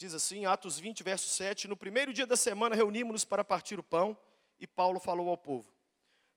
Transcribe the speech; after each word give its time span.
Diz 0.00 0.14
assim, 0.14 0.46
Atos 0.46 0.78
20, 0.78 1.02
verso 1.02 1.28
7: 1.28 1.68
No 1.68 1.76
primeiro 1.76 2.10
dia 2.10 2.26
da 2.26 2.34
semana 2.34 2.74
reunimos-nos 2.74 3.22
para 3.22 3.44
partir 3.44 3.78
o 3.78 3.82
pão, 3.82 4.16
e 4.58 4.66
Paulo 4.66 4.98
falou 4.98 5.28
ao 5.28 5.36
povo. 5.36 5.70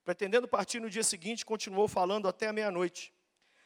Pretendendo 0.03 0.49
partir 0.49 0.81
no 0.81 0.89
dia 0.89 1.01
seguinte, 1.01 1.45
continuou 1.45 1.87
falando 1.87 2.27
até 2.27 2.49
a 2.49 2.51
meia-noite. 2.51 3.13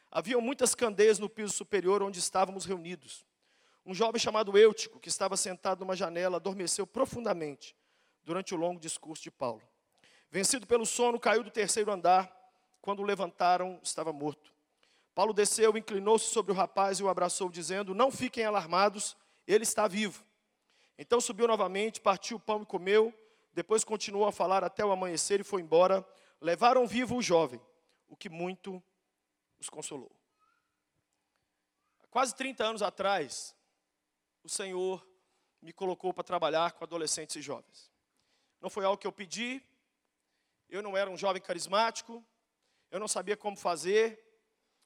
Havia 0.08 0.40
muitas 0.40 0.72
candeias 0.72 1.18
no 1.18 1.28
piso 1.28 1.52
superior 1.52 2.00
onde 2.00 2.20
estávamos 2.20 2.64
reunidos. 2.64 3.26
Um 3.84 3.92
jovem 3.92 4.20
chamado 4.20 4.56
Eutico, 4.56 5.00
que 5.00 5.08
estava 5.08 5.36
sentado 5.36 5.80
numa 5.80 5.96
janela, 5.96 6.36
adormeceu 6.36 6.86
profundamente 6.86 7.74
durante 8.22 8.54
o 8.54 8.56
longo 8.56 8.78
discurso 8.78 9.24
de 9.24 9.32
Paulo. 9.32 9.68
Vencido 10.30 10.64
pelo 10.64 10.86
sono, 10.86 11.18
caiu 11.18 11.42
do 11.42 11.50
terceiro 11.50 11.90
andar. 11.90 12.32
Quando 12.80 13.00
o 13.00 13.04
levantaram, 13.04 13.80
estava 13.82 14.12
morto. 14.12 14.54
Paulo 15.12 15.32
desceu, 15.32 15.76
inclinou-se 15.76 16.26
sobre 16.26 16.52
o 16.52 16.54
rapaz 16.54 17.00
e 17.00 17.02
o 17.02 17.08
abraçou, 17.08 17.50
dizendo: 17.50 17.96
Não 17.96 18.12
fiquem 18.12 18.44
alarmados 18.44 19.16
ele 19.54 19.64
está 19.64 19.88
vivo. 19.88 20.24
Então 20.98 21.20
subiu 21.20 21.48
novamente, 21.48 22.00
partiu 22.00 22.36
o 22.36 22.40
pão 22.40 22.62
e 22.62 22.66
comeu, 22.66 23.14
depois 23.52 23.82
continuou 23.82 24.26
a 24.26 24.32
falar 24.32 24.62
até 24.62 24.84
o 24.84 24.92
amanhecer 24.92 25.40
e 25.40 25.44
foi 25.44 25.62
embora. 25.62 26.06
Levaram 26.40 26.86
vivo 26.86 27.16
o 27.16 27.22
jovem, 27.22 27.60
o 28.06 28.16
que 28.16 28.28
muito 28.28 28.82
os 29.58 29.68
consolou. 29.68 30.12
Há 32.00 32.06
quase 32.08 32.34
30 32.34 32.64
anos 32.64 32.82
atrás, 32.82 33.56
o 34.44 34.48
Senhor 34.48 35.04
me 35.60 35.72
colocou 35.72 36.12
para 36.12 36.22
trabalhar 36.22 36.72
com 36.72 36.84
adolescentes 36.84 37.34
e 37.36 37.42
jovens. 37.42 37.90
Não 38.60 38.68
foi 38.68 38.84
algo 38.84 38.98
que 38.98 39.06
eu 39.06 39.12
pedi, 39.12 39.62
eu 40.68 40.82
não 40.82 40.96
era 40.96 41.10
um 41.10 41.16
jovem 41.16 41.40
carismático, 41.40 42.24
eu 42.90 43.00
não 43.00 43.08
sabia 43.08 43.36
como 43.36 43.56
fazer, 43.56 44.22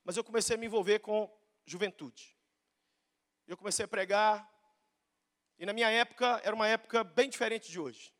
mas 0.04 0.16
eu 0.16 0.24
comecei 0.24 0.56
a 0.56 0.58
me 0.58 0.66
envolver 0.66 1.00
com 1.00 1.30
juventude. 1.64 2.36
Eu 3.46 3.56
comecei 3.56 3.84
a 3.84 3.88
pregar, 3.88 4.51
e 5.58 5.66
na 5.66 5.72
minha 5.72 5.90
época, 5.90 6.40
era 6.44 6.54
uma 6.54 6.66
época 6.66 7.04
bem 7.04 7.28
diferente 7.28 7.70
de 7.70 7.78
hoje. 7.78 8.12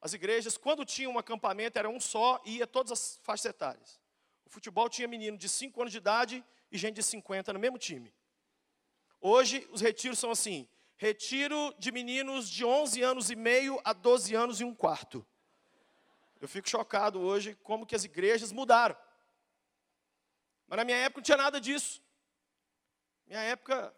As 0.00 0.12
igrejas, 0.12 0.56
quando 0.56 0.84
tinham 0.84 1.12
um 1.12 1.18
acampamento, 1.18 1.78
era 1.78 1.88
um 1.88 2.00
só 2.00 2.40
e 2.44 2.58
ia 2.58 2.66
todas 2.66 2.92
as 2.92 3.20
faixas 3.22 3.46
etárias. 3.46 4.00
O 4.44 4.50
futebol 4.50 4.88
tinha 4.88 5.08
menino 5.08 5.36
de 5.36 5.48
5 5.48 5.80
anos 5.80 5.92
de 5.92 5.98
idade 5.98 6.44
e 6.70 6.78
gente 6.78 6.96
de 6.96 7.02
50 7.02 7.52
no 7.52 7.58
mesmo 7.58 7.78
time. 7.78 8.14
Hoje, 9.20 9.68
os 9.72 9.80
retiros 9.80 10.18
são 10.18 10.30
assim: 10.30 10.68
retiro 10.96 11.74
de 11.78 11.90
meninos 11.90 12.48
de 12.48 12.64
11 12.64 13.02
anos 13.02 13.30
e 13.30 13.36
meio 13.36 13.80
a 13.84 13.92
12 13.92 14.34
anos 14.34 14.60
e 14.60 14.64
um 14.64 14.74
quarto. 14.74 15.26
Eu 16.40 16.48
fico 16.48 16.68
chocado 16.68 17.20
hoje 17.20 17.56
como 17.62 17.86
que 17.86 17.96
as 17.96 18.04
igrejas 18.04 18.52
mudaram. 18.52 18.96
Mas 20.68 20.76
na 20.76 20.84
minha 20.84 20.98
época 20.98 21.20
não 21.20 21.24
tinha 21.24 21.36
nada 21.36 21.60
disso. 21.60 22.00
Minha 23.26 23.40
época 23.40 23.94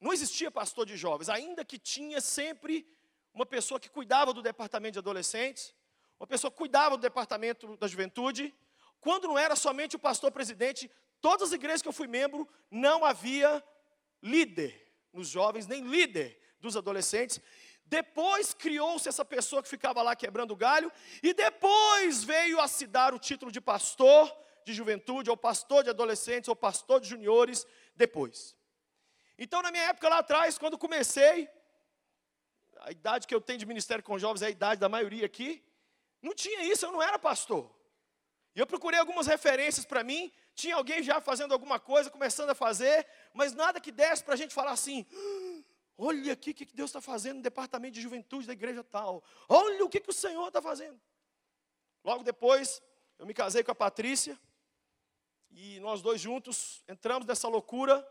não 0.00 0.12
existia 0.12 0.50
pastor 0.50 0.86
de 0.86 0.96
jovens, 0.96 1.28
ainda 1.28 1.64
que 1.64 1.78
tinha 1.78 2.20
sempre 2.20 2.86
uma 3.32 3.44
pessoa 3.44 3.80
que 3.80 3.88
cuidava 3.88 4.32
do 4.32 4.42
departamento 4.42 4.92
de 4.92 4.98
adolescentes, 4.98 5.74
uma 6.18 6.26
pessoa 6.26 6.50
que 6.50 6.56
cuidava 6.56 6.96
do 6.96 7.00
departamento 7.00 7.76
da 7.76 7.88
juventude. 7.88 8.54
Quando 9.00 9.28
não 9.28 9.38
era 9.38 9.56
somente 9.56 9.96
o 9.96 9.98
pastor 9.98 10.30
presidente, 10.30 10.90
todas 11.20 11.48
as 11.48 11.52
igrejas 11.52 11.82
que 11.82 11.88
eu 11.88 11.92
fui 11.92 12.06
membro, 12.06 12.48
não 12.70 13.04
havia 13.04 13.62
líder 14.22 14.92
nos 15.12 15.28
jovens, 15.28 15.66
nem 15.66 15.84
líder 15.84 16.40
dos 16.60 16.76
adolescentes. 16.76 17.40
Depois 17.84 18.54
criou-se 18.54 19.08
essa 19.08 19.24
pessoa 19.24 19.62
que 19.62 19.68
ficava 19.68 20.00
lá 20.02 20.16
quebrando 20.16 20.56
galho, 20.56 20.90
e 21.22 21.34
depois 21.34 22.24
veio 22.24 22.60
a 22.60 22.66
se 22.68 22.86
dar 22.86 23.12
o 23.12 23.18
título 23.18 23.52
de 23.52 23.60
pastor 23.60 24.34
de 24.64 24.72
juventude, 24.72 25.28
ou 25.28 25.36
pastor 25.36 25.84
de 25.84 25.90
adolescentes, 25.90 26.48
ou 26.48 26.56
pastor 26.56 27.00
de 27.00 27.08
juniores, 27.08 27.66
depois. 27.94 28.56
Então, 29.38 29.62
na 29.62 29.70
minha 29.70 29.84
época 29.84 30.08
lá 30.08 30.18
atrás, 30.18 30.56
quando 30.56 30.78
comecei, 30.78 31.48
a 32.80 32.90
idade 32.90 33.26
que 33.26 33.34
eu 33.34 33.40
tenho 33.40 33.58
de 33.58 33.66
ministério 33.66 34.04
com 34.04 34.18
jovens 34.18 34.42
é 34.42 34.46
a 34.46 34.50
idade 34.50 34.80
da 34.80 34.88
maioria 34.88 35.26
aqui, 35.26 35.64
não 36.22 36.34
tinha 36.34 36.62
isso, 36.64 36.86
eu 36.86 36.92
não 36.92 37.02
era 37.02 37.18
pastor. 37.18 37.70
E 38.54 38.60
eu 38.60 38.66
procurei 38.66 39.00
algumas 39.00 39.26
referências 39.26 39.84
para 39.84 40.04
mim, 40.04 40.32
tinha 40.54 40.76
alguém 40.76 41.02
já 41.02 41.20
fazendo 41.20 41.52
alguma 41.52 41.80
coisa, 41.80 42.08
começando 42.08 42.50
a 42.50 42.54
fazer, 42.54 43.06
mas 43.32 43.52
nada 43.52 43.80
que 43.80 43.90
desse 43.90 44.22
para 44.22 44.34
a 44.34 44.36
gente 44.36 44.54
falar 44.54 44.70
assim: 44.70 45.04
olha 45.98 46.32
aqui 46.32 46.50
o 46.50 46.54
que 46.54 46.64
Deus 46.66 46.90
está 46.90 47.00
fazendo 47.00 47.38
no 47.38 47.42
departamento 47.42 47.94
de 47.94 48.00
juventude 48.00 48.46
da 48.46 48.52
igreja 48.52 48.84
tal, 48.84 49.24
olha 49.48 49.84
o 49.84 49.88
que, 49.88 50.00
que 50.00 50.10
o 50.10 50.14
Senhor 50.14 50.46
está 50.46 50.62
fazendo. 50.62 51.00
Logo 52.04 52.22
depois, 52.22 52.80
eu 53.18 53.26
me 53.26 53.34
casei 53.34 53.64
com 53.64 53.72
a 53.72 53.74
Patrícia, 53.74 54.38
e 55.50 55.80
nós 55.80 56.00
dois 56.00 56.20
juntos 56.20 56.84
entramos 56.86 57.26
nessa 57.26 57.48
loucura 57.48 58.06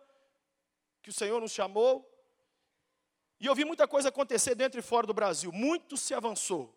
que 1.03 1.09
o 1.09 1.13
Senhor 1.13 1.39
nos 1.41 1.51
chamou. 1.51 2.09
E 3.39 3.45
eu 3.45 3.53
vi 3.53 3.65
muita 3.65 3.85
coisa 3.85 4.07
acontecer 4.07 4.55
dentro 4.55 4.79
e 4.79 4.81
fora 4.81 5.05
do 5.05 5.13
Brasil. 5.13 5.51
Muito 5.51 5.97
se 5.97 6.13
avançou. 6.13 6.73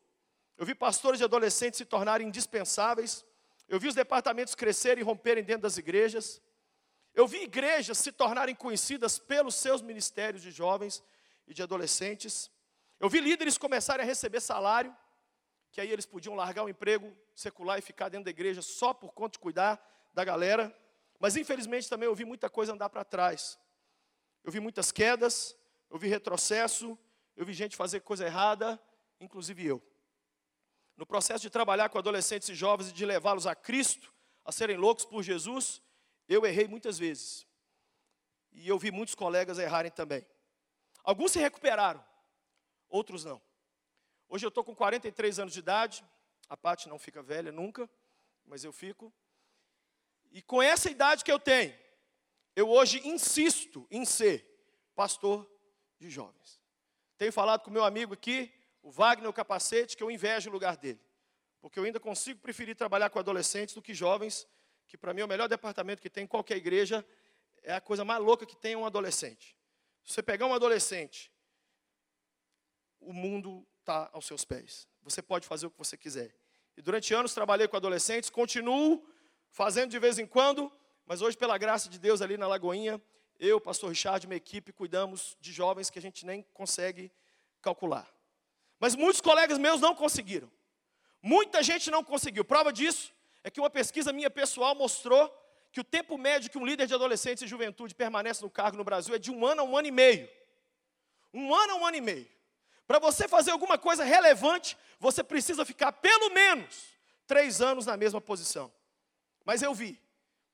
Eu 0.59 0.67
vi 0.67 0.75
pastores 0.75 1.19
de 1.19 1.25
adolescentes 1.25 1.79
se 1.79 1.85
tornarem 1.85 2.27
indispensáveis. 2.27 3.25
Eu 3.69 3.79
vi 3.79 3.87
os 3.87 3.95
departamentos 3.95 4.57
crescerem 4.57 5.01
e 5.01 5.05
romperem 5.05 5.45
dentro 5.45 5.63
das 5.63 5.79
igrejas. 5.79 6.43
Eu 7.15 7.27
vi 7.29 7.45
igrejas 7.45 7.99
se 7.99 8.11
tornarem 8.11 8.55
conhecidas 8.55 9.17
pelos 9.17 9.55
seus 9.55 9.81
ministérios 9.81 10.43
de 10.43 10.51
jovens 10.51 11.05
e 11.47 11.55
de 11.55 11.63
adolescentes. 11.63 12.51
Eu 12.99 13.09
vi 13.09 13.21
líderes 13.21 13.57
começarem 13.57 14.05
a 14.05 14.07
receber 14.07 14.41
salário, 14.41 14.95
que 15.71 15.81
aí 15.81 15.91
eles 15.91 16.05
podiam 16.05 16.35
largar 16.35 16.65
o 16.65 16.69
emprego 16.69 17.17
secular 17.35 17.79
e 17.79 17.83
ficar 17.83 18.09
dentro 18.09 18.25
da 18.25 18.31
igreja 18.31 18.61
só 18.61 18.93
por 18.93 19.13
conta 19.13 19.33
de 19.33 19.39
cuidar 19.39 19.81
da 20.13 20.25
galera. 20.25 20.77
Mas 21.21 21.37
infelizmente 21.37 21.89
também 21.89 22.09
eu 22.09 22.15
vi 22.15 22.25
muita 22.25 22.51
coisa 22.51 22.73
andar 22.73 22.89
para 22.89 23.05
trás. 23.05 23.59
Eu 24.47 24.53
vi 24.53 24.61
muitas 24.61 24.93
quedas, 24.93 25.57
eu 25.91 25.99
vi 25.99 26.07
retrocesso, 26.07 26.97
eu 27.37 27.45
vi 27.45 27.53
gente 27.53 27.75
fazer 27.75 27.99
coisa 27.99 28.25
errada, 28.25 28.81
inclusive 29.19 29.67
eu. 29.67 29.83
No 30.97 31.05
processo 31.05 31.43
de 31.43 31.51
trabalhar 31.51 31.89
com 31.89 31.99
adolescentes 31.99 32.49
e 32.49 32.55
jovens 32.55 32.91
e 32.91 32.93
de 32.93 33.05
levá-los 33.05 33.45
a 33.45 33.57
Cristo, 33.57 34.15
a 34.45 34.53
serem 34.53 34.77
loucos 34.77 35.05
por 35.05 35.25
Jesus, 35.25 35.83
eu 36.29 36.47
errei 36.47 36.69
muitas 36.69 36.97
vezes. 36.97 37.45
E 38.53 38.69
eu 38.69 38.79
vi 38.79 38.93
muitos 38.93 39.17
colegas 39.17 39.59
errarem 39.59 39.91
também. 39.91 40.25
Alguns 41.03 41.33
se 41.33 41.41
recuperaram, 41.41 42.07
outros 42.89 43.25
não. 43.25 43.43
Hoje 44.28 44.47
eu 44.47 44.51
estou 44.51 44.63
com 44.63 44.77
43 44.77 45.41
anos 45.41 45.55
de 45.55 45.59
idade, 45.59 46.05
a 46.49 46.57
parte 46.57 46.89
não 46.89 47.01
fica 47.01 47.21
velha 47.21 47.51
nunca, 47.51 47.91
mas 48.45 48.63
eu 48.63 48.73
fico. 48.73 49.13
E 50.31 50.41
com 50.41 50.63
essa 50.63 50.89
idade 50.89 51.25
que 51.25 51.33
eu 51.33 51.41
tenho, 51.41 51.77
eu 52.56 52.71
hoje 52.71 53.06
insisto 53.06 53.87
em 53.91 54.06
ser 54.06 54.44
pastor 54.94 55.49
de 56.00 56.11
jovens. 56.11 56.59
Tenho 57.19 57.31
falado 57.31 57.62
com 57.62 57.71
meu 57.71 57.84
amigo 57.84 58.15
aqui, 58.15 58.50
o 58.83 58.91
Wagner 58.91 59.28
o 59.28 59.33
Capacete, 59.33 59.94
que 59.94 60.03
eu 60.03 60.11
invejo 60.11 60.49
o 60.49 60.53
lugar 60.53 60.77
dele. 60.78 61.00
Porque 61.61 61.78
eu 61.78 61.84
ainda 61.84 62.00
consigo 62.00 62.41
preferir 62.41 62.75
trabalhar 62.75 63.11
com 63.11 63.19
adolescentes 63.19 63.75
do 63.75 63.83
que 63.83 63.93
jovens, 63.93 64.49
que 64.89 64.97
para 64.97 65.12
mim 65.12 65.21
é 65.21 65.25
o 65.25 65.28
melhor 65.28 65.49
departamento 65.49 66.00
que 66.00 66.09
tem 66.09 66.25
em 66.25 66.27
qualquer 66.27 66.56
igreja, 66.56 67.06
é 67.62 67.75
a 67.75 67.81
coisa 67.81 68.05
mais 68.05 68.22
louca 68.22 68.47
que 68.47 68.56
tem 68.56 68.75
um 68.75 68.87
adolescente. 68.87 69.55
Se 70.03 70.15
você 70.15 70.22
pegar 70.22 70.47
um 70.47 70.55
adolescente, 70.55 71.31
o 73.00 73.12
mundo 73.12 73.66
está 73.81 74.09
aos 74.12 74.27
seus 74.27 74.45
pés. 74.45 74.89
Você 75.03 75.21
pode 75.21 75.47
fazer 75.47 75.66
o 75.66 75.71
que 75.71 75.78
você 75.78 75.97
quiser. 75.97 76.34
E 76.77 76.81
durante 76.81 77.12
anos 77.12 77.34
trabalhei 77.34 77.69
com 77.69 77.77
adolescentes, 77.77 78.31
continuo 78.31 79.06
fazendo 79.50 79.91
de 79.91 79.99
vez 79.99 80.19
em 80.19 80.27
quando, 80.27 80.72
mas 81.06 81.22
hoje, 81.22 81.37
pela 81.37 81.56
graça 81.56 81.89
de 81.89 81.99
Deus, 81.99 82.21
ali 82.21 82.37
na 82.37 82.49
Lagoinha, 82.49 83.00
eu, 83.39 83.61
pastor 83.61 83.91
Richard, 83.91 84.27
minha 84.27 84.37
equipe, 84.37 84.72
cuidamos 84.72 85.37
de 85.41 85.53
jovens 85.53 85.89
que 85.89 85.99
a 85.99 86.03
gente 86.03 86.27
nem 86.27 86.43
consegue 86.53 87.12
calcular. 87.62 88.09
Mas 88.81 88.94
muitos 88.97 89.21
colegas 89.21 89.56
meus 89.56 89.81
não 89.81 89.95
conseguiram. 89.95 90.50
Muita 91.22 91.62
gente 91.62 91.91
não 91.91 92.03
conseguiu. 92.03 92.45
Prova 92.45 92.72
disso 92.72 93.12
é 93.45 93.50
que 93.50 93.61
uma 93.61 93.71
pesquisa 93.71 94.12
minha 94.12 94.31
pessoal 94.31 94.75
mostrou 94.75 95.33
que 95.71 95.81
o 95.81 95.84
tempo 95.84 96.19
médio 96.19 96.50
que 96.50 96.59
um 96.59 96.66
líder 96.66 96.87
de 96.87 96.95
adolescentes 96.95 97.43
e 97.43 97.47
juventude 97.47 97.95
permanece 97.95 98.43
no 98.43 98.50
cargo 98.50 98.77
no 98.77 98.84
Brasil 98.84 99.15
é 99.15 99.19
de 99.19 99.31
um 99.31 99.45
ano 99.47 99.62
a 99.62 99.65
um 99.65 99.77
ano 99.77 99.89
e 99.89 99.93
meio. 99.93 100.28
Um 101.33 101.54
ano 101.54 101.75
a 101.75 101.77
um 101.77 101.86
ano 101.86 101.97
e 101.97 102.01
meio. 102.01 102.28
Para 102.86 102.98
você 102.98 103.28
fazer 103.28 103.51
alguma 103.51 103.77
coisa 103.78 104.03
relevante, 104.03 104.77
você 104.98 105.22
precisa 105.22 105.65
ficar 105.65 105.92
pelo 105.92 106.31
menos 106.31 106.86
três 107.27 107.60
anos 107.60 107.86
na 107.86 107.97
mesma 107.97 108.21
posição. 108.21 108.72
Mas 109.45 109.63
eu 109.63 109.75
vi 109.75 110.01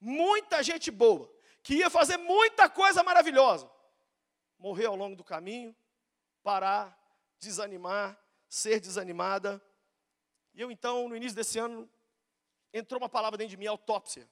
muita 0.02 0.62
gente 0.62 0.90
boa, 0.90 1.32
que 1.62 1.76
ia 1.76 1.88
fazer 1.88 2.16
muita 2.16 2.68
coisa 2.68 3.04
maravilhosa, 3.04 3.70
morreu 4.58 4.90
ao 4.90 4.96
longo 4.96 5.14
do 5.14 5.22
caminho, 5.22 5.74
parar, 6.42 6.98
desanimar, 7.38 8.18
ser 8.48 8.80
desanimada. 8.80 9.62
E 10.52 10.60
eu 10.60 10.70
então, 10.70 11.08
no 11.08 11.16
início 11.16 11.36
desse 11.36 11.58
ano, 11.58 11.88
entrou 12.72 13.00
uma 13.00 13.08
palavra 13.08 13.38
dentro 13.38 13.52
de 13.52 13.56
mim, 13.56 13.66
autópsia. 13.66 14.28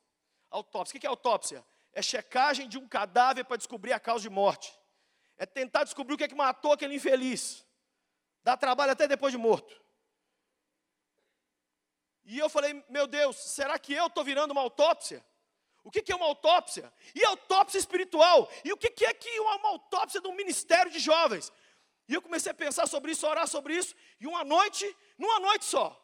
Autópsia. 0.50 0.96
O 0.96 1.00
que 1.00 1.06
é 1.06 1.10
autópsia? 1.10 1.64
É 1.92 2.02
checagem 2.02 2.68
de 2.68 2.76
um 2.76 2.88
cadáver 2.88 3.44
para 3.44 3.56
descobrir 3.56 3.92
a 3.92 4.00
causa 4.00 4.22
de 4.22 4.30
morte. 4.30 4.76
É 5.36 5.46
tentar 5.46 5.84
descobrir 5.84 6.14
o 6.14 6.18
que 6.18 6.24
é 6.24 6.28
que 6.28 6.34
matou 6.34 6.72
aquele 6.72 6.96
infeliz. 6.96 7.64
Dá 8.42 8.56
trabalho 8.56 8.92
até 8.92 9.06
depois 9.06 9.32
de 9.32 9.38
morto. 9.38 9.80
E 12.24 12.38
eu 12.38 12.48
falei, 12.48 12.84
meu 12.88 13.06
Deus, 13.06 13.36
será 13.36 13.78
que 13.78 13.92
eu 13.92 14.06
estou 14.06 14.24
virando 14.24 14.50
uma 14.50 14.60
autópsia? 14.60 15.24
O 15.82 15.90
que 15.90 16.12
é 16.12 16.14
uma 16.14 16.26
autópsia? 16.26 16.92
E 17.14 17.24
autópsia 17.24 17.78
espiritual? 17.78 18.50
E 18.64 18.72
o 18.72 18.76
que 18.76 19.04
é 19.04 19.14
que 19.14 19.40
uma 19.40 19.68
autópsia 19.70 20.20
do 20.20 20.32
ministério 20.32 20.90
de 20.90 20.98
jovens? 20.98 21.52
E 22.08 22.14
eu 22.14 22.20
comecei 22.20 22.50
a 22.50 22.54
pensar 22.54 22.86
sobre 22.86 23.12
isso, 23.12 23.26
a 23.26 23.30
orar 23.30 23.46
sobre 23.46 23.76
isso, 23.76 23.94
e 24.18 24.26
uma 24.26 24.42
noite, 24.42 24.84
numa 25.16 25.38
noite 25.38 25.64
só, 25.64 25.96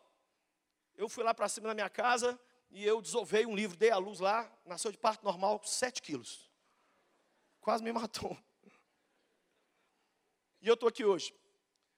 eu 0.94 1.08
fui 1.08 1.24
lá 1.24 1.34
para 1.34 1.48
cima 1.48 1.66
da 1.68 1.74
minha 1.74 1.90
casa 1.90 2.40
e 2.70 2.84
eu 2.84 3.02
desovei 3.02 3.44
um 3.44 3.54
livro, 3.54 3.76
dei 3.76 3.90
a 3.90 3.96
luz 3.96 4.20
lá, 4.20 4.50
nasceu 4.64 4.92
de 4.92 4.98
parto 4.98 5.24
normal, 5.24 5.60
7 5.64 6.00
quilos. 6.00 6.50
Quase 7.60 7.82
me 7.82 7.92
matou. 7.92 8.36
E 10.62 10.68
eu 10.68 10.74
estou 10.74 10.88
aqui 10.88 11.04
hoje 11.04 11.32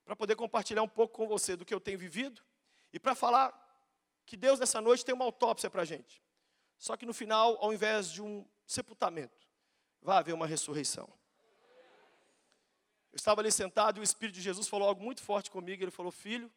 para 0.04 0.16
poder 0.16 0.36
compartilhar 0.36 0.82
um 0.82 0.88
pouco 0.88 1.14
com 1.14 1.26
você 1.26 1.56
do 1.56 1.64
que 1.64 1.72
eu 1.72 1.80
tenho 1.80 1.98
vivido 1.98 2.42
e 2.92 2.98
para 2.98 3.14
falar 3.14 3.52
que 4.26 4.36
Deus 4.36 4.58
nessa 4.58 4.80
noite 4.80 5.04
tem 5.04 5.14
uma 5.14 5.24
autópsia 5.24 5.70
para 5.70 5.82
a 5.82 5.84
gente. 5.84 6.22
Só 6.78 6.96
que 6.96 7.04
no 7.04 7.12
final, 7.12 7.58
ao 7.60 7.72
invés 7.72 8.10
de 8.10 8.22
um 8.22 8.46
sepultamento, 8.66 9.46
vai 10.00 10.18
haver 10.18 10.32
uma 10.32 10.46
ressurreição. 10.46 11.08
Eu 13.12 13.16
estava 13.16 13.40
ali 13.40 13.50
sentado 13.50 13.98
e 13.98 14.00
o 14.00 14.04
Espírito 14.04 14.36
de 14.36 14.42
Jesus 14.42 14.68
falou 14.68 14.88
algo 14.88 15.02
muito 15.02 15.22
forte 15.22 15.50
comigo. 15.50 15.82
Ele 15.82 15.90
falou: 15.90 16.12
Filho, 16.12 16.50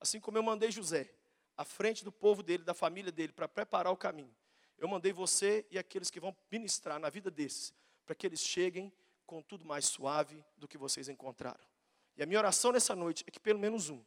assim 0.00 0.18
como 0.18 0.38
eu 0.38 0.42
mandei 0.42 0.70
José 0.70 1.10
à 1.56 1.64
frente 1.64 2.04
do 2.04 2.12
povo 2.12 2.42
dele, 2.42 2.62
da 2.64 2.74
família 2.74 3.10
dele, 3.10 3.32
para 3.32 3.48
preparar 3.48 3.92
o 3.92 3.96
caminho, 3.96 4.34
eu 4.78 4.86
mandei 4.86 5.12
você 5.12 5.66
e 5.70 5.78
aqueles 5.78 6.10
que 6.10 6.20
vão 6.20 6.36
ministrar 6.50 6.98
na 6.98 7.08
vida 7.08 7.30
desses, 7.30 7.72
para 8.04 8.14
que 8.14 8.26
eles 8.26 8.40
cheguem 8.40 8.92
com 9.26 9.42
tudo 9.42 9.64
mais 9.64 9.86
suave 9.86 10.44
do 10.56 10.68
que 10.68 10.76
vocês 10.76 11.08
encontraram. 11.08 11.64
E 12.16 12.22
a 12.22 12.26
minha 12.26 12.38
oração 12.38 12.72
nessa 12.72 12.94
noite 12.94 13.24
é 13.26 13.30
que 13.30 13.40
pelo 13.40 13.58
menos 13.58 13.88
um. 13.90 14.02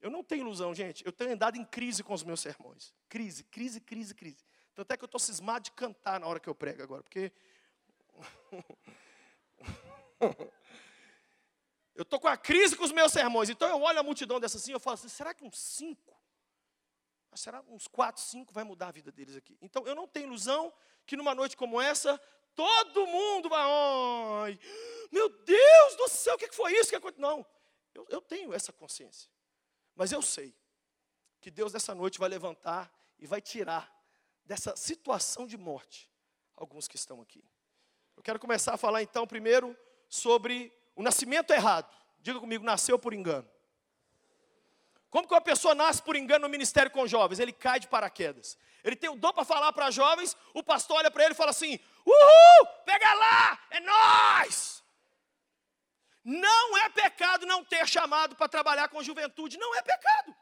Eu 0.00 0.10
não 0.10 0.22
tenho 0.22 0.42
ilusão, 0.42 0.74
gente. 0.74 1.04
Eu 1.06 1.12
tenho 1.12 1.32
andado 1.32 1.56
em 1.56 1.64
crise 1.64 2.02
com 2.02 2.12
os 2.12 2.24
meus 2.24 2.40
sermões. 2.40 2.92
Crise, 3.08 3.44
crise, 3.44 3.80
crise, 3.80 4.14
crise. 4.14 4.44
Tanto 4.74 4.92
é 4.92 4.96
que 4.96 5.04
eu 5.04 5.06
estou 5.06 5.20
cismado 5.20 5.64
de 5.64 5.72
cantar 5.72 6.18
na 6.18 6.26
hora 6.26 6.40
que 6.40 6.48
eu 6.48 6.54
prego 6.54 6.82
agora, 6.82 7.02
porque. 7.02 7.32
eu 11.94 12.02
estou 12.02 12.18
com 12.18 12.28
a 12.28 12.36
crise 12.36 12.76
com 12.76 12.84
os 12.84 12.92
meus 12.92 13.12
sermões. 13.12 13.50
Então 13.50 13.68
eu 13.68 13.80
olho 13.80 14.00
a 14.00 14.02
multidão 14.02 14.40
dessa 14.40 14.56
assim, 14.56 14.72
eu 14.72 14.80
falo 14.80 14.94
assim: 14.94 15.08
será 15.08 15.34
que 15.34 15.44
uns 15.44 15.58
cinco? 15.58 16.12
Será 17.34 17.62
que 17.62 17.70
uns 17.70 17.86
quatro, 17.86 18.22
cinco 18.22 18.52
vai 18.52 18.62
mudar 18.62 18.88
a 18.88 18.92
vida 18.92 19.10
deles 19.10 19.36
aqui? 19.36 19.56
Então 19.60 19.86
eu 19.86 19.94
não 19.94 20.06
tenho 20.06 20.26
ilusão 20.26 20.72
que 21.06 21.16
numa 21.16 21.34
noite 21.34 21.56
como 21.56 21.80
essa, 21.80 22.20
todo 22.54 23.06
mundo 23.06 23.48
vai. 23.48 23.62
Ai, 24.44 24.58
meu 25.10 25.28
Deus 25.28 25.96
do 25.96 26.08
céu, 26.08 26.34
o 26.34 26.38
que 26.38 26.52
foi 26.52 26.72
isso? 26.74 26.92
Não, 27.16 27.44
eu, 27.94 28.06
eu 28.10 28.20
tenho 28.20 28.52
essa 28.52 28.72
consciência. 28.72 29.30
Mas 29.94 30.12
eu 30.12 30.22
sei 30.22 30.54
que 31.40 31.50
Deus 31.50 31.72
nessa 31.72 31.94
noite 31.94 32.18
vai 32.18 32.28
levantar 32.28 32.92
e 33.18 33.26
vai 33.26 33.40
tirar 33.40 33.90
dessa 34.44 34.76
situação 34.76 35.46
de 35.46 35.56
morte 35.56 36.10
alguns 36.56 36.86
que 36.86 36.96
estão 36.96 37.20
aqui. 37.20 37.44
Eu 38.16 38.22
quero 38.22 38.38
começar 38.38 38.74
a 38.74 38.76
falar 38.76 39.02
então 39.02 39.26
primeiro 39.26 39.76
sobre 40.08 40.72
o 40.94 41.02
nascimento 41.02 41.52
errado. 41.52 41.92
Diga 42.20 42.38
comigo, 42.38 42.64
nasceu 42.64 42.98
por 42.98 43.12
engano. 43.12 43.48
Como 45.10 45.26
que 45.26 45.34
uma 45.34 45.40
pessoa 45.40 45.74
nasce 45.74 46.02
por 46.02 46.16
engano 46.16 46.46
no 46.46 46.48
ministério 46.48 46.90
com 46.90 47.06
jovens? 47.06 47.38
Ele 47.38 47.52
cai 47.52 47.80
de 47.80 47.88
paraquedas. 47.88 48.56
Ele 48.82 48.96
tem 48.96 49.10
o 49.10 49.16
dom 49.16 49.32
para 49.32 49.44
falar 49.44 49.72
para 49.72 49.90
jovens, 49.90 50.36
o 50.54 50.62
pastor 50.62 50.98
olha 50.98 51.10
para 51.10 51.24
ele 51.24 51.32
e 51.32 51.36
fala 51.36 51.50
assim: 51.50 51.78
Uhul, 52.06 52.66
pega 52.84 53.12
lá, 53.14 53.60
é 53.70 53.80
nós. 53.80 54.82
Não 56.24 56.78
é 56.78 56.88
pecado 56.88 57.44
não 57.44 57.64
ter 57.64 57.86
chamado 57.88 58.36
para 58.36 58.48
trabalhar 58.48 58.88
com 58.88 59.02
juventude, 59.02 59.58
não 59.58 59.74
é 59.74 59.82
pecado. 59.82 60.34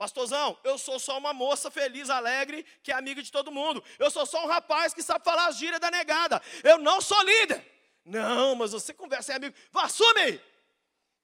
Pastorzão, 0.00 0.58
eu 0.64 0.78
sou 0.78 0.98
só 0.98 1.18
uma 1.18 1.34
moça 1.34 1.70
feliz, 1.70 2.08
alegre, 2.08 2.64
que 2.82 2.90
é 2.90 2.94
amiga 2.94 3.22
de 3.22 3.30
todo 3.30 3.52
mundo. 3.52 3.84
Eu 3.98 4.10
sou 4.10 4.24
só 4.24 4.42
um 4.42 4.48
rapaz 4.48 4.94
que 4.94 5.02
sabe 5.02 5.22
falar 5.22 5.48
as 5.48 5.58
gírias 5.58 5.78
da 5.78 5.90
negada. 5.90 6.40
Eu 6.64 6.78
não 6.78 7.02
sou 7.02 7.22
líder. 7.22 7.62
Não, 8.02 8.54
mas 8.54 8.72
você 8.72 8.94
conversa, 8.94 9.34
é 9.34 9.36
amigo. 9.36 9.54
Vá, 9.70 9.82
assume! 9.82 10.40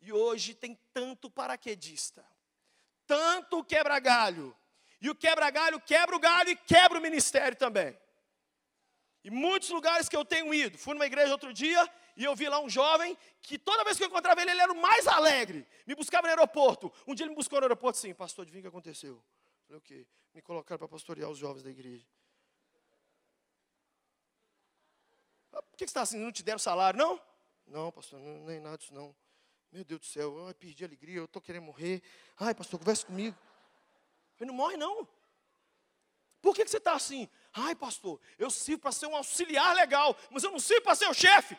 E 0.03 0.13
hoje 0.13 0.53
tem 0.53 0.79
tanto 0.93 1.31
paraquedista, 1.31 2.23
tanto 3.07 3.65
quebra-galho. 3.65 4.55
E 5.01 5.09
o 5.09 5.15
quebra-galho 5.15 5.81
quebra 5.81 6.15
o 6.15 6.21
galho 6.21 6.51
e 6.51 6.57
quebra 6.57 6.99
o 6.99 7.03
ministério 7.03 7.57
também. 7.57 7.99
E 9.25 9.31
muitos 9.31 9.71
lugares 9.71 10.07
que 10.07 10.17
eu 10.17 10.23
tenho 10.23 10.53
ido. 10.53 10.77
Fui 10.77 10.93
numa 10.93 11.07
igreja 11.07 11.33
outro 11.33 11.51
dia 11.51 11.91
e 12.17 12.25
eu 12.25 12.35
vi 12.35 12.49
lá 12.49 12.59
um 12.59 12.69
jovem 12.69 13.17
que 13.43 13.59
toda 13.59 13.85
vez 13.85 13.99
que 13.99 14.03
eu 14.03 14.09
encontrava 14.09 14.41
ele, 14.41 14.51
ele 14.51 14.61
era 14.61 14.73
o 14.73 14.81
mais 14.81 15.07
alegre. 15.07 15.67
Me 15.87 15.95
buscava 15.95 16.23
no 16.23 16.31
aeroporto. 16.31 16.91
Um 17.07 17.15
dia 17.15 17.25
ele 17.25 17.31
me 17.31 17.37
buscou 17.37 17.61
no 17.61 17.67
aeroporto 17.67 17.99
assim, 17.99 18.15
pastor, 18.15 18.43
adivinha 18.43 18.61
o 18.61 18.63
que 18.63 18.69
aconteceu? 18.69 19.15
Eu 19.15 19.23
falei, 19.67 19.79
o 19.79 19.81
quê? 19.83 20.07
Me 20.33 20.41
colocaram 20.41 20.79
para 20.79 20.89
pastorear 20.89 21.29
os 21.29 21.37
jovens 21.37 21.63
da 21.63 21.71
igreja. 21.71 22.07
Ah, 25.53 25.63
por 25.63 25.77
que 25.77 25.85
você 25.85 25.91
está 25.91 26.03
assim? 26.03 26.19
Não 26.19 26.33
te 26.33 26.43
deram 26.43 26.59
salário, 26.59 26.99
não? 26.99 27.21
Não, 27.67 27.93
pastor, 27.93 28.19
não, 28.19 28.45
nem 28.45 28.61
nada 28.61 28.79
disso 28.79 28.95
não. 28.95 29.15
Meu 29.71 29.85
Deus 29.85 30.01
do 30.01 30.07
céu, 30.07 30.49
eu 30.49 30.55
perdi 30.55 30.85
a 30.85 30.87
alegria, 30.87 31.19
eu 31.19 31.25
estou 31.27 31.43
querendo 31.43 31.65
morrer. 31.65 32.03
Ai, 32.39 32.55
pastor, 32.55 32.79
converse 32.79 33.05
comigo. 33.05 33.37
Falei, 34.37 34.49
não 34.49 34.55
morre 34.55 34.77
não. 34.79 35.07
Por 36.41 36.55
que, 36.55 36.65
que 36.65 36.71
você 36.71 36.79
está 36.79 36.95
assim? 36.95 37.29
Ai, 37.53 37.75
pastor, 37.75 38.21
eu 38.39 38.51
sirvo 38.51 38.83
para 38.83 38.93
ser 38.93 39.07
um 39.07 39.17
auxiliar 39.17 39.75
legal, 39.75 40.17
mas 40.31 40.45
eu 40.45 40.51
não 40.51 40.61
sirvo 40.61 40.83
para 40.83 40.95
ser 40.95 41.09
o 41.09 41.15
chefe. 41.15 41.59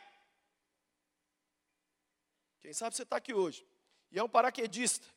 Quem 2.67 2.73
sabe 2.73 2.93
você 2.93 3.03
está 3.03 3.15
aqui 3.15 3.33
hoje 3.33 3.65
e 4.11 4.19
é 4.19 4.23
um 4.23 4.27
paraquedista. 4.27 5.07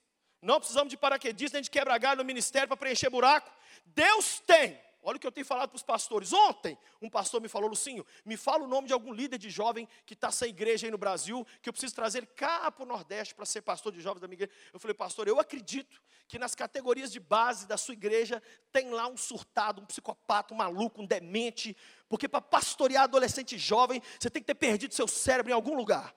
Não 0.41 0.61
precisamos 0.61 0.88
de 0.88 0.97
paraquedista 0.97 1.56
nem 1.56 1.64
de 1.64 1.69
quebra 1.69 1.99
galho 1.99 2.19
no 2.19 2.25
ministério 2.25 2.69
para 2.69 2.76
preencher 2.76 3.11
buraco. 3.11 3.50
Deus 3.87 4.38
tem. 4.47 4.81
Olha 5.02 5.17
o 5.17 5.19
que 5.19 5.26
eu 5.26 5.32
tenho 5.32 5.44
falado 5.44 5.70
para 5.70 5.76
os 5.76 5.82
pastores. 5.82 6.32
Ontem, 6.32 6.79
um 7.02 7.11
pastor 7.11 7.41
me 7.41 7.49
falou, 7.49 7.69
Lucinho, 7.69 8.06
me 8.25 8.37
fala 8.37 8.62
o 8.62 8.69
nome 8.69 8.87
de 8.87 8.93
algum 8.93 9.12
líder 9.12 9.37
de 9.37 9.50
jovem 9.50 9.88
que 10.06 10.14
está 10.14 10.31
sem 10.31 10.50
igreja 10.50 10.87
aí 10.87 10.93
no 10.93 10.97
Brasil, 10.97 11.44
que 11.61 11.69
eu 11.69 11.73
preciso 11.73 11.93
trazer 11.93 12.19
ele 12.19 12.29
cá 12.29 12.70
para 12.70 12.85
o 12.85 12.87
Nordeste 12.87 13.35
para 13.35 13.44
ser 13.44 13.62
pastor 13.62 13.91
de 13.91 14.00
jovens 14.00 14.20
da 14.20 14.29
minha 14.29 14.37
igreja. 14.37 14.52
Eu 14.73 14.79
falei, 14.79 14.94
pastor, 14.94 15.26
eu 15.26 15.41
acredito 15.41 16.00
que 16.29 16.38
nas 16.38 16.55
categorias 16.55 17.11
de 17.11 17.19
base 17.19 17.67
da 17.67 17.76
sua 17.76 17.94
igreja 17.94 18.41
tem 18.70 18.91
lá 18.91 19.08
um 19.08 19.17
surtado, 19.17 19.82
um 19.82 19.87
psicopata, 19.87 20.55
um 20.55 20.56
maluco, 20.56 21.02
um 21.02 21.06
demente, 21.06 21.76
porque 22.08 22.29
para 22.29 22.41
pastorear 22.41 23.02
adolescente 23.02 23.58
jovem, 23.58 24.00
você 24.20 24.31
tem 24.31 24.41
que 24.41 24.47
ter 24.47 24.55
perdido 24.55 24.94
seu 24.94 25.08
cérebro 25.08 25.50
em 25.50 25.55
algum 25.55 25.75
lugar. 25.75 26.14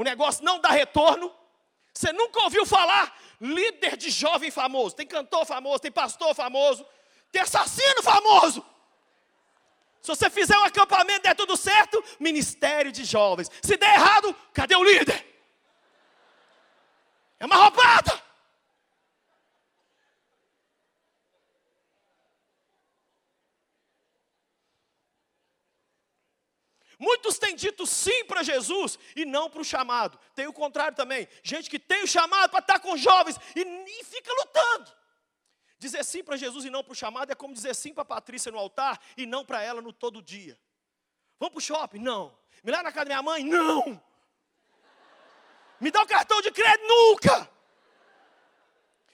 O 0.00 0.02
negócio 0.02 0.42
não 0.42 0.58
dá 0.58 0.70
retorno. 0.70 1.30
Você 1.92 2.10
nunca 2.10 2.42
ouviu 2.44 2.64
falar 2.64 3.14
líder 3.38 3.98
de 3.98 4.08
jovem 4.08 4.50
famoso? 4.50 4.96
Tem 4.96 5.06
cantor 5.06 5.44
famoso, 5.44 5.80
tem 5.80 5.92
pastor 5.92 6.34
famoso, 6.34 6.86
tem 7.30 7.42
assassino 7.42 8.02
famoso. 8.02 8.64
Se 10.00 10.08
você 10.08 10.30
fizer 10.30 10.56
um 10.56 10.64
acampamento 10.64 11.24
der 11.24 11.34
tudo 11.34 11.54
certo, 11.54 12.02
ministério 12.18 12.90
de 12.90 13.04
jovens. 13.04 13.50
Se 13.60 13.76
der 13.76 13.94
errado, 13.96 14.34
cadê 14.54 14.74
o 14.74 14.82
líder? 14.82 15.22
É 17.38 17.44
uma 17.44 17.56
roubada. 17.56 18.19
Muitos 27.00 27.38
têm 27.38 27.56
dito 27.56 27.86
sim 27.86 28.26
para 28.26 28.42
Jesus 28.42 28.98
e 29.16 29.24
não 29.24 29.48
para 29.48 29.62
o 29.62 29.64
chamado. 29.64 30.20
Tem 30.34 30.46
o 30.46 30.52
contrário 30.52 30.94
também. 30.94 31.26
Gente 31.42 31.70
que 31.70 31.78
tem 31.78 32.02
o 32.02 32.06
chamado 32.06 32.50
para 32.50 32.58
estar 32.58 32.78
com 32.78 32.94
jovens 32.94 33.38
e, 33.56 33.62
e 33.62 34.04
fica 34.04 34.30
lutando. 34.30 34.92
Dizer 35.78 36.04
sim 36.04 36.22
para 36.22 36.36
Jesus 36.36 36.66
e 36.66 36.68
não 36.68 36.84
para 36.84 36.92
o 36.92 36.94
chamado 36.94 37.32
é 37.32 37.34
como 37.34 37.54
dizer 37.54 37.74
sim 37.74 37.94
para 37.94 38.02
a 38.02 38.04
Patrícia 38.04 38.52
no 38.52 38.58
altar 38.58 39.00
e 39.16 39.24
não 39.24 39.46
para 39.46 39.62
ela 39.62 39.80
no 39.80 39.94
todo 39.94 40.20
dia. 40.20 40.60
Vamos 41.38 41.54
para 41.54 41.58
o 41.58 41.78
shopping? 41.78 42.00
Não. 42.00 42.38
Me 42.62 42.70
leva 42.70 42.82
na 42.82 42.92
casa 42.92 43.06
da 43.06 43.14
minha 43.14 43.22
mãe? 43.22 43.42
Não. 43.44 43.98
Me 45.80 45.90
dá 45.90 46.02
o 46.02 46.06
cartão 46.06 46.42
de 46.42 46.50
crédito? 46.50 46.86
Nunca. 46.86 47.50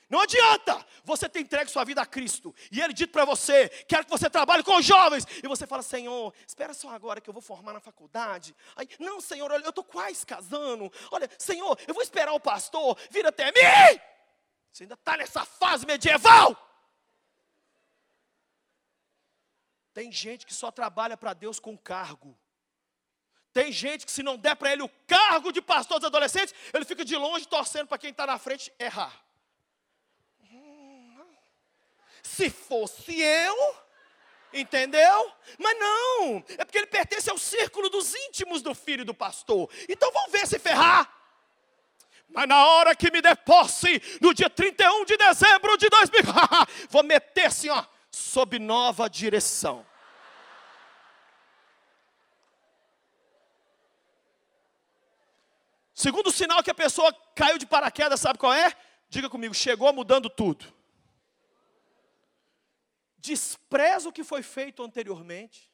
Não 0.08 0.20
adianta 0.20 0.86
você 1.02 1.28
ter 1.28 1.40
entregue 1.40 1.68
sua 1.70 1.84
vida 1.84 2.00
a 2.00 2.06
Cristo 2.06 2.54
e 2.70 2.80
Ele 2.80 2.92
dito 2.92 3.10
para 3.10 3.24
você: 3.24 3.68
quero 3.88 4.04
que 4.04 4.10
você 4.10 4.30
trabalhe 4.30 4.62
com 4.62 4.80
jovens. 4.80 5.26
E 5.42 5.48
você 5.48 5.66
fala: 5.66 5.82
Senhor, 5.82 6.32
espera 6.46 6.72
só 6.72 6.90
agora 6.90 7.20
que 7.20 7.28
eu 7.28 7.34
vou 7.34 7.42
formar 7.42 7.72
na 7.72 7.80
faculdade. 7.80 8.54
Aí, 8.76 8.88
não, 9.00 9.20
Senhor, 9.20 9.50
olha, 9.50 9.64
eu 9.64 9.70
estou 9.70 9.84
quase 9.84 10.24
casando. 10.24 10.92
Olha, 11.10 11.28
Senhor, 11.38 11.76
eu 11.88 11.94
vou 11.94 12.02
esperar 12.02 12.32
o 12.32 12.40
pastor 12.40 12.96
vir 13.10 13.26
até 13.26 13.46
mim. 13.46 14.00
Você 14.72 14.84
ainda 14.84 14.94
está 14.94 15.16
nessa 15.16 15.44
fase 15.44 15.84
medieval. 15.84 16.56
Tem 19.92 20.12
gente 20.12 20.46
que 20.46 20.54
só 20.54 20.70
trabalha 20.70 21.16
para 21.16 21.32
Deus 21.32 21.58
com 21.58 21.76
cargo. 21.76 22.38
Tem 23.52 23.72
gente 23.72 24.04
que, 24.04 24.12
se 24.12 24.22
não 24.22 24.36
der 24.36 24.54
para 24.54 24.70
ele 24.70 24.82
o 24.82 24.90
cargo 25.06 25.50
de 25.50 25.62
pastor 25.62 25.98
dos 25.98 26.06
adolescentes, 26.06 26.54
ele 26.74 26.84
fica 26.84 27.02
de 27.02 27.16
longe 27.16 27.48
torcendo 27.48 27.88
para 27.88 27.96
quem 27.96 28.10
está 28.10 28.26
na 28.26 28.38
frente 28.38 28.70
errar. 28.78 29.25
Se 32.26 32.50
fosse 32.50 33.20
eu, 33.20 33.76
entendeu? 34.52 35.32
Mas 35.58 35.78
não, 35.78 36.44
é 36.58 36.64
porque 36.64 36.78
ele 36.78 36.86
pertence 36.86 37.30
ao 37.30 37.38
círculo 37.38 37.88
dos 37.88 38.14
íntimos 38.14 38.62
do 38.62 38.74
filho 38.74 39.04
do 39.04 39.14
pastor. 39.14 39.70
Então 39.88 40.10
vamos 40.12 40.32
ver 40.32 40.46
se 40.46 40.58
ferrar. 40.58 41.10
Mas 42.28 42.48
na 42.48 42.66
hora 42.66 42.94
que 42.94 43.10
me 43.10 43.22
der 43.22 43.36
posse, 43.36 44.02
no 44.20 44.34
dia 44.34 44.50
31 44.50 45.04
de 45.04 45.16
dezembro 45.16 45.78
de 45.78 45.88
2000, 45.88 46.22
vou 46.90 47.02
meter 47.04 47.46
assim, 47.46 47.70
ó, 47.70 47.84
sob 48.10 48.58
nova 48.58 49.08
direção. 49.08 49.86
Segundo 55.94 56.30
sinal 56.30 56.62
que 56.62 56.70
a 56.70 56.74
pessoa 56.74 57.10
caiu 57.34 57.56
de 57.56 57.64
paraquedas, 57.64 58.20
sabe 58.20 58.38
qual 58.38 58.52
é? 58.52 58.76
Diga 59.08 59.30
comigo, 59.30 59.54
chegou 59.54 59.90
mudando 59.94 60.28
tudo. 60.28 60.75
Despreza 63.26 64.08
o 64.08 64.12
que 64.12 64.22
foi 64.22 64.40
feito 64.40 64.84
anteriormente 64.84 65.72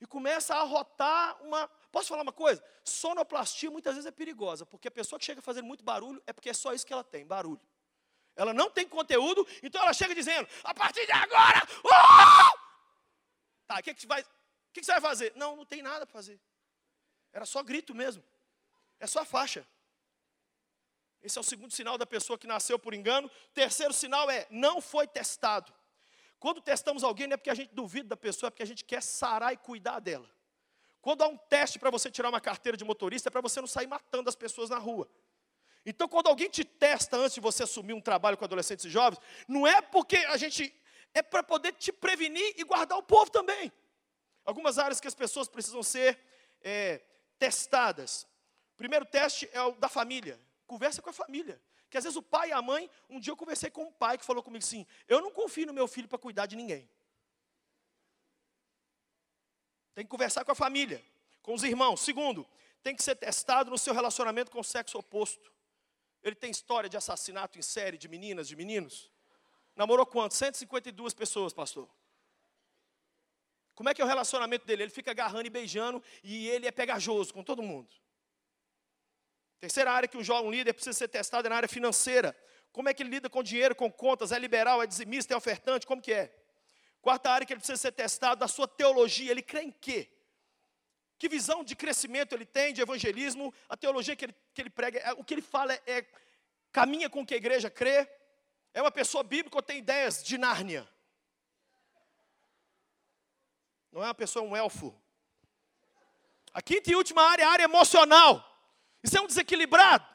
e 0.00 0.06
começa 0.06 0.54
a 0.54 0.60
arrotar 0.60 1.42
uma. 1.42 1.66
Posso 1.90 2.10
falar 2.10 2.22
uma 2.22 2.32
coisa? 2.32 2.62
Sonoplastia 2.84 3.72
muitas 3.72 3.94
vezes 3.94 4.06
é 4.06 4.12
perigosa, 4.12 4.64
porque 4.64 4.86
a 4.86 4.90
pessoa 4.90 5.18
que 5.18 5.24
chega 5.24 5.42
fazendo 5.42 5.64
muito 5.64 5.82
barulho 5.82 6.22
é 6.28 6.32
porque 6.32 6.50
é 6.50 6.54
só 6.54 6.72
isso 6.72 6.86
que 6.86 6.92
ela 6.92 7.02
tem, 7.02 7.26
barulho. 7.26 7.60
Ela 8.36 8.54
não 8.54 8.70
tem 8.70 8.86
conteúdo, 8.86 9.44
então 9.64 9.82
ela 9.82 9.92
chega 9.92 10.14
dizendo: 10.14 10.48
a 10.62 10.72
partir 10.72 11.04
de 11.04 11.10
agora, 11.10 11.60
uh! 11.84 12.58
tá, 13.66 13.80
o 13.80 13.82
que, 13.82 13.92
que, 13.92 14.06
vai, 14.06 14.22
que, 14.22 14.80
que 14.80 14.84
você 14.84 14.92
vai 14.92 15.00
fazer? 15.00 15.32
Não, 15.34 15.56
não 15.56 15.66
tem 15.66 15.82
nada 15.82 16.06
para 16.06 16.12
fazer. 16.12 16.40
Era 17.32 17.44
só 17.44 17.64
grito 17.64 17.92
mesmo. 17.96 18.22
É 19.00 19.08
só 19.08 19.24
faixa. 19.24 19.66
Esse 21.20 21.36
é 21.36 21.40
o 21.40 21.44
segundo 21.44 21.72
sinal 21.72 21.98
da 21.98 22.06
pessoa 22.06 22.38
que 22.38 22.46
nasceu 22.46 22.78
por 22.78 22.94
engano. 22.94 23.28
Terceiro 23.52 23.92
sinal 23.92 24.30
é 24.30 24.46
não 24.50 24.80
foi 24.80 25.08
testado. 25.08 25.74
Quando 26.44 26.60
testamos 26.60 27.02
alguém, 27.02 27.26
não 27.26 27.32
é 27.32 27.36
porque 27.38 27.48
a 27.48 27.54
gente 27.54 27.74
duvida 27.74 28.10
da 28.10 28.18
pessoa, 28.18 28.48
é 28.48 28.50
porque 28.50 28.62
a 28.62 28.66
gente 28.66 28.84
quer 28.84 29.02
sarar 29.02 29.54
e 29.54 29.56
cuidar 29.56 29.98
dela. 29.98 30.30
Quando 31.00 31.22
há 31.22 31.26
um 31.26 31.38
teste 31.38 31.78
para 31.78 31.88
você 31.90 32.10
tirar 32.10 32.28
uma 32.28 32.38
carteira 32.38 32.76
de 32.76 32.84
motorista, 32.84 33.30
é 33.30 33.32
para 33.32 33.40
você 33.40 33.62
não 33.62 33.66
sair 33.66 33.86
matando 33.86 34.28
as 34.28 34.36
pessoas 34.36 34.68
na 34.68 34.76
rua. 34.76 35.08
Então, 35.86 36.06
quando 36.06 36.26
alguém 36.26 36.50
te 36.50 36.62
testa 36.62 37.16
antes 37.16 37.36
de 37.36 37.40
você 37.40 37.62
assumir 37.62 37.94
um 37.94 38.00
trabalho 38.00 38.36
com 38.36 38.44
adolescentes 38.44 38.84
e 38.84 38.90
jovens, 38.90 39.18
não 39.48 39.66
é 39.66 39.80
porque 39.80 40.18
a 40.18 40.36
gente. 40.36 40.70
É 41.14 41.22
para 41.22 41.42
poder 41.42 41.72
te 41.72 41.90
prevenir 41.90 42.54
e 42.58 42.62
guardar 42.62 42.98
o 42.98 43.02
povo 43.02 43.30
também. 43.30 43.72
Algumas 44.44 44.78
áreas 44.78 45.00
que 45.00 45.08
as 45.08 45.14
pessoas 45.14 45.48
precisam 45.48 45.82
ser 45.82 46.20
é, 46.60 47.00
testadas. 47.38 48.24
O 48.74 48.76
primeiro 48.76 49.06
teste 49.06 49.48
é 49.50 49.62
o 49.62 49.72
da 49.76 49.88
família. 49.88 50.38
Conversa 50.66 51.00
com 51.00 51.08
a 51.08 51.14
família. 51.14 51.58
Que 51.94 51.98
às 51.98 52.02
vezes 52.02 52.16
o 52.16 52.22
pai 52.22 52.48
e 52.48 52.52
a 52.52 52.60
mãe, 52.60 52.90
um 53.08 53.20
dia 53.20 53.30
eu 53.30 53.36
conversei 53.36 53.70
com 53.70 53.84
um 53.84 53.92
pai 53.92 54.18
que 54.18 54.24
falou 54.24 54.42
comigo 54.42 54.64
assim: 54.64 54.84
Eu 55.06 55.20
não 55.20 55.30
confio 55.30 55.64
no 55.64 55.72
meu 55.72 55.86
filho 55.86 56.08
para 56.08 56.18
cuidar 56.18 56.44
de 56.44 56.56
ninguém. 56.56 56.90
Tem 59.94 60.04
que 60.04 60.10
conversar 60.10 60.44
com 60.44 60.50
a 60.50 60.56
família, 60.56 61.00
com 61.40 61.54
os 61.54 61.62
irmãos. 61.62 62.00
Segundo, 62.00 62.44
tem 62.82 62.96
que 62.96 63.02
ser 63.04 63.14
testado 63.14 63.70
no 63.70 63.78
seu 63.78 63.94
relacionamento 63.94 64.50
com 64.50 64.58
o 64.58 64.64
sexo 64.64 64.98
oposto. 64.98 65.52
Ele 66.20 66.34
tem 66.34 66.50
história 66.50 66.90
de 66.90 66.96
assassinato 66.96 67.60
em 67.60 67.62
série 67.62 67.96
de 67.96 68.08
meninas, 68.08 68.48
de 68.48 68.56
meninos? 68.56 69.08
Namorou 69.76 70.04
quanto? 70.04 70.34
152 70.34 71.14
pessoas, 71.14 71.52
pastor. 71.52 71.88
Como 73.72 73.88
é 73.88 73.94
que 73.94 74.02
é 74.02 74.04
o 74.04 74.08
relacionamento 74.08 74.66
dele? 74.66 74.82
Ele 74.82 74.90
fica 74.90 75.12
agarrando 75.12 75.46
e 75.46 75.50
beijando 75.50 76.02
e 76.24 76.48
ele 76.48 76.66
é 76.66 76.72
pegajoso 76.72 77.32
com 77.32 77.44
todo 77.44 77.62
mundo. 77.62 77.94
Terceira 79.60 79.92
área 79.92 80.08
que 80.08 80.16
um 80.16 80.22
jovem 80.22 80.50
líder 80.50 80.72
precisa 80.72 80.96
ser 80.96 81.08
testado 81.08 81.46
é 81.46 81.50
na 81.50 81.56
área 81.56 81.68
financeira. 81.68 82.36
Como 82.72 82.88
é 82.88 82.94
que 82.94 83.02
ele 83.02 83.10
lida 83.10 83.30
com 83.30 83.42
dinheiro, 83.42 83.74
com 83.74 83.90
contas? 83.90 84.32
É 84.32 84.38
liberal, 84.38 84.82
é 84.82 84.86
dizimista, 84.86 85.32
é 85.32 85.36
ofertante? 85.36 85.86
Como 85.86 86.02
que 86.02 86.12
é? 86.12 86.34
Quarta 87.00 87.30
área 87.30 87.46
que 87.46 87.52
ele 87.52 87.60
precisa 87.60 87.78
ser 87.78 87.92
testado, 87.92 88.40
da 88.40 88.48
sua 88.48 88.66
teologia. 88.66 89.30
Ele 89.30 89.42
crê 89.42 89.62
em 89.62 89.70
quê? 89.70 90.10
Que 91.18 91.28
visão 91.28 91.62
de 91.62 91.76
crescimento 91.76 92.34
ele 92.34 92.44
tem, 92.44 92.72
de 92.72 92.82
evangelismo? 92.82 93.54
A 93.68 93.76
teologia 93.76 94.16
que 94.16 94.24
ele, 94.24 94.34
que 94.52 94.62
ele 94.62 94.70
prega, 94.70 94.98
é, 94.98 95.12
o 95.12 95.22
que 95.22 95.34
ele 95.34 95.42
fala 95.42 95.72
é, 95.72 95.82
é 95.86 96.06
caminha 96.72 97.08
com 97.08 97.20
o 97.20 97.26
que 97.26 97.34
a 97.34 97.36
igreja 97.36 97.70
crê? 97.70 98.08
É 98.72 98.82
uma 98.82 98.90
pessoa 98.90 99.22
bíblica 99.22 99.56
ou 99.56 99.62
tem 99.62 99.78
ideias 99.78 100.22
de 100.24 100.36
Nárnia? 100.36 100.88
Não 103.92 104.02
é 104.02 104.06
uma 104.06 104.14
pessoa, 104.14 104.44
um 104.44 104.56
elfo. 104.56 104.92
A 106.52 106.60
quinta 106.60 106.90
e 106.90 106.96
última 106.96 107.22
área 107.22 107.42
é 107.44 107.46
a 107.46 107.50
área 107.50 107.64
emocional. 107.64 108.53
Isso 109.04 109.18
é 109.18 109.20
um 109.20 109.26
desequilibrado? 109.26 110.08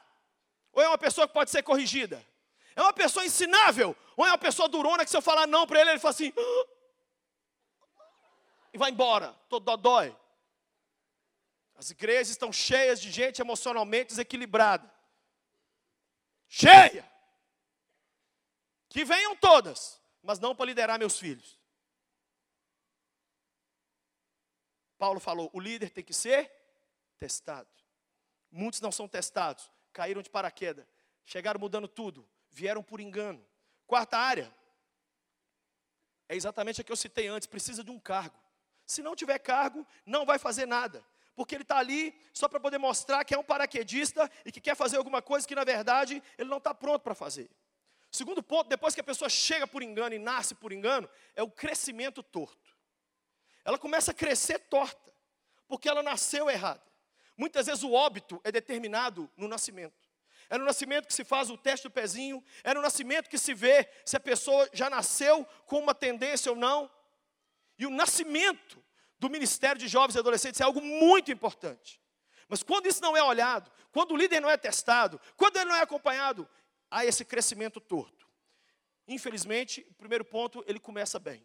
Ou 0.72 0.82
é 0.82 0.88
uma 0.88 0.98
pessoa 0.98 1.28
que 1.28 1.32
pode 1.32 1.50
ser 1.50 1.62
corrigida? 1.62 2.26
É 2.74 2.82
uma 2.82 2.92
pessoa 2.92 3.24
ensinável? 3.24 3.96
Ou 4.16 4.26
é 4.26 4.30
uma 4.30 4.38
pessoa 4.38 4.68
durona 4.68 5.04
que 5.04 5.10
se 5.10 5.16
eu 5.16 5.22
falar 5.22 5.46
não 5.46 5.64
para 5.64 5.80
ele, 5.80 5.90
ele 5.90 6.00
fala 6.00 6.10
assim. 6.10 6.32
Ah! 6.36 6.66
E 8.72 8.78
vai 8.78 8.90
embora, 8.90 9.32
todo 9.48 9.64
dodói. 9.64 10.16
As 11.76 11.90
igrejas 11.90 12.30
estão 12.30 12.52
cheias 12.52 13.00
de 13.00 13.12
gente 13.12 13.40
emocionalmente 13.40 14.08
desequilibrada. 14.08 14.92
Cheia! 16.48 17.08
Que 18.88 19.04
venham 19.04 19.36
todas, 19.36 20.02
mas 20.20 20.40
não 20.40 20.54
para 20.54 20.66
liderar 20.66 20.98
meus 20.98 21.16
filhos. 21.16 21.60
Paulo 24.98 25.20
falou: 25.20 25.48
o 25.52 25.60
líder 25.60 25.90
tem 25.90 26.02
que 26.02 26.12
ser 26.12 26.52
testado. 27.18 27.79
Muitos 28.50 28.80
não 28.80 28.90
são 28.90 29.06
testados, 29.06 29.70
caíram 29.92 30.22
de 30.22 30.30
paraquedas, 30.30 30.86
chegaram 31.24 31.60
mudando 31.60 31.86
tudo, 31.86 32.28
vieram 32.50 32.82
por 32.82 33.00
engano. 33.00 33.44
Quarta 33.86 34.18
área, 34.18 34.52
é 36.28 36.36
exatamente 36.36 36.80
a 36.80 36.84
que 36.84 36.92
eu 36.92 36.96
citei 36.96 37.26
antes: 37.26 37.46
precisa 37.46 37.82
de 37.82 37.90
um 37.90 37.98
cargo. 37.98 38.38
Se 38.86 39.02
não 39.02 39.16
tiver 39.16 39.38
cargo, 39.38 39.86
não 40.06 40.24
vai 40.24 40.38
fazer 40.38 40.66
nada, 40.66 41.04
porque 41.34 41.54
ele 41.54 41.62
está 41.62 41.78
ali 41.78 42.14
só 42.32 42.48
para 42.48 42.60
poder 42.60 42.78
mostrar 42.78 43.24
que 43.24 43.34
é 43.34 43.38
um 43.38 43.42
paraquedista 43.42 44.30
e 44.44 44.52
que 44.52 44.60
quer 44.60 44.76
fazer 44.76 44.96
alguma 44.96 45.20
coisa 45.20 45.46
que 45.46 45.54
na 45.54 45.64
verdade 45.64 46.22
ele 46.38 46.48
não 46.48 46.58
está 46.58 46.72
pronto 46.74 47.02
para 47.02 47.14
fazer. 47.14 47.50
Segundo 48.12 48.42
ponto, 48.42 48.68
depois 48.68 48.94
que 48.94 49.00
a 49.00 49.04
pessoa 49.04 49.28
chega 49.28 49.66
por 49.66 49.82
engano 49.82 50.14
e 50.14 50.18
nasce 50.18 50.54
por 50.54 50.72
engano, 50.72 51.08
é 51.34 51.42
o 51.42 51.50
crescimento 51.50 52.22
torto. 52.22 52.76
Ela 53.64 53.78
começa 53.78 54.10
a 54.10 54.14
crescer 54.14 54.58
torta, 54.58 55.12
porque 55.68 55.88
ela 55.88 56.02
nasceu 56.02 56.50
errada. 56.50 56.82
Muitas 57.40 57.64
vezes 57.64 57.82
o 57.82 57.92
óbito 57.92 58.38
é 58.44 58.52
determinado 58.52 59.26
no 59.34 59.48
nascimento. 59.48 60.06
É 60.50 60.58
no 60.58 60.64
nascimento 60.66 61.06
que 61.06 61.14
se 61.14 61.24
faz 61.24 61.48
o 61.48 61.56
teste 61.56 61.88
do 61.88 61.90
pezinho, 61.90 62.44
é 62.62 62.74
no 62.74 62.82
nascimento 62.82 63.30
que 63.30 63.38
se 63.38 63.54
vê 63.54 63.88
se 64.04 64.14
a 64.14 64.20
pessoa 64.20 64.68
já 64.74 64.90
nasceu 64.90 65.46
com 65.64 65.78
uma 65.78 65.94
tendência 65.94 66.52
ou 66.52 66.56
não. 66.58 66.90
E 67.78 67.86
o 67.86 67.90
nascimento 67.90 68.84
do 69.18 69.30
ministério 69.30 69.80
de 69.80 69.88
jovens 69.88 70.16
e 70.16 70.18
adolescentes 70.18 70.60
é 70.60 70.64
algo 70.64 70.82
muito 70.82 71.32
importante. 71.32 71.98
Mas 72.46 72.62
quando 72.62 72.84
isso 72.84 73.00
não 73.00 73.16
é 73.16 73.22
olhado, 73.22 73.72
quando 73.90 74.12
o 74.12 74.16
líder 74.18 74.40
não 74.40 74.50
é 74.50 74.58
testado, 74.58 75.18
quando 75.34 75.56
ele 75.56 75.70
não 75.70 75.76
é 75.76 75.80
acompanhado, 75.80 76.46
há 76.90 77.06
esse 77.06 77.24
crescimento 77.24 77.80
torto. 77.80 78.28
Infelizmente, 79.08 79.86
o 79.88 79.94
primeiro 79.94 80.26
ponto, 80.26 80.62
ele 80.66 80.78
começa 80.78 81.18
bem. 81.18 81.42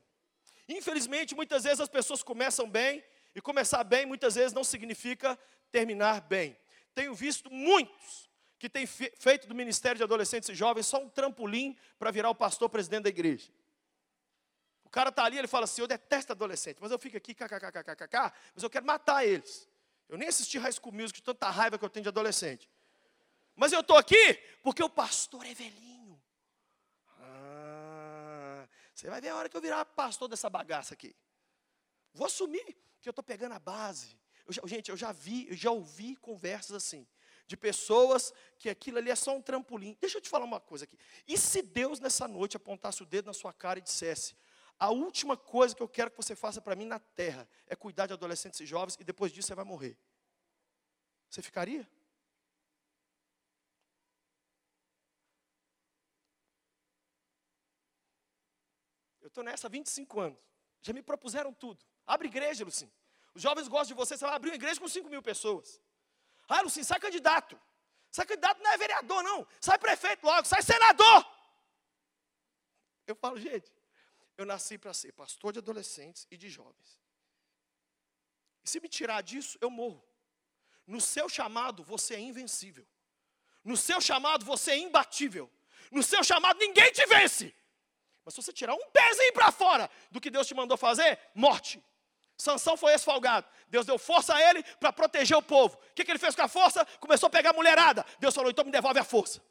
Infelizmente, 0.67 1.33
muitas 1.33 1.63
vezes 1.63 1.79
as 1.79 1.87
pessoas 1.87 2.21
começam 2.21 2.69
bem, 2.69 3.01
e 3.35 3.41
começar 3.41 3.83
bem 3.83 4.05
muitas 4.05 4.35
vezes 4.35 4.53
não 4.53 4.63
significa 4.63 5.37
terminar 5.71 6.21
bem. 6.21 6.57
Tenho 6.93 7.13
visto 7.13 7.51
muitos 7.51 8.29
que 8.57 8.69
têm 8.69 8.87
feito 8.87 9.47
do 9.47 9.53
ministério 9.53 9.97
de 9.97 10.03
adolescentes 10.03 10.49
e 10.49 10.55
jovens 10.55 10.87
só 10.87 10.97
um 10.97 11.09
trampolim 11.09 11.77
para 11.99 12.11
virar 12.11 12.29
o 12.29 12.35
pastor 12.35 12.69
presidente 12.69 13.03
da 13.03 13.09
igreja. 13.09 13.51
O 14.83 14.89
cara 14.89 15.09
está 15.09 15.25
ali, 15.25 15.37
ele 15.37 15.47
fala 15.47 15.65
assim: 15.65 15.81
Eu 15.81 15.87
detesto 15.87 16.31
adolescente, 16.31 16.77
mas 16.79 16.91
eu 16.91 16.97
fico 16.97 17.17
aqui, 17.17 17.33
kkkkkk, 17.33 18.33
mas 18.53 18.63
eu 18.63 18.69
quero 18.69 18.85
matar 18.85 19.25
eles. 19.25 19.67
Eu 20.07 20.17
nem 20.17 20.27
assisti 20.27 20.57
High 20.57 20.71
School 20.71 20.93
Music 20.93 21.19
de 21.19 21.23
tanta 21.23 21.49
raiva 21.49 21.77
que 21.77 21.83
eu 21.83 21.89
tenho 21.89 22.03
de 22.03 22.09
adolescente. 22.09 22.69
Mas 23.55 23.71
eu 23.71 23.79
estou 23.79 23.97
aqui 23.97 24.33
porque 24.61 24.83
o 24.83 24.89
pastor 24.89 25.45
é 25.45 25.53
velhinho. 25.53 26.21
Ah, 27.19 28.67
você 28.93 29.09
vai 29.09 29.19
ver 29.19 29.29
a 29.29 29.35
hora 29.35 29.49
que 29.49 29.57
eu 29.57 29.61
virar 29.61 29.83
pastor 29.85 30.27
dessa 30.27 30.49
bagaça 30.49 30.93
aqui. 30.93 31.15
Vou 32.13 32.27
assumir 32.27 32.77
que 33.01 33.09
eu 33.09 33.11
estou 33.11 33.23
pegando 33.23 33.53
a 33.53 33.59
base. 33.59 34.17
Eu 34.45 34.53
já, 34.53 34.61
gente, 34.65 34.89
eu 34.89 34.97
já 34.97 35.11
vi, 35.11 35.47
eu 35.49 35.55
já 35.55 35.71
ouvi 35.71 36.15
conversas 36.15 36.75
assim, 36.75 37.07
de 37.47 37.57
pessoas 37.57 38.33
que 38.57 38.69
aquilo 38.69 38.97
ali 38.97 39.09
é 39.09 39.15
só 39.15 39.35
um 39.35 39.41
trampolim. 39.41 39.97
Deixa 39.99 40.17
eu 40.17 40.21
te 40.21 40.29
falar 40.29 40.45
uma 40.45 40.59
coisa 40.59 40.85
aqui. 40.85 40.97
E 41.27 41.37
se 41.37 41.61
Deus 41.61 41.99
nessa 41.99 42.27
noite 42.27 42.57
apontasse 42.57 43.01
o 43.01 43.05
dedo 43.05 43.25
na 43.25 43.33
sua 43.33 43.51
cara 43.51 43.79
e 43.79 43.81
dissesse: 43.81 44.35
a 44.77 44.91
última 44.91 45.37
coisa 45.37 45.75
que 45.75 45.81
eu 45.81 45.87
quero 45.87 46.11
que 46.11 46.17
você 46.17 46.35
faça 46.35 46.61
para 46.61 46.75
mim 46.75 46.85
na 46.85 46.99
terra 46.99 47.47
é 47.65 47.75
cuidar 47.75 48.07
de 48.07 48.13
adolescentes 48.13 48.59
e 48.59 48.65
jovens, 48.65 48.97
e 48.99 49.03
depois 49.03 49.31
disso 49.31 49.47
você 49.47 49.55
vai 49.55 49.65
morrer. 49.65 49.97
Você 51.29 51.41
ficaria? 51.41 51.87
Eu 59.21 59.27
estou 59.27 59.43
nessa 59.43 59.67
há 59.67 59.69
25 59.69 60.19
anos. 60.19 60.39
Já 60.81 60.93
me 60.93 61.01
propuseram 61.01 61.51
tudo. 61.51 61.83
Abre 62.05 62.27
igreja, 62.27 62.63
Lucim. 62.63 62.91
Os 63.35 63.41
jovens 63.41 63.67
gostam 63.67 63.89
de 63.89 63.93
você, 63.93 64.17
você 64.17 64.25
vai 64.25 64.35
abrir 64.35 64.49
uma 64.49 64.55
igreja 64.55 64.79
com 64.79 64.87
5 64.87 65.09
mil 65.09 65.21
pessoas. 65.21 65.81
Ah, 66.47 66.61
Lucim, 66.61 66.83
sai 66.83 66.99
candidato. 66.99 67.59
Sai 68.09 68.25
candidato 68.25 68.63
não 68.63 68.71
é 68.71 68.77
vereador, 68.77 69.21
não. 69.21 69.45
Sai 69.59 69.77
prefeito 69.77 70.25
logo, 70.25 70.47
sai 70.47 70.63
senador. 70.63 71.25
Eu 73.05 73.15
falo, 73.15 73.37
gente, 73.37 73.71
eu 74.37 74.45
nasci 74.45 74.77
para 74.77 74.93
ser 74.93 75.11
pastor 75.11 75.51
de 75.53 75.59
adolescentes 75.59 76.25
e 76.31 76.37
de 76.37 76.49
jovens. 76.49 76.99
E 78.63 78.69
se 78.69 78.79
me 78.79 78.87
tirar 78.87 79.21
disso, 79.21 79.57
eu 79.61 79.69
morro. 79.69 80.03
No 80.87 81.01
seu 81.01 81.27
chamado, 81.27 81.83
você 81.83 82.15
é 82.15 82.19
invencível. 82.19 82.87
No 83.65 83.75
seu 83.75 83.99
chamado 83.99 84.45
você 84.45 84.71
é 84.71 84.77
imbatível. 84.77 85.51
No 85.91 86.03
seu 86.03 86.23
chamado 86.23 86.59
ninguém 86.59 86.91
te 86.91 87.05
vence. 87.07 87.53
Mas 88.23 88.33
se 88.33 88.41
você 88.41 88.53
tirar 88.53 88.75
um 88.75 88.89
pezinho 88.91 89.33
para 89.33 89.51
fora 89.51 89.89
do 90.11 90.21
que 90.21 90.29
Deus 90.29 90.47
te 90.47 90.53
mandou 90.53 90.77
fazer, 90.77 91.19
morte. 91.33 91.83
Sansão 92.37 92.75
foi 92.75 92.93
esfolgado. 92.93 93.47
Deus 93.67 93.85
deu 93.85 93.97
força 93.97 94.35
a 94.35 94.41
ele 94.49 94.61
para 94.79 94.91
proteger 94.91 95.37
o 95.37 95.41
povo. 95.41 95.77
O 95.77 95.93
que, 95.93 96.03
que 96.03 96.11
ele 96.11 96.19
fez 96.19 96.35
com 96.35 96.41
a 96.41 96.47
força? 96.47 96.85
Começou 96.99 97.27
a 97.27 97.29
pegar 97.29 97.51
a 97.51 97.53
mulherada. 97.53 98.05
Deus 98.19 98.35
falou: 98.35 98.51
então 98.51 98.65
me 98.65 98.71
devolve 98.71 98.99
a 98.99 99.03
força. 99.03 99.41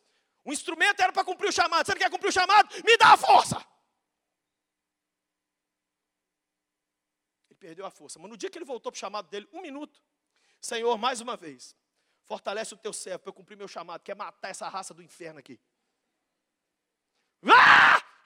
O 0.45 0.53
instrumento 0.53 1.01
era 1.01 1.13
para 1.13 1.25
cumprir 1.25 1.49
o 1.49 1.53
chamado. 1.53 1.87
Você 1.87 1.93
não 1.93 1.99
quer 1.99 2.11
cumprir 2.11 2.29
o 2.29 2.33
chamado? 2.33 2.69
Me 2.85 2.97
dá 2.99 3.15
a 3.15 3.17
força. 3.17 3.57
Ele 7.49 7.59
perdeu 7.59 7.87
a 7.87 7.91
força. 7.91 8.19
Mas 8.19 8.31
no 8.31 8.37
dia 8.37 8.51
que 8.51 8.59
ele 8.59 8.65
voltou 8.65 8.93
para 8.93 8.99
o 8.99 9.01
chamado 9.01 9.29
dele, 9.29 9.49
um 9.53 9.63
minuto, 9.63 10.03
Senhor, 10.61 10.99
mais 10.99 11.23
uma 11.23 11.37
vez, 11.37 11.75
fortalece 12.27 12.75
o 12.75 12.77
teu 12.77 12.93
servo 12.93 13.21
para 13.21 13.31
eu 13.31 13.35
cumprir 13.35 13.57
meu 13.57 13.69
chamado, 13.69 14.03
que 14.03 14.13
é 14.13 14.15
matar 14.15 14.51
essa 14.51 14.69
raça 14.69 14.93
do 14.93 15.03
inferno 15.03 15.39
aqui. 15.39 15.59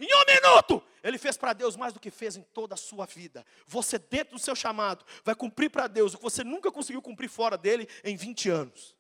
Em 0.01 0.07
um 0.07 0.25
minuto, 0.27 0.83
ele 1.03 1.19
fez 1.19 1.37
para 1.37 1.53
Deus 1.53 1.77
mais 1.77 1.93
do 1.93 2.01
que 2.01 2.11
fez 2.11 2.37
em 2.37 2.43
toda 2.43 2.75
a 2.75 2.79
sua 2.79 3.07
vida. 3.07 3.45
Você, 3.67 3.99
dentro 3.99 4.37
do 4.37 4.41
seu 4.41 4.55
chamado, 4.55 5.05
vai 5.25 5.35
cumprir 5.35 5.71
para 5.71 5.87
Deus 5.87 6.15
o 6.15 6.19
que 6.19 6.23
você 6.23 6.45
nunca 6.45 6.71
conseguiu 6.71 7.03
cumprir 7.03 7.29
fora 7.29 7.59
dele 7.59 7.89
em 8.05 8.17
20 8.17 8.49
anos. 8.49 8.97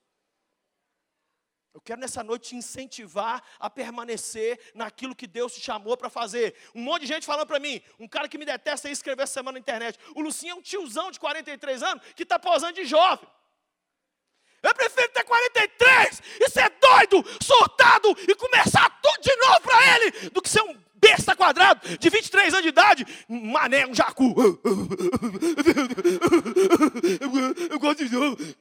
Eu 1.72 1.80
quero 1.80 2.00
nessa 2.00 2.24
noite 2.24 2.48
te 2.48 2.56
incentivar 2.56 3.40
a 3.60 3.70
permanecer 3.70 4.58
naquilo 4.74 5.14
que 5.14 5.28
Deus 5.28 5.54
te 5.54 5.60
chamou 5.60 5.96
para 5.96 6.10
fazer. 6.10 6.56
Um 6.74 6.82
monte 6.82 7.02
de 7.02 7.06
gente 7.06 7.24
falando 7.24 7.46
para 7.46 7.60
mim, 7.60 7.80
um 8.00 8.08
cara 8.08 8.28
que 8.28 8.36
me 8.36 8.44
detesta 8.44 8.88
aí 8.88 8.92
escrever 8.92 9.22
essa 9.22 9.34
semana 9.34 9.52
na 9.52 9.60
internet. 9.60 9.96
O 10.16 10.20
Lucinho 10.20 10.52
é 10.52 10.54
um 10.56 10.62
tiozão 10.62 11.12
de 11.12 11.20
43 11.20 11.82
anos 11.84 12.02
que 12.16 12.24
está 12.24 12.36
posando 12.36 12.72
de 12.72 12.84
jovem. 12.84 13.28
Eu 14.60 14.74
prefiro 14.74 15.08
ter 15.10 15.22
43 15.22 16.22
e 16.40 16.50
ser 16.50 16.68
doido, 16.80 17.24
surtado 17.40 18.08
e 18.26 18.34
começar 18.34 18.90
tudo 19.00 19.20
de 19.22 19.36
novo 19.36 19.60
para 19.60 19.96
ele, 19.96 20.30
do 20.30 20.42
que 20.42 20.48
ser 20.48 20.62
um 20.62 20.87
besta 21.08 21.34
quadrado 21.34 21.80
de 21.98 22.10
23 22.10 22.52
anos 22.52 22.62
de 22.62 22.68
idade, 22.68 23.06
mané, 23.28 23.86
um 23.86 23.94
jacu. 23.94 24.34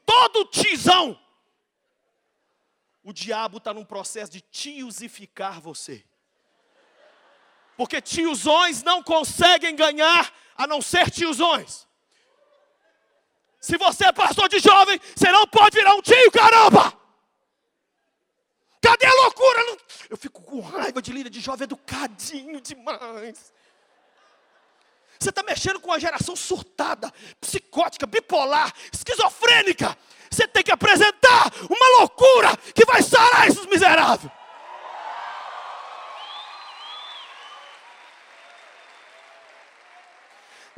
Todo 0.05 0.45
tizão. 0.45 1.19
O 3.03 3.13
diabo 3.13 3.57
está 3.57 3.73
num 3.73 3.85
processo 3.85 4.31
de 4.31 4.41
tiosificar 4.41 5.61
você. 5.61 6.03
Porque 7.75 8.01
tiozões 8.01 8.81
não 8.83 9.03
conseguem 9.03 9.75
ganhar 9.75 10.33
a 10.55 10.65
não 10.65 10.81
ser 10.81 11.11
tiozões. 11.11 11.87
Se 13.59 13.77
você 13.77 14.05
é 14.05 14.11
pastor 14.11 14.49
de 14.49 14.59
jovem, 14.59 14.99
você 15.15 15.31
não 15.31 15.47
pode 15.47 15.77
virar 15.77 15.93
um 15.95 16.01
tio, 16.01 16.31
caramba! 16.31 16.97
Cadê 18.88 19.06
a 19.06 19.13
loucura? 19.24 19.77
Eu 20.10 20.15
fico 20.15 20.41
com 20.41 20.62
raiva 20.62 21.01
de 21.01 21.12
líder 21.12 21.29
de 21.29 21.41
jovem 21.41 21.65
educadinho 21.65 22.62
demais. 22.62 23.51
Você 25.20 25.29
está 25.29 25.44
mexendo 25.44 25.82
com 25.82 25.89
uma 25.89 26.00
geração 26.00 26.38
surtada, 26.38 27.12
psicótica, 27.41 28.06
bipolar, 28.08 28.74
esquizofrênica. 28.94 29.98
Você 30.32 30.48
tem 30.48 30.63
que 30.63 30.72
apresentar 30.72 31.51
uma 31.70 32.00
loucura 32.00 32.56
que 32.74 32.86
vai 32.86 33.01
sarar 33.01 33.50
esses 33.50 33.65
miseráveis. 33.65 34.32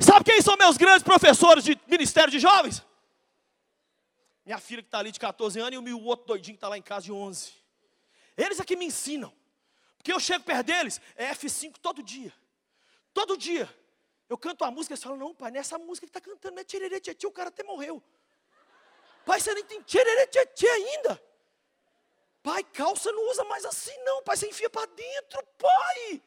Sabe 0.00 0.24
quem 0.24 0.42
são 0.42 0.56
meus 0.56 0.76
grandes 0.76 1.04
professores 1.04 1.62
de 1.62 1.78
ministério 1.86 2.30
de 2.32 2.40
jovens? 2.40 2.84
Minha 4.44 4.58
filha 4.58 4.82
que 4.82 4.88
está 4.88 4.98
ali 4.98 5.12
de 5.12 5.20
14 5.20 5.60
anos 5.60 5.88
e 5.88 5.92
o 5.92 6.02
outro 6.02 6.26
doidinho 6.26 6.56
que 6.56 6.56
está 6.56 6.68
lá 6.68 6.76
em 6.76 6.82
casa 6.82 7.04
de 7.04 7.12
11. 7.12 7.59
Eles 8.40 8.58
é 8.58 8.64
que 8.64 8.76
me 8.76 8.86
ensinam. 8.86 9.32
Porque 9.98 10.12
eu 10.12 10.18
chego 10.18 10.44
perto 10.44 10.66
deles, 10.66 11.00
é 11.14 11.30
F5 11.34 11.76
todo 11.78 12.02
dia. 12.02 12.32
Todo 13.12 13.36
dia. 13.36 13.68
Eu 14.28 14.38
canto 14.38 14.64
a 14.64 14.70
música, 14.70 14.94
eles 14.94 15.02
falam, 15.02 15.18
não, 15.18 15.34
pai, 15.34 15.50
nessa 15.50 15.78
música 15.78 16.06
que 16.06 16.10
está 16.10 16.20
cantando, 16.20 16.54
não 16.54 16.62
é 16.62 16.64
tchererê, 16.64 17.00
tchê, 17.00 17.26
o 17.26 17.32
cara 17.32 17.50
até 17.50 17.62
morreu. 17.62 18.02
Pai, 19.26 19.40
você 19.40 19.52
nem 19.52 19.64
tem 19.64 19.82
tchererê, 19.82 20.26
tchê, 20.26 20.66
ainda. 20.68 21.22
Pai, 22.42 22.64
calça 22.64 23.12
não 23.12 23.30
usa 23.30 23.44
mais 23.44 23.64
assim 23.66 23.96
não, 24.04 24.22
pai, 24.22 24.36
você 24.36 24.48
enfia 24.48 24.70
para 24.70 24.86
dentro, 24.86 25.46
pai. 25.58 26.22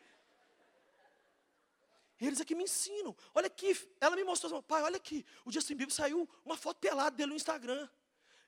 Eles 2.21 2.39
aqui 2.39 2.54
me 2.54 2.65
ensinam. 2.65 3.15
Olha 3.34 3.47
aqui, 3.47 3.76
ela 3.99 4.15
me 4.15 4.23
mostrou, 4.23 4.62
pai, 4.62 4.84
olha 4.84 4.97
aqui, 4.97 5.26
o 5.43 5.52
Justin 5.52 5.76
Bieber 5.76 5.95
saiu 5.95 6.30
uma 6.45 6.56
foto 6.56 6.78
pelada 6.78 7.15
dele 7.15 7.32
no 7.32 7.36
Instagram. 7.36 7.89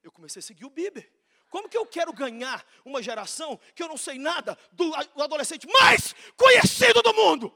Eu 0.03 0.11
comecei 0.11 0.39
a 0.39 0.43
seguir 0.43 0.65
o 0.65 0.69
Bieber. 0.69 1.11
Como 1.55 1.69
que 1.69 1.77
eu 1.77 1.85
quero 1.85 2.11
ganhar 2.11 2.65
uma 2.83 3.01
geração 3.01 3.57
que 3.73 3.81
eu 3.81 3.87
não 3.87 3.95
sei 3.95 4.19
nada 4.19 4.59
do 4.73 4.93
adolescente 4.93 5.65
mais 5.67 6.13
conhecido 6.35 7.01
do 7.01 7.13
mundo? 7.13 7.49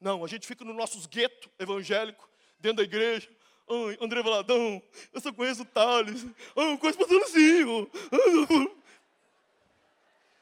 Não, 0.00 0.24
a 0.24 0.28
gente 0.28 0.46
fica 0.46 0.64
nos 0.64 0.76
nossos 0.76 1.04
guetos 1.04 1.50
evangélicos, 1.58 2.24
dentro 2.60 2.76
da 2.76 2.82
igreja. 2.84 3.28
Ai, 3.68 3.98
André 4.00 4.22
Valadão, 4.22 4.80
eu 5.12 5.20
só 5.20 5.32
conheço 5.32 5.62
o 5.62 5.64
Thales. 5.64 6.24
Ai, 6.54 6.74
eu 6.74 6.78
conheço 6.78 7.02
o 7.02 7.08
Pastorzinho. 7.08 7.90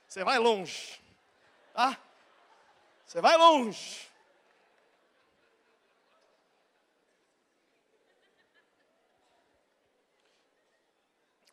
Você 0.07 0.22
vai 0.22 0.38
longe. 0.38 1.01
Tá? 1.72 1.98
Você 3.07 3.22
vai 3.22 3.38
longe. 3.38 4.12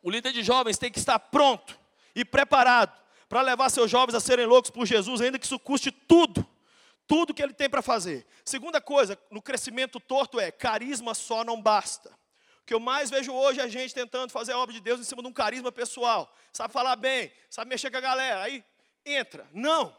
O 0.01 0.09
líder 0.09 0.31
de 0.31 0.43
jovens 0.43 0.77
tem 0.77 0.91
que 0.91 0.99
estar 0.99 1.19
pronto 1.19 1.77
e 2.15 2.23
preparado 2.23 2.97
para 3.27 3.41
levar 3.41 3.69
seus 3.69 3.91
jovens 3.91 4.15
a 4.15 4.19
serem 4.19 4.45
loucos 4.45 4.71
por 4.71 4.85
Jesus, 4.85 5.21
ainda 5.21 5.37
que 5.37 5.45
isso 5.45 5.59
custe 5.59 5.91
tudo, 5.91 6.45
tudo 7.05 7.33
que 7.33 7.43
ele 7.43 7.53
tem 7.53 7.69
para 7.69 7.81
fazer. 7.81 8.25
Segunda 8.43 8.81
coisa, 8.81 9.17
no 9.29 9.41
crescimento 9.41 9.99
torto 9.99 10.39
é 10.39 10.51
carisma 10.51 11.13
só 11.13 11.43
não 11.43 11.61
basta. 11.61 12.09
O 12.61 12.65
que 12.65 12.73
eu 12.73 12.79
mais 12.79 13.09
vejo 13.09 13.31
hoje 13.33 13.59
é 13.59 13.63
a 13.63 13.67
gente 13.67 13.93
tentando 13.93 14.31
fazer 14.31 14.53
a 14.53 14.57
obra 14.57 14.73
de 14.73 14.79
Deus 14.79 14.99
em 14.99 15.03
cima 15.03 15.21
de 15.21 15.27
um 15.27 15.33
carisma 15.33 15.71
pessoal. 15.71 16.33
Sabe 16.53 16.73
falar 16.73 16.95
bem, 16.95 17.31
sabe 17.49 17.69
mexer 17.69 17.91
com 17.91 17.97
a 17.97 18.01
galera, 18.01 18.41
aí 18.41 18.63
entra. 19.05 19.47
Não. 19.53 19.95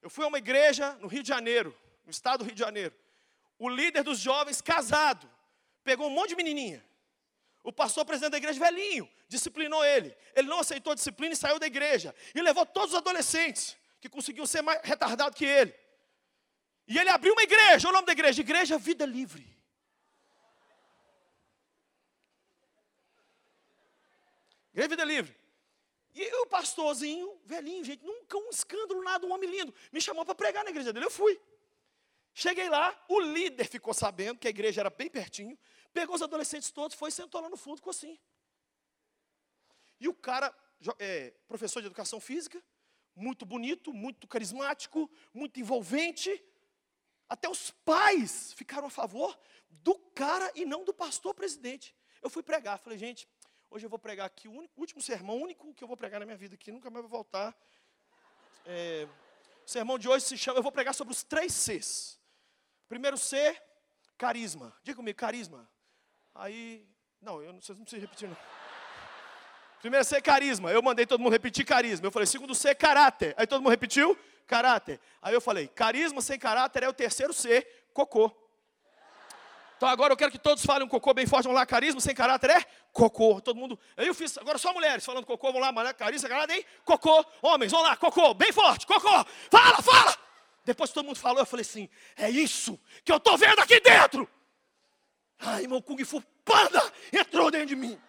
Eu 0.00 0.10
fui 0.10 0.24
a 0.24 0.28
uma 0.28 0.38
igreja 0.38 0.96
no 1.00 1.06
Rio 1.06 1.22
de 1.22 1.28
Janeiro, 1.28 1.76
no 2.04 2.10
estado 2.10 2.38
do 2.40 2.44
Rio 2.44 2.54
de 2.54 2.60
Janeiro. 2.60 2.94
O 3.58 3.68
líder 3.68 4.02
dos 4.02 4.18
jovens, 4.18 4.60
casado, 4.60 5.30
pegou 5.84 6.08
um 6.08 6.10
monte 6.10 6.30
de 6.30 6.36
menininha. 6.36 6.84
O 7.62 7.72
pastor 7.72 8.04
presidente 8.04 8.32
da 8.32 8.38
igreja, 8.38 8.58
velhinho, 8.58 9.08
disciplinou 9.28 9.84
ele. 9.84 10.16
Ele 10.34 10.48
não 10.48 10.58
aceitou 10.58 10.92
a 10.92 10.96
disciplina 10.96 11.32
e 11.32 11.36
saiu 11.36 11.58
da 11.58 11.66
igreja. 11.66 12.14
E 12.34 12.42
levou 12.42 12.66
todos 12.66 12.90
os 12.90 12.96
adolescentes 12.96 13.76
que 14.00 14.08
conseguiam 14.08 14.46
ser 14.46 14.62
mais 14.62 14.80
retardados 14.82 15.38
que 15.38 15.44
ele. 15.44 15.72
E 16.88 16.98
ele 16.98 17.08
abriu 17.08 17.32
uma 17.32 17.42
igreja. 17.42 17.88
O 17.88 17.92
nome 17.92 18.06
da 18.06 18.12
igreja? 18.12 18.40
Igreja 18.40 18.78
Vida 18.78 19.06
Livre. 19.06 19.48
Igreja 24.72 24.88
Vida 24.88 25.04
Livre. 25.04 25.42
E 26.14 26.34
o 26.42 26.46
pastorzinho, 26.46 27.40
velhinho, 27.44 27.84
gente, 27.84 28.04
nunca 28.04 28.36
um 28.36 28.50
escândalo, 28.50 29.02
nada, 29.02 29.26
um 29.26 29.32
homem 29.32 29.48
lindo, 29.48 29.74
me 29.90 30.00
chamou 30.00 30.26
para 30.26 30.34
pregar 30.34 30.62
na 30.64 30.70
igreja 30.70 30.92
dele. 30.92 31.06
Eu 31.06 31.10
fui. 31.10 31.40
Cheguei 32.34 32.68
lá, 32.68 32.98
o 33.08 33.20
líder 33.20 33.66
ficou 33.66 33.94
sabendo 33.94 34.38
que 34.38 34.46
a 34.46 34.50
igreja 34.50 34.80
era 34.80 34.90
bem 34.90 35.08
pertinho, 35.08 35.58
pegou 35.92 36.14
os 36.14 36.22
adolescentes 36.22 36.70
todos, 36.70 36.96
foi 36.96 37.08
e 37.08 37.12
sentou 37.12 37.40
lá 37.40 37.48
no 37.48 37.56
fundo, 37.56 37.76
ficou 37.76 37.90
assim. 37.90 38.18
E 40.00 40.08
o 40.08 40.14
cara, 40.14 40.54
é, 40.98 41.30
professor 41.46 41.80
de 41.80 41.86
educação 41.86 42.18
física, 42.18 42.62
muito 43.14 43.44
bonito, 43.44 43.92
muito 43.92 44.26
carismático, 44.26 45.10
muito 45.32 45.60
envolvente. 45.60 46.42
Até 47.28 47.48
os 47.48 47.70
pais 47.70 48.52
ficaram 48.54 48.88
a 48.88 48.90
favor 48.90 49.38
do 49.68 49.94
cara 49.94 50.50
e 50.54 50.64
não 50.64 50.84
do 50.84 50.92
pastor 50.92 51.34
presidente. 51.34 51.94
Eu 52.20 52.30
fui 52.30 52.42
pregar, 52.42 52.78
falei, 52.78 52.98
gente, 52.98 53.28
hoje 53.70 53.86
eu 53.86 53.90
vou 53.90 53.98
pregar 53.98 54.26
aqui 54.26 54.48
o 54.48 54.52
único, 54.52 54.80
último 54.80 55.00
sermão, 55.00 55.40
único 55.40 55.74
que 55.74 55.84
eu 55.84 55.88
vou 55.88 55.96
pregar 55.96 56.20
na 56.20 56.26
minha 56.26 56.36
vida 56.36 56.54
aqui, 56.54 56.70
nunca 56.70 56.90
mais 56.90 57.02
vou 57.02 57.10
voltar. 57.10 57.56
É, 58.64 59.08
o 59.64 59.70
sermão 59.70 59.98
de 59.98 60.08
hoje 60.08 60.26
se 60.26 60.38
chama, 60.38 60.58
eu 60.58 60.62
vou 60.62 60.72
pregar 60.72 60.94
sobre 60.94 61.12
os 61.12 61.22
três 61.22 61.52
Cs. 61.52 62.20
Primeiro 62.88 63.16
C, 63.16 63.60
carisma. 64.18 64.76
Diga 64.82 64.96
comigo, 64.96 65.18
carisma. 65.18 65.71
Aí, 66.34 66.86
não, 67.20 67.42
eu, 67.42 67.52
vocês 67.54 67.76
não 67.76 67.84
precisam 67.84 68.00
repetir, 68.00 68.28
não. 68.28 68.36
Primeiro 69.80 70.04
C, 70.04 70.20
carisma. 70.20 70.70
Eu 70.70 70.82
mandei 70.82 71.04
todo 71.04 71.20
mundo 71.20 71.32
repetir 71.32 71.64
carisma. 71.64 72.06
Eu 72.06 72.10
falei, 72.10 72.26
segundo 72.26 72.54
C, 72.54 72.74
caráter. 72.74 73.34
Aí 73.36 73.46
todo 73.46 73.60
mundo 73.60 73.70
repetiu, 73.70 74.16
caráter. 74.46 75.00
Aí 75.20 75.34
eu 75.34 75.40
falei, 75.40 75.68
carisma 75.68 76.20
sem 76.20 76.38
caráter 76.38 76.84
é 76.84 76.88
o 76.88 76.92
terceiro 76.92 77.32
C, 77.32 77.66
cocô. 77.92 78.30
Então 79.76 79.88
agora 79.88 80.12
eu 80.12 80.16
quero 80.16 80.30
que 80.30 80.38
todos 80.38 80.64
falem 80.64 80.86
um 80.86 80.88
cocô 80.88 81.12
bem 81.12 81.26
forte. 81.26 81.42
Vamos 81.44 81.58
lá, 81.58 81.66
carisma 81.66 82.00
sem 82.00 82.14
caráter 82.14 82.50
é 82.50 82.64
cocô. 82.92 83.40
Todo 83.40 83.56
mundo. 83.56 83.76
Aí 83.96 84.06
eu 84.06 84.14
fiz, 84.14 84.38
agora 84.38 84.56
só 84.56 84.72
mulheres 84.72 85.04
falando 85.04 85.26
cocô. 85.26 85.48
Vamos 85.48 85.60
lá, 85.60 85.72
mulher, 85.72 85.92
carisma, 85.94 86.28
caráter, 86.28 86.54
hein? 86.54 86.64
Cocô. 86.84 87.26
Homens, 87.42 87.72
vamos 87.72 87.88
lá, 87.88 87.96
cocô, 87.96 88.32
bem 88.32 88.52
forte, 88.52 88.86
cocô. 88.86 89.26
Fala, 89.50 89.82
fala. 89.82 90.16
Depois 90.64 90.90
que 90.90 90.94
todo 90.94 91.06
mundo 91.06 91.18
falou, 91.18 91.40
eu 91.40 91.46
falei 91.46 91.62
assim: 91.62 91.88
é 92.16 92.30
isso 92.30 92.78
que 93.04 93.10
eu 93.10 93.16
estou 93.16 93.36
vendo 93.36 93.58
aqui 93.58 93.80
dentro. 93.80 94.28
Ai, 95.42 95.66
meu 95.66 95.82
Kung 95.82 96.02
Fu 96.04 96.22
Panda 96.44 96.92
entrou 97.12 97.50
dentro 97.50 97.68
de 97.68 97.76
mim. 97.76 98.00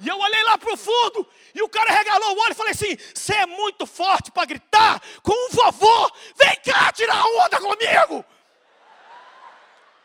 E 0.00 0.06
eu 0.06 0.16
olhei 0.16 0.42
lá 0.44 0.56
para 0.56 0.72
o 0.72 0.76
fundo, 0.76 1.28
e 1.52 1.60
o 1.60 1.68
cara 1.68 1.90
regalou 1.90 2.36
o 2.36 2.40
olho 2.40 2.52
e 2.52 2.54
falei 2.54 2.72
assim: 2.72 2.96
Você 2.96 3.34
é 3.34 3.46
muito 3.46 3.84
forte 3.84 4.30
para 4.30 4.46
gritar 4.46 5.02
com 5.22 5.32
um 5.32 5.48
vovô, 5.50 6.12
vem 6.36 6.54
cá 6.64 6.92
tirar 6.92 7.24
onda 7.24 7.58
comigo. 7.60 8.24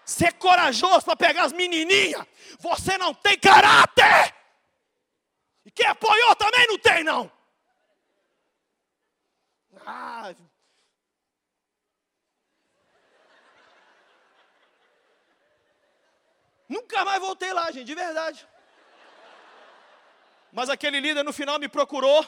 Ser 0.03 0.25
é 0.25 0.31
corajoso 0.31 1.05
para 1.05 1.15
pegar 1.15 1.43
as 1.43 1.53
menininhas, 1.53 2.25
você 2.59 2.97
não 2.97 3.13
tem 3.13 3.37
caráter. 3.37 4.35
E 5.65 5.71
quem 5.71 5.85
apoiou 5.85 6.35
também 6.35 6.67
não 6.67 6.77
tem, 6.77 7.03
não. 7.03 7.31
Ah, 9.85 10.33
Nunca 16.73 17.05
mais 17.05 17.19
voltei 17.21 17.53
lá, 17.53 17.69
gente, 17.71 17.85
de 17.85 17.95
verdade. 17.95 18.47
Mas 20.51 20.69
aquele 20.69 20.99
líder 20.99 21.23
no 21.23 21.31
final 21.31 21.59
me 21.59 21.69
procurou, 21.69 22.25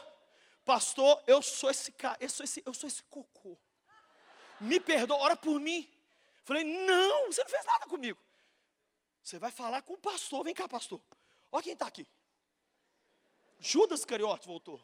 pastor, 0.64 1.24
eu 1.26 1.42
sou 1.42 1.70
esse 1.70 1.92
cara, 1.92 2.18
eu 2.20 2.30
sou 2.30 2.44
esse, 2.44 2.62
eu 2.66 2.74
sou 2.74 2.88
esse 2.88 3.04
cocô. 3.04 3.58
Me 4.60 4.80
perdoa, 4.80 5.18
ora 5.18 5.36
por 5.36 5.60
mim. 5.60 5.90
Falei, 6.44 6.64
não, 6.64 7.32
você 7.32 7.42
não 7.44 7.50
fez 7.50 7.66
nada 7.66 7.86
comigo. 7.88 8.20
Você 9.24 9.40
vai 9.40 9.50
falar 9.50 9.82
com 9.82 9.94
o 9.94 9.98
pastor, 9.98 10.44
vem 10.44 10.54
cá, 10.54 10.68
pastor. 10.68 11.02
Olha 11.52 11.64
quem 11.64 11.74
está 11.74 11.88
aqui. 11.88 12.08
Judas 13.60 14.06
Cariote 14.06 14.46
voltou. 14.46 14.80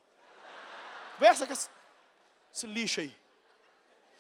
Conversa 1.14 1.46
com 1.46 1.54
esse, 1.54 1.70
esse 2.52 2.66
lixo 2.66 3.02
aí. 3.02 3.16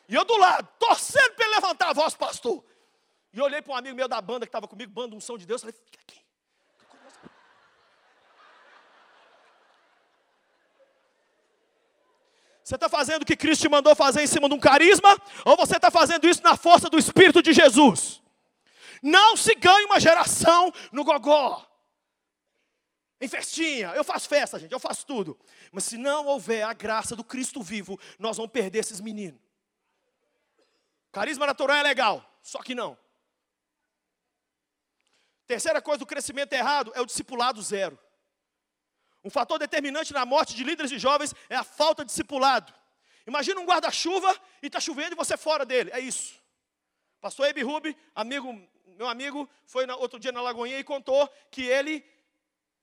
E 0.07 0.13
eu 0.13 0.23
do 0.23 0.37
lado, 0.37 0.67
torcendo 0.77 1.33
para 1.33 1.45
ele 1.45 1.55
levantar 1.55 1.89
a 1.89 1.93
voz, 1.93 2.13
pastor. 2.13 2.63
E 3.33 3.39
olhei 3.39 3.61
para 3.61 3.73
um 3.73 3.77
amigo 3.77 3.95
meu 3.95 4.07
da 4.07 4.19
banda 4.19 4.45
que 4.45 4.49
estava 4.49 4.67
comigo, 4.67 4.91
banda 4.91 5.15
Unção 5.15 5.37
de 5.37 5.45
Deus, 5.45 5.61
falei, 5.61 5.73
fica 5.73 5.99
aqui. 6.01 6.21
Você 12.63 12.75
está 12.75 12.87
fazendo 12.87 13.23
o 13.23 13.25
que 13.25 13.35
Cristo 13.35 13.63
te 13.63 13.69
mandou 13.69 13.93
fazer 13.95 14.23
em 14.23 14.27
cima 14.27 14.47
de 14.47 14.55
um 14.55 14.59
carisma? 14.59 15.17
Ou 15.43 15.57
você 15.57 15.75
está 15.75 15.91
fazendo 15.91 16.25
isso 16.25 16.41
na 16.41 16.55
força 16.55 16.89
do 16.89 16.97
Espírito 16.97 17.41
de 17.41 17.51
Jesus? 17.51 18.21
Não 19.01 19.35
se 19.35 19.55
ganhe 19.55 19.85
uma 19.85 19.99
geração 19.99 20.71
no 20.91 21.03
gogó. 21.03 21.67
Em 23.19 23.27
festinha, 23.27 23.89
eu 23.89 24.03
faço 24.03 24.29
festa, 24.29 24.57
gente, 24.57 24.71
eu 24.71 24.79
faço 24.79 25.05
tudo. 25.05 25.37
Mas 25.71 25.83
se 25.83 25.97
não 25.97 26.25
houver 26.27 26.63
a 26.63 26.73
graça 26.73 27.15
do 27.15 27.23
Cristo 27.23 27.61
vivo, 27.61 27.99
nós 28.17 28.37
vamos 28.37 28.51
perder 28.51 28.79
esses 28.79 29.01
meninos. 29.01 29.39
Carisma 31.11 31.45
natural 31.45 31.77
é 31.77 31.83
legal, 31.83 32.25
só 32.41 32.59
que 32.59 32.73
não. 32.73 32.97
Terceira 35.51 35.81
coisa 35.81 35.99
do 35.99 36.05
crescimento 36.05 36.53
errado 36.53 36.93
é 36.95 37.01
o 37.01 37.05
discipulado 37.05 37.61
zero. 37.61 37.99
Um 39.21 39.29
fator 39.29 39.59
determinante 39.59 40.13
na 40.13 40.25
morte 40.25 40.55
de 40.55 40.63
líderes 40.63 40.93
e 40.93 40.97
jovens 40.97 41.35
é 41.49 41.57
a 41.57 41.63
falta 41.65 42.05
de 42.05 42.07
discipulado. 42.07 42.73
Imagina 43.27 43.59
um 43.59 43.65
guarda-chuva 43.65 44.33
e 44.63 44.67
está 44.67 44.79
chovendo 44.79 45.13
e 45.13 45.17
você 45.17 45.35
fora 45.35 45.65
dele. 45.65 45.91
É 45.91 45.99
isso. 45.99 46.41
Pastor 47.19 47.47
Ebi 47.47 47.63
Rubi, 47.63 47.97
amigo, 48.15 48.65
meu 48.95 49.09
amigo, 49.09 49.49
foi 49.65 49.85
na, 49.85 49.97
outro 49.97 50.17
dia 50.17 50.31
na 50.31 50.41
Lagoinha 50.41 50.79
e 50.79 50.85
contou 50.85 51.27
que 51.51 51.63
ele 51.63 52.01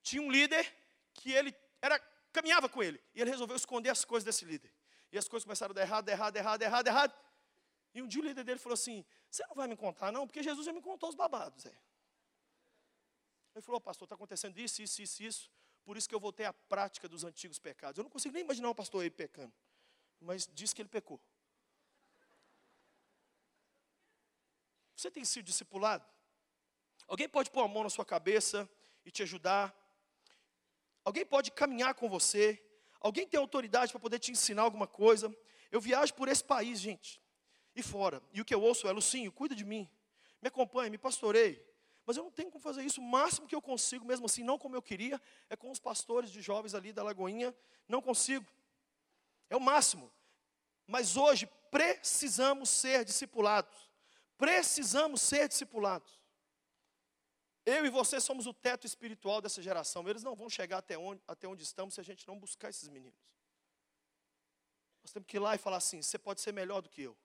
tinha 0.03 0.21
um 0.21 0.29
líder 0.29 0.71
que 1.15 1.31
ele 1.31 1.51
era, 1.81 1.99
caminhava 2.31 2.69
com 2.69 2.83
ele. 2.83 3.01
E 3.15 3.21
ele 3.21 3.31
resolveu 3.31 3.57
esconder 3.57 3.89
as 3.89 4.05
coisas 4.05 4.23
desse 4.23 4.45
líder. 4.45 4.71
E 5.11 5.17
as 5.17 5.27
coisas 5.27 5.43
começaram 5.43 5.71
a 5.71 5.73
dar 5.73 5.81
errado, 5.81 6.07
errado, 6.07 6.35
errado, 6.35 6.61
errado, 6.61 6.87
errado. 6.87 7.13
E 7.95 8.01
um 8.03 8.07
dia 8.07 8.21
o 8.21 8.25
líder 8.25 8.43
dele 8.43 8.59
falou 8.59 8.75
assim: 8.75 9.03
Você 9.27 9.43
não 9.47 9.55
vai 9.55 9.67
me 9.67 9.75
contar, 9.75 10.11
não? 10.11 10.27
Porque 10.27 10.43
Jesus 10.43 10.67
já 10.67 10.71
me 10.71 10.83
contou 10.83 11.09
os 11.09 11.15
babados. 11.15 11.65
É. 11.65 11.88
Ele 13.55 13.61
falou: 13.61 13.81
Pastor, 13.81 14.05
está 14.05 14.15
acontecendo 14.15 14.57
isso, 14.57 14.81
isso, 14.81 15.01
isso, 15.01 15.23
isso. 15.23 15.51
Por 15.83 15.97
isso 15.97 16.07
que 16.07 16.13
eu 16.13 16.19
voltei 16.19 16.45
à 16.45 16.53
prática 16.53 17.07
dos 17.07 17.23
antigos 17.23 17.57
pecados. 17.57 17.97
Eu 17.97 18.03
não 18.03 18.11
consigo 18.11 18.33
nem 18.33 18.43
imaginar 18.43 18.69
o 18.69 18.75
pastor 18.75 19.01
aí 19.01 19.09
pecando. 19.09 19.53
Mas 20.19 20.47
diz 20.53 20.73
que 20.73 20.81
ele 20.81 20.89
pecou. 20.89 21.19
Você 24.95 25.09
tem 25.09 25.23
sido 25.23 25.45
discipulado? 25.45 26.05
Alguém 27.07 27.27
pode 27.27 27.49
pôr 27.49 27.63
a 27.63 27.67
mão 27.67 27.83
na 27.83 27.89
sua 27.89 28.05
cabeça 28.05 28.69
e 29.05 29.09
te 29.09 29.23
ajudar? 29.23 29.73
Alguém 31.03 31.25
pode 31.25 31.51
caminhar 31.51 31.95
com 31.95 32.09
você? 32.09 32.61
Alguém 32.99 33.25
tem 33.25 33.39
autoridade 33.39 33.91
para 33.91 34.01
poder 34.01 34.19
te 34.19 34.31
ensinar 34.31 34.63
alguma 34.63 34.85
coisa? 34.85 35.33
Eu 35.71 35.79
viajo 35.79 36.13
por 36.13 36.27
esse 36.27 36.43
país, 36.43 36.79
gente, 36.79 37.21
e 37.75 37.81
fora. 37.81 38.21
E 38.33 38.41
o 38.41 38.45
que 38.45 38.53
eu 38.53 38.61
ouço 38.61 38.87
é: 38.87 38.91
Lucinho, 38.91 39.31
cuida 39.31 39.55
de 39.55 39.63
mim. 39.63 39.89
Me 40.41 40.49
acompanhe, 40.49 40.89
me 40.89 40.97
pastorei. 40.97 41.65
Mas 42.09 42.17
eu 42.17 42.23
não 42.23 42.31
tenho 42.31 42.49
como 42.49 42.63
fazer 42.63 42.81
isso. 42.81 42.99
O 42.99 43.03
máximo 43.03 43.45
que 43.45 43.53
eu 43.53 43.61
consigo, 43.61 44.03
mesmo 44.03 44.25
assim, 44.25 44.41
não 44.41 44.57
como 44.57 44.75
eu 44.75 44.81
queria, 44.81 45.21
é 45.47 45.55
com 45.55 45.69
os 45.69 45.79
pastores 45.79 46.31
de 46.31 46.41
jovens 46.41 46.73
ali 46.73 46.91
da 46.91 47.03
Lagoinha. 47.03 47.55
Não 47.87 48.01
consigo. 48.01 48.51
É 49.47 49.55
o 49.55 49.59
máximo. 49.59 50.11
Mas 50.87 51.15
hoje 51.15 51.45
precisamos 51.69 52.67
ser 52.71 53.05
discipulados. 53.05 53.91
Precisamos 54.39 55.21
ser 55.21 55.47
discipulados. 55.47 56.19
Eu 57.63 57.85
e 57.85 57.91
você 57.91 58.19
somos 58.19 58.47
o 58.47 58.55
teto 58.55 58.87
espiritual 58.87 59.39
dessa 59.39 59.61
geração. 59.61 60.09
Eles 60.09 60.23
não 60.23 60.35
vão 60.35 60.49
chegar 60.49 60.79
até 60.79 60.97
onde, 60.97 61.21
até 61.27 61.47
onde 61.47 61.61
estamos 61.61 61.93
se 61.93 62.01
a 62.01 62.03
gente 62.03 62.27
não 62.27 62.39
buscar 62.39 62.69
esses 62.71 62.89
meninos. 62.89 63.19
Nós 65.03 65.13
temos 65.13 65.27
que 65.27 65.37
ir 65.37 65.39
lá 65.39 65.53
e 65.53 65.59
falar 65.59 65.77
assim: 65.77 66.01
você 66.01 66.17
pode 66.17 66.41
ser 66.41 66.53
melhor 66.53 66.81
do 66.81 66.89
que 66.89 67.03
eu. 67.03 67.15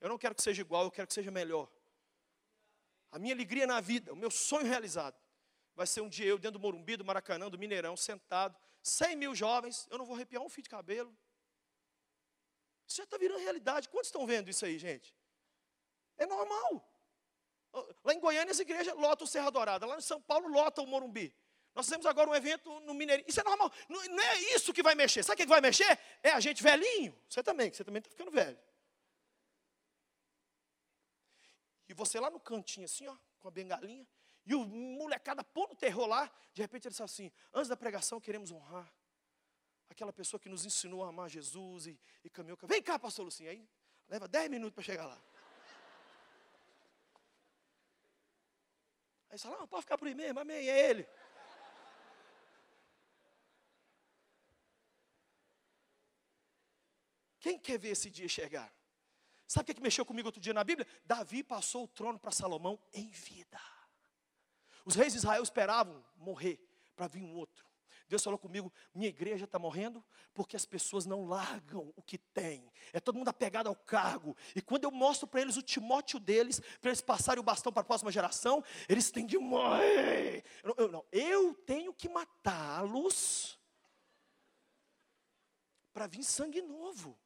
Eu 0.00 0.08
não 0.08 0.16
quero 0.16 0.36
que 0.36 0.42
seja 0.42 0.62
igual, 0.62 0.84
eu 0.84 0.92
quero 0.92 1.08
que 1.08 1.14
seja 1.14 1.32
melhor. 1.32 1.68
A 3.10 3.18
minha 3.18 3.34
alegria 3.34 3.66
na 3.66 3.80
vida, 3.80 4.12
o 4.12 4.16
meu 4.16 4.30
sonho 4.30 4.66
realizado, 4.66 5.16
vai 5.74 5.86
ser 5.86 6.00
um 6.00 6.08
dia 6.08 6.26
eu 6.26 6.38
dentro 6.38 6.58
do 6.58 6.62
Morumbi, 6.62 6.96
do 6.96 7.04
Maracanã, 7.04 7.48
do 7.48 7.58
Mineirão, 7.58 7.96
sentado, 7.96 8.58
100 8.82 9.16
mil 9.16 9.34
jovens, 9.34 9.86
eu 9.90 9.98
não 9.98 10.04
vou 10.04 10.14
arrepiar 10.14 10.42
um 10.42 10.48
fio 10.48 10.62
de 10.62 10.68
cabelo. 10.68 11.16
Isso 12.86 12.96
já 12.96 13.04
está 13.04 13.18
virando 13.18 13.40
realidade. 13.40 13.88
Quantos 13.88 14.08
estão 14.08 14.26
vendo 14.26 14.48
isso 14.48 14.64
aí, 14.64 14.78
gente? 14.78 15.14
É 16.16 16.26
normal. 16.26 16.84
Lá 18.02 18.14
em 18.14 18.20
Goiânia, 18.20 18.50
essa 18.50 18.62
igreja 18.62 18.94
lota 18.94 19.24
o 19.24 19.26
Serra 19.26 19.50
Dourada. 19.50 19.86
Lá 19.86 19.96
em 19.96 20.00
São 20.00 20.20
Paulo, 20.20 20.48
lota 20.48 20.80
o 20.80 20.86
Morumbi. 20.86 21.34
Nós 21.74 21.86
fizemos 21.86 22.06
agora 22.06 22.28
um 22.28 22.34
evento 22.34 22.80
no 22.80 22.94
Mineirinho. 22.94 23.28
Isso 23.28 23.40
é 23.40 23.44
normal. 23.44 23.70
Não, 23.88 24.02
não 24.06 24.22
é 24.22 24.40
isso 24.54 24.72
que 24.72 24.82
vai 24.82 24.94
mexer. 24.94 25.22
Sabe 25.22 25.34
o 25.34 25.44
que 25.44 25.48
vai 25.48 25.60
mexer? 25.60 25.98
É 26.22 26.30
a 26.30 26.40
gente 26.40 26.62
velhinho. 26.62 27.16
Você 27.28 27.42
também, 27.42 27.70
que 27.70 27.76
você 27.76 27.84
também 27.84 28.00
está 28.00 28.10
ficando 28.10 28.30
velho. 28.30 28.58
E 31.88 31.94
você 31.94 32.20
lá 32.20 32.30
no 32.30 32.38
cantinho, 32.38 32.84
assim, 32.84 33.06
ó, 33.06 33.16
com 33.38 33.48
a 33.48 33.50
bengalinha. 33.50 34.06
E 34.44 34.54
o 34.54 34.66
molecada 34.66 35.42
pondo 35.42 35.74
terror 35.74 36.06
lá. 36.06 36.30
De 36.52 36.62
repente 36.62 36.86
ele 36.86 36.90
disse 36.90 37.02
assim: 37.02 37.32
Antes 37.52 37.68
da 37.68 37.76
pregação, 37.76 38.20
queremos 38.20 38.50
honrar 38.50 38.92
aquela 39.88 40.12
pessoa 40.12 40.38
que 40.38 40.48
nos 40.48 40.64
ensinou 40.64 41.02
a 41.04 41.08
amar 41.08 41.28
Jesus 41.28 41.86
e, 41.86 42.00
e 42.24 42.30
caminhou. 42.30 42.58
Vem 42.62 42.82
cá, 42.82 42.98
pastor 42.98 43.24
Lucinho. 43.24 43.50
Aí 43.50 43.68
leva 44.08 44.28
10 44.28 44.50
minutos 44.50 44.74
para 44.74 44.84
chegar 44.84 45.06
lá. 45.06 45.20
Aí 49.30 49.38
você 49.38 49.48
fala: 49.48 49.60
Não, 49.60 49.68
pode 49.68 49.82
ficar 49.82 49.98
por 49.98 50.08
aí 50.08 50.14
mesmo, 50.14 50.40
amém, 50.40 50.68
é 50.68 50.90
ele. 50.90 51.08
Quem 57.40 57.58
quer 57.58 57.78
ver 57.78 57.90
esse 57.90 58.10
dia 58.10 58.28
chegar? 58.28 58.77
Sabe 59.48 59.72
o 59.72 59.74
que 59.74 59.82
mexeu 59.82 60.04
comigo 60.04 60.28
outro 60.28 60.42
dia 60.42 60.52
na 60.52 60.62
Bíblia? 60.62 60.86
Davi 61.06 61.42
passou 61.42 61.84
o 61.84 61.88
trono 61.88 62.18
para 62.18 62.30
Salomão 62.30 62.78
em 62.92 63.08
vida. 63.08 63.58
Os 64.84 64.94
reis 64.94 65.14
de 65.14 65.18
Israel 65.18 65.42
esperavam 65.42 66.04
morrer 66.18 66.60
para 66.94 67.08
vir 67.08 67.22
um 67.22 67.34
outro. 67.34 67.66
Deus 68.06 68.22
falou 68.22 68.38
comigo: 68.38 68.70
minha 68.94 69.08
igreja 69.08 69.46
está 69.46 69.58
morrendo 69.58 70.04
porque 70.34 70.54
as 70.54 70.66
pessoas 70.66 71.06
não 71.06 71.26
largam 71.26 71.92
o 71.96 72.02
que 72.02 72.18
tem. 72.18 72.70
É 72.92 73.00
todo 73.00 73.16
mundo 73.16 73.28
apegado 73.28 73.68
ao 73.68 73.74
cargo. 73.74 74.36
E 74.54 74.60
quando 74.60 74.84
eu 74.84 74.90
mostro 74.90 75.26
para 75.26 75.40
eles 75.40 75.56
o 75.56 75.62
Timóteo 75.62 76.20
deles, 76.20 76.60
para 76.80 76.90
eles 76.90 77.00
passarem 77.00 77.40
o 77.40 77.44
bastão 77.44 77.72
para 77.72 77.80
a 77.80 77.84
próxima 77.84 78.12
geração, 78.12 78.62
eles 78.86 79.10
têm 79.10 79.24
de 79.24 79.38
morrer. 79.38 80.44
Eu, 80.62 80.74
eu, 80.76 80.88
não, 80.92 81.06
eu 81.10 81.54
tenho 81.54 81.94
que 81.94 82.08
matá-los 82.08 83.58
para 85.90 86.06
vir 86.06 86.22
sangue 86.22 86.60
novo. 86.60 87.18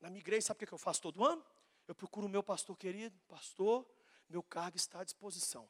Na 0.00 0.08
minha 0.08 0.20
igreja, 0.20 0.46
sabe 0.46 0.64
o 0.64 0.66
que 0.66 0.72
eu 0.72 0.78
faço 0.78 1.02
todo 1.02 1.24
ano? 1.24 1.44
Eu 1.86 1.94
procuro 1.94 2.26
o 2.26 2.30
meu 2.30 2.42
pastor 2.42 2.76
querido, 2.76 3.18
pastor, 3.28 3.86
meu 4.28 4.42
cargo 4.42 4.76
está 4.76 5.00
à 5.00 5.04
disposição. 5.04 5.68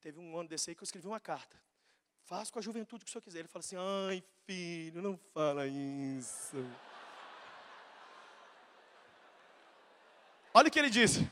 Teve 0.00 0.18
um 0.18 0.36
ano 0.36 0.48
desse 0.48 0.70
aí 0.70 0.74
que 0.74 0.82
eu 0.82 0.86
escrevi 0.86 1.06
uma 1.06 1.20
carta. 1.20 1.60
Faça 2.24 2.52
com 2.52 2.58
a 2.58 2.62
juventude 2.62 3.02
o 3.02 3.04
que 3.04 3.10
o 3.10 3.12
senhor 3.12 3.22
quiser. 3.22 3.40
Ele 3.40 3.48
fala 3.48 3.60
assim: 3.60 3.76
ai, 3.76 4.22
filho, 4.46 5.02
não 5.02 5.18
fala 5.32 5.66
isso. 5.66 6.56
Olha 10.52 10.68
o 10.68 10.70
que 10.70 10.78
ele 10.78 10.90
disse. 10.90 11.28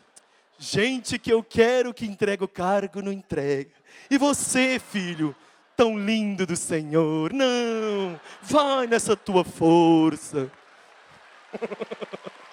Gente 0.58 1.18
que 1.18 1.32
eu 1.32 1.42
quero 1.42 1.94
que 1.94 2.04
entregue 2.04 2.44
o 2.44 2.48
cargo, 2.48 3.00
não 3.00 3.12
entrega. 3.12 3.72
E 4.10 4.18
você, 4.18 4.78
filho, 4.78 5.34
tão 5.76 5.98
lindo 5.98 6.44
do 6.44 6.56
Senhor, 6.56 7.32
não, 7.32 8.20
vai 8.42 8.86
nessa 8.86 9.16
tua 9.16 9.44
força. 9.44 10.50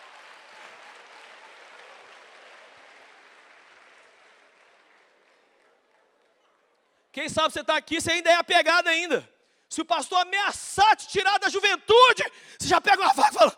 Quem 7.16 7.30
sabe 7.30 7.54
você 7.54 7.62
está 7.62 7.78
aqui, 7.78 8.02
você 8.02 8.12
ainda 8.12 8.30
é 8.30 8.36
apegado 8.36 8.88
ainda. 8.88 9.26
Se 9.70 9.80
o 9.82 9.86
pastor 9.86 10.20
ameaçar 10.20 10.98
te 10.98 11.08
tirar 11.08 11.38
da 11.40 11.48
juventude, 11.48 12.24
você 12.60 12.68
já 12.68 12.82
pega 12.82 13.02
uma 13.02 13.14
vaga 13.14 13.30
e 13.30 13.34
fala. 13.34 13.56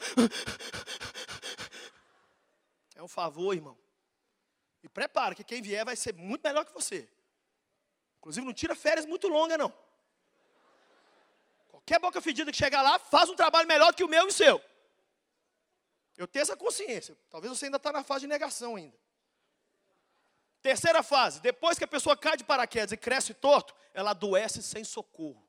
É 2.96 3.02
um 3.02 3.08
favor, 3.08 3.54
irmão. 3.56 3.78
E 4.84 4.88
prepara 4.90 5.34
que 5.34 5.44
quem 5.44 5.62
vier 5.62 5.84
vai 5.84 5.96
ser 5.96 6.14
muito 6.14 6.44
melhor 6.44 6.66
que 6.66 6.74
você. 6.74 7.10
Inclusive, 8.20 8.46
não 8.46 8.54
tira 8.54 8.76
férias 8.76 9.08
muito 9.08 9.28
longas, 9.28 9.58
não. 9.58 9.74
Qualquer 11.68 12.00
boca 12.00 12.22
fedida 12.22 12.52
que 12.52 12.58
chegar 12.58 12.82
lá, 12.82 13.00
faz 13.00 13.28
um 13.28 13.36
trabalho 13.36 13.68
melhor 13.68 13.94
que 13.94 14.04
o 14.04 14.08
meu 14.08 14.26
e 14.26 14.28
o 14.28 14.32
seu. 14.32 14.62
Eu 16.18 16.28
tenho 16.28 16.42
essa 16.42 16.58
consciência. 16.58 17.16
Talvez 17.30 17.56
você 17.56 17.66
ainda 17.66 17.78
está 17.78 17.92
na 17.92 18.04
fase 18.04 18.22
de 18.22 18.28
negação 18.28 18.76
ainda. 18.76 18.98
Terceira 20.62 21.04
fase, 21.04 21.40
depois 21.40 21.78
que 21.78 21.84
a 21.84 21.88
pessoa 21.88 22.18
cai 22.18 22.36
de 22.36 22.44
paraquedas 22.44 22.92
e 22.92 22.98
cresce 22.98 23.34
torto, 23.34 23.76
ela 23.94 24.12
adoece 24.12 24.62
sem 24.64 24.84
socorro. 24.84 25.48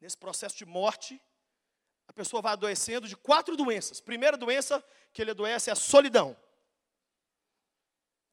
Nesse 0.00 0.16
processo 0.16 0.56
de 0.56 0.64
morte, 0.64 1.20
a 2.06 2.12
pessoa 2.12 2.40
vai 2.40 2.52
adoecendo 2.52 3.08
de 3.08 3.16
quatro 3.16 3.56
doenças. 3.56 4.00
Primeira 4.00 4.36
doença 4.36 4.82
que 5.12 5.20
ele 5.20 5.32
adoece 5.32 5.68
é 5.68 5.72
a 5.72 5.76
solidão. 5.76 6.36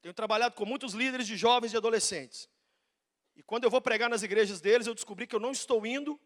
Tenho 0.01 0.13
trabalhado 0.13 0.53
com 0.56 0.65
muitos 0.65 0.93
líderes 0.93 1.25
de 1.25 1.36
jovens 1.36 1.73
e 1.73 1.77
adolescentes. 1.77 2.47
E 3.36 3.41
quando 3.41 3.63
eu 3.63 3.69
vou 3.69 3.82
pregar 3.82 4.10
nas 4.10 4.21
igrejas 4.21 4.62
deles, 4.62 4.86
eu 4.86 4.93
descobri 4.93 5.25
que 5.25 5.36
eu 5.36 5.39
não 5.39 5.51
estou 5.51 5.86
indo 5.86 6.19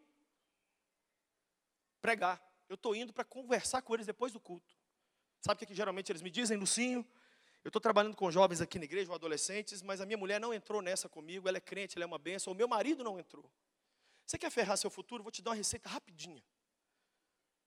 pregar. 2.00 2.47
Eu 2.68 2.74
estou 2.74 2.94
indo 2.94 3.12
para 3.12 3.24
conversar 3.24 3.82
com 3.82 3.94
eles 3.94 4.06
depois 4.06 4.32
do 4.32 4.40
culto. 4.40 4.76
Sabe 5.40 5.56
o 5.56 5.58
que, 5.58 5.66
que 5.66 5.74
geralmente 5.74 6.10
eles 6.12 6.22
me 6.22 6.30
dizem, 6.30 6.56
Lucinho? 6.56 7.06
Eu 7.64 7.68
estou 7.68 7.80
trabalhando 7.80 8.16
com 8.16 8.30
jovens 8.30 8.60
aqui 8.60 8.78
na 8.78 8.84
igreja, 8.84 9.12
adolescentes, 9.12 9.82
mas 9.82 10.00
a 10.00 10.06
minha 10.06 10.18
mulher 10.18 10.40
não 10.40 10.52
entrou 10.52 10.80
nessa 10.80 11.08
comigo, 11.08 11.48
ela 11.48 11.58
é 11.58 11.60
crente, 11.60 11.96
ela 11.96 12.04
é 12.04 12.06
uma 12.06 12.18
benção, 12.18 12.52
o 12.52 12.56
meu 12.56 12.68
marido 12.68 13.02
não 13.02 13.18
entrou. 13.18 13.50
Você 14.24 14.38
quer 14.38 14.50
ferrar 14.50 14.76
seu 14.76 14.90
futuro? 14.90 15.22
Vou 15.22 15.32
te 15.32 15.40
dar 15.40 15.50
uma 15.50 15.56
receita 15.56 15.88
rapidinha. 15.88 16.44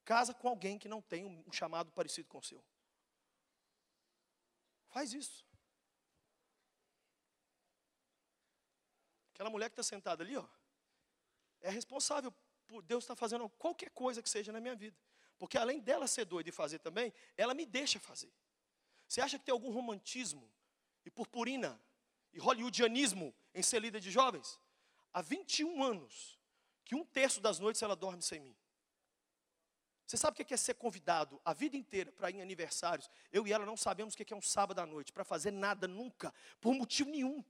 Casa 0.05 0.33
com 0.33 0.47
alguém 0.47 0.77
que 0.77 0.87
não 0.87 1.01
tem 1.01 1.25
um 1.25 1.51
chamado 1.51 1.91
parecido 1.91 2.27
com 2.27 2.37
o 2.37 2.43
seu. 2.43 2.63
Faz 4.89 5.13
isso. 5.13 5.45
Aquela 9.33 9.49
mulher 9.49 9.69
que 9.69 9.73
está 9.73 9.83
sentada 9.83 10.23
ali, 10.23 10.37
ó, 10.37 10.45
é 11.61 11.69
responsável 11.69 12.33
por 12.71 12.81
Deus 12.81 13.03
estar 13.03 13.15
tá 13.15 13.19
fazendo 13.19 13.49
qualquer 13.49 13.89
coisa 13.89 14.21
que 14.21 14.29
seja 14.29 14.51
na 14.51 14.61
minha 14.61 14.75
vida. 14.75 14.97
Porque 15.37 15.57
além 15.57 15.79
dela 15.81 16.07
ser 16.07 16.23
doida 16.23 16.47
e 16.47 16.51
fazer 16.53 16.79
também, 16.79 17.13
ela 17.35 17.53
me 17.53 17.65
deixa 17.65 17.99
fazer. 17.99 18.31
Você 19.07 19.19
acha 19.19 19.37
que 19.37 19.43
tem 19.43 19.51
algum 19.51 19.71
romantismo 19.71 20.49
e 21.05 21.11
purpurina 21.11 21.79
e 22.31 22.39
hollywoodianismo 22.39 23.35
em 23.53 23.61
ser 23.61 23.81
líder 23.81 23.99
de 23.99 24.09
jovens? 24.09 24.57
Há 25.11 25.21
21 25.21 25.83
anos 25.83 26.39
que 26.85 26.95
um 26.95 27.03
terço 27.03 27.41
das 27.41 27.59
noites 27.59 27.81
ela 27.81 27.95
dorme 27.95 28.21
sem 28.21 28.39
mim. 28.39 28.55
Você 30.05 30.15
sabe 30.15 30.41
o 30.41 30.45
que 30.45 30.53
é 30.53 30.57
ser 30.57 30.75
convidado 30.75 31.41
a 31.43 31.53
vida 31.53 31.75
inteira 31.75 32.11
para 32.11 32.29
ir 32.29 32.35
em 32.35 32.41
aniversários? 32.41 33.09
Eu 33.31 33.45
e 33.45 33.51
ela 33.51 33.65
não 33.65 33.75
sabemos 33.75 34.13
o 34.13 34.17
que 34.17 34.33
é 34.33 34.35
um 34.35 34.41
sábado 34.41 34.79
à 34.79 34.85
noite, 34.85 35.11
para 35.11 35.25
fazer 35.25 35.51
nada 35.51 35.87
nunca, 35.87 36.33
por 36.61 36.73
motivo 36.73 37.09
nenhum. 37.09 37.43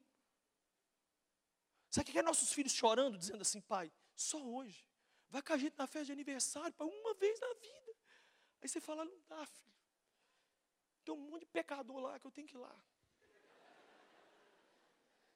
Sabe 1.92 2.10
o 2.10 2.12
que 2.12 2.18
é 2.18 2.24
nossos 2.24 2.52
filhos 2.52 2.72
chorando, 2.72 3.18
dizendo 3.18 3.42
assim, 3.42 3.62
pai, 3.62 3.92
só 4.16 4.42
hoje. 4.42 4.91
Vai 5.32 5.42
com 5.42 5.54
a 5.54 5.58
gente 5.58 5.78
na 5.78 5.88
festa 5.88 6.08
de 6.08 6.12
aniversário 6.12 6.74
para 6.74 6.86
uma 6.86 7.14
vez 7.14 7.40
na 7.40 7.54
vida. 7.54 7.96
Aí 8.62 8.68
você 8.68 8.82
fala, 8.82 9.06
não 9.06 9.20
dá, 9.30 9.46
filho. 9.46 9.74
Tem 11.06 11.14
um 11.16 11.18
monte 11.18 11.40
de 11.42 11.46
pecador 11.48 12.00
lá 12.00 12.20
que 12.20 12.28
eu 12.28 12.32
tenho 12.32 12.48
que 12.48 12.56
ir 12.56 12.60
lá. 12.60 12.76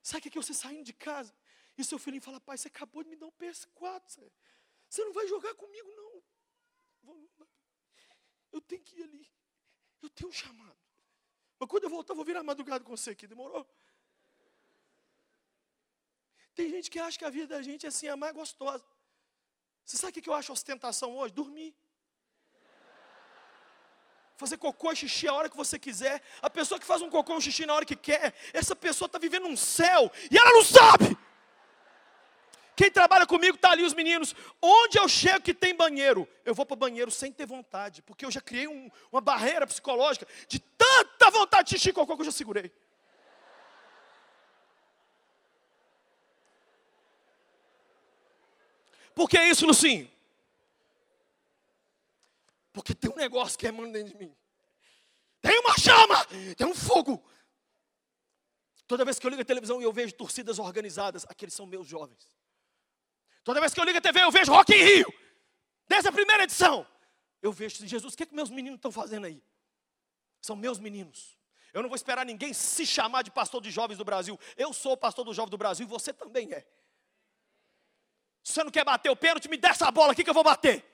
Sabe 0.03 0.19
o 0.19 0.31
que 0.31 0.37
é 0.37 0.41
você 0.41 0.53
saindo 0.53 0.83
de 0.83 0.93
casa? 0.93 1.33
E 1.77 1.83
seu 1.83 1.97
filhinho 1.97 2.21
fala, 2.21 2.39
pai, 2.41 2.57
você 2.57 2.67
acabou 2.67 3.03
de 3.03 3.09
me 3.09 3.15
dar 3.15 3.25
um 3.27 3.31
PS4, 3.31 4.31
Você 4.87 5.03
não 5.03 5.13
vai 5.13 5.27
jogar 5.27 5.55
comigo, 5.55 5.89
não. 5.95 6.23
Eu 8.51 8.61
tenho 8.61 8.83
que 8.83 8.99
ir 8.99 9.03
ali. 9.03 9.31
Eu 10.01 10.09
tenho 10.09 10.29
um 10.29 10.33
chamado. 10.33 10.77
Mas 11.57 11.69
quando 11.69 11.85
eu 11.85 11.89
voltar, 11.89 12.13
vou 12.13 12.25
virar 12.25 12.43
madrugada 12.43 12.83
com 12.83 12.95
você 12.95 13.11
aqui. 13.11 13.27
Demorou? 13.27 13.65
Tem 16.53 16.69
gente 16.69 16.91
que 16.91 16.99
acha 16.99 17.17
que 17.17 17.25
a 17.25 17.29
vida 17.29 17.47
da 17.47 17.61
gente 17.61 17.85
é 17.85 17.89
assim, 17.89 18.07
é 18.07 18.15
mais 18.15 18.33
gostosa. 18.33 18.85
Você 19.85 19.97
sabe 19.97 20.17
o 20.17 20.21
que 20.21 20.27
eu 20.27 20.33
acho 20.33 20.51
ostentação 20.51 21.15
hoje? 21.15 21.33
Dormir. 21.33 21.75
Fazer 24.35 24.57
cocô 24.57 24.91
e 24.91 24.95
xixi 24.95 25.27
a 25.27 25.33
hora 25.33 25.49
que 25.49 25.55
você 25.55 25.77
quiser. 25.77 26.21
A 26.41 26.49
pessoa 26.49 26.79
que 26.79 26.85
faz 26.85 27.01
um 27.01 27.09
cocô 27.09 27.33
e 27.33 27.37
um 27.37 27.41
xixi 27.41 27.65
na 27.65 27.73
hora 27.75 27.85
que 27.85 27.95
quer, 27.95 28.33
essa 28.51 28.75
pessoa 28.75 29.05
está 29.05 29.19
vivendo 29.19 29.45
um 29.45 29.55
céu 29.55 30.11
e 30.31 30.37
ela 30.37 30.51
não 30.51 30.63
sabe. 30.63 31.15
Quem 32.75 32.91
trabalha 32.91 33.25
comigo 33.25 33.55
está 33.55 33.71
ali 33.71 33.83
os 33.83 33.93
meninos. 33.93 34.35
Onde 34.61 34.97
eu 34.97 35.07
chego 35.07 35.41
que 35.41 35.53
tem 35.53 35.73
banheiro? 35.73 36.27
Eu 36.43 36.55
vou 36.55 36.65
para 36.65 36.73
o 36.73 36.77
banheiro 36.77 37.11
sem 37.11 37.31
ter 37.31 37.45
vontade, 37.45 38.01
porque 38.01 38.25
eu 38.25 38.31
já 38.31 38.41
criei 38.41 38.67
um, 38.67 38.89
uma 39.11 39.21
barreira 39.21 39.65
psicológica 39.67 40.27
de 40.47 40.59
tanta 40.59 41.29
vontade 41.29 41.69
de 41.69 41.75
xixi 41.75 41.89
e 41.91 41.93
cocô 41.93 42.15
que 42.15 42.21
eu 42.23 42.25
já 42.25 42.31
segurei. 42.31 42.71
Por 49.15 49.29
que 49.29 49.41
isso, 49.41 49.65
Lucinho? 49.65 50.11
Porque 52.73 52.93
tem 52.93 53.09
um 53.09 53.15
negócio 53.15 53.57
que 53.57 53.65
é 53.65 53.71
dentro 53.71 54.11
de 54.11 54.17
mim. 54.17 54.35
Tem 55.41 55.57
uma 55.59 55.77
chama, 55.77 56.25
tem 56.57 56.67
um 56.67 56.75
fogo. 56.75 57.23
Toda 58.85 59.05
vez 59.05 59.17
que 59.17 59.25
eu 59.25 59.29
ligo 59.29 59.41
a 59.41 59.45
televisão 59.45 59.81
e 59.81 59.85
eu 59.85 59.93
vejo 59.93 60.13
torcidas 60.13 60.59
organizadas, 60.59 61.25
aqueles 61.29 61.53
são 61.53 61.65
meus 61.65 61.87
jovens. 61.87 62.35
Toda 63.43 63.61
vez 63.61 63.73
que 63.73 63.79
eu 63.79 63.85
ligo 63.85 63.97
a 63.97 64.01
TV, 64.01 64.21
eu 64.21 64.31
vejo 64.31 64.51
Rock 64.51 64.73
em 64.73 64.83
Rio. 64.83 65.13
Desde 65.87 66.09
a 66.09 66.11
primeira 66.11 66.43
edição. 66.43 66.85
Eu 67.41 67.53
vejo, 67.53 67.87
Jesus, 67.87 68.13
o 68.13 68.17
que, 68.17 68.23
é 68.23 68.25
que 68.25 68.35
meus 68.35 68.49
meninos 68.49 68.77
estão 68.77 68.91
fazendo 68.91 69.25
aí? 69.25 69.41
São 70.41 70.55
meus 70.55 70.79
meninos. 70.79 71.37
Eu 71.73 71.81
não 71.81 71.89
vou 71.89 71.95
esperar 71.95 72.25
ninguém 72.25 72.53
se 72.53 72.85
chamar 72.85 73.21
de 73.21 73.31
pastor 73.31 73.61
de 73.61 73.71
jovens 73.71 73.97
do 73.97 74.05
Brasil. 74.05 74.39
Eu 74.57 74.73
sou 74.73 74.93
o 74.93 74.97
pastor 74.97 75.23
dos 75.23 75.35
jovens 75.35 75.51
do 75.51 75.57
Brasil 75.57 75.85
e 75.85 75.89
você 75.89 76.11
também 76.11 76.51
é. 76.53 76.65
Você 78.45 78.63
não 78.63 78.69
quer 78.69 78.85
bater 78.85 79.09
o 79.09 79.15
pênalti, 79.15 79.49
me 79.49 79.57
dê 79.57 79.67
essa 79.67 79.89
bola 79.89 80.11
aqui 80.11 80.23
que 80.23 80.29
eu 80.29 80.33
vou 80.33 80.43
bater. 80.43 80.85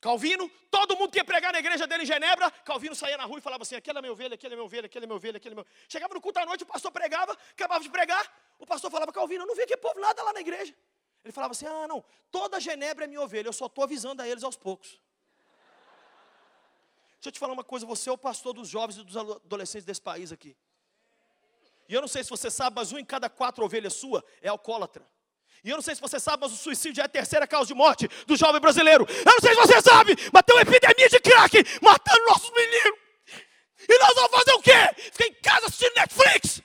Calvino, 0.00 0.50
todo 0.70 0.96
mundo 0.96 1.12
que 1.12 1.18
ia 1.18 1.24
pregar 1.24 1.52
na 1.52 1.58
igreja 1.58 1.86
dele 1.86 2.04
em 2.04 2.06
Genebra, 2.06 2.50
Calvino 2.50 2.94
saía 2.94 3.18
na 3.18 3.24
rua 3.24 3.38
e 3.38 3.42
falava 3.42 3.62
assim: 3.62 3.76
aquele 3.76 3.98
é 3.98 4.02
meu 4.02 4.12
ovelha, 4.12 4.34
aquele 4.34 4.54
é 4.54 4.56
meu 4.56 4.64
ovelha, 4.64 4.86
aquele 4.86 5.04
é 5.04 5.06
meu 5.06 5.16
ovelha, 5.16 5.36
aquele 5.36 5.52
é 5.52 5.56
meu. 5.56 5.66
Chegava 5.86 6.14
no 6.14 6.22
culto 6.22 6.40
à 6.40 6.46
noite, 6.46 6.64
o 6.64 6.66
pastor 6.66 6.90
pregava, 6.90 7.36
acabava 7.50 7.84
de 7.84 7.90
pregar, 7.90 8.24
o 8.58 8.66
pastor 8.66 8.90
falava: 8.90 9.12
Calvino, 9.12 9.42
eu 9.42 9.46
não 9.46 9.54
vi 9.54 9.62
aquele 9.62 9.80
povo 9.80 10.00
nada 10.00 10.22
lá 10.22 10.32
na 10.32 10.40
igreja. 10.40 10.74
Ele 11.22 11.32
falava 11.32 11.52
assim: 11.52 11.66
ah, 11.66 11.86
não, 11.86 12.02
toda 12.30 12.58
Genebra 12.58 13.04
é 13.04 13.06
minha 13.06 13.20
ovelha, 13.20 13.48
eu 13.48 13.52
só 13.52 13.66
estou 13.66 13.84
avisando 13.84 14.22
a 14.22 14.26
eles 14.26 14.42
aos 14.42 14.56
poucos. 14.56 14.88
Deixa 17.16 17.28
eu 17.28 17.32
te 17.32 17.38
falar 17.38 17.52
uma 17.52 17.62
coisa: 17.62 17.84
você 17.84 18.08
é 18.08 18.12
o 18.12 18.18
pastor 18.18 18.54
dos 18.54 18.68
jovens 18.70 18.96
e 18.96 19.04
dos 19.04 19.18
adolescentes 19.18 19.84
desse 19.84 20.00
país 20.00 20.32
aqui. 20.32 20.56
E 21.88 21.94
eu 21.94 22.00
não 22.00 22.08
sei 22.08 22.22
se 22.24 22.30
você 22.30 22.50
sabe, 22.50 22.76
mas 22.76 22.92
um 22.92 22.98
em 22.98 23.04
cada 23.04 23.28
quatro 23.28 23.64
ovelhas 23.64 23.94
sua 23.94 24.24
é 24.40 24.48
alcoólatra. 24.48 25.06
E 25.64 25.70
eu 25.70 25.76
não 25.76 25.82
sei 25.82 25.94
se 25.94 26.00
você 26.00 26.18
sabe, 26.18 26.42
mas 26.42 26.52
o 26.52 26.56
suicídio 26.56 27.00
é 27.00 27.04
a 27.04 27.08
terceira 27.08 27.46
causa 27.46 27.68
de 27.68 27.74
morte 27.74 28.08
do 28.26 28.36
jovem 28.36 28.60
brasileiro. 28.60 29.06
Eu 29.08 29.32
não 29.32 29.40
sei 29.40 29.54
se 29.54 29.60
você 29.60 29.80
sabe, 29.80 30.16
mas 30.32 30.42
tem 30.42 30.56
uma 30.56 30.62
epidemia 30.62 31.08
de 31.08 31.20
crack 31.20 31.56
matando 31.80 32.24
nossos 32.26 32.50
meninos. 32.50 32.98
E 33.88 33.98
nós 33.98 34.14
vamos 34.14 34.30
fazer 34.30 34.52
o 34.52 34.62
quê? 34.62 35.02
Ficar 35.12 35.26
em 35.26 35.34
casa 35.34 35.66
assistindo 35.66 35.94
Netflix? 35.94 36.62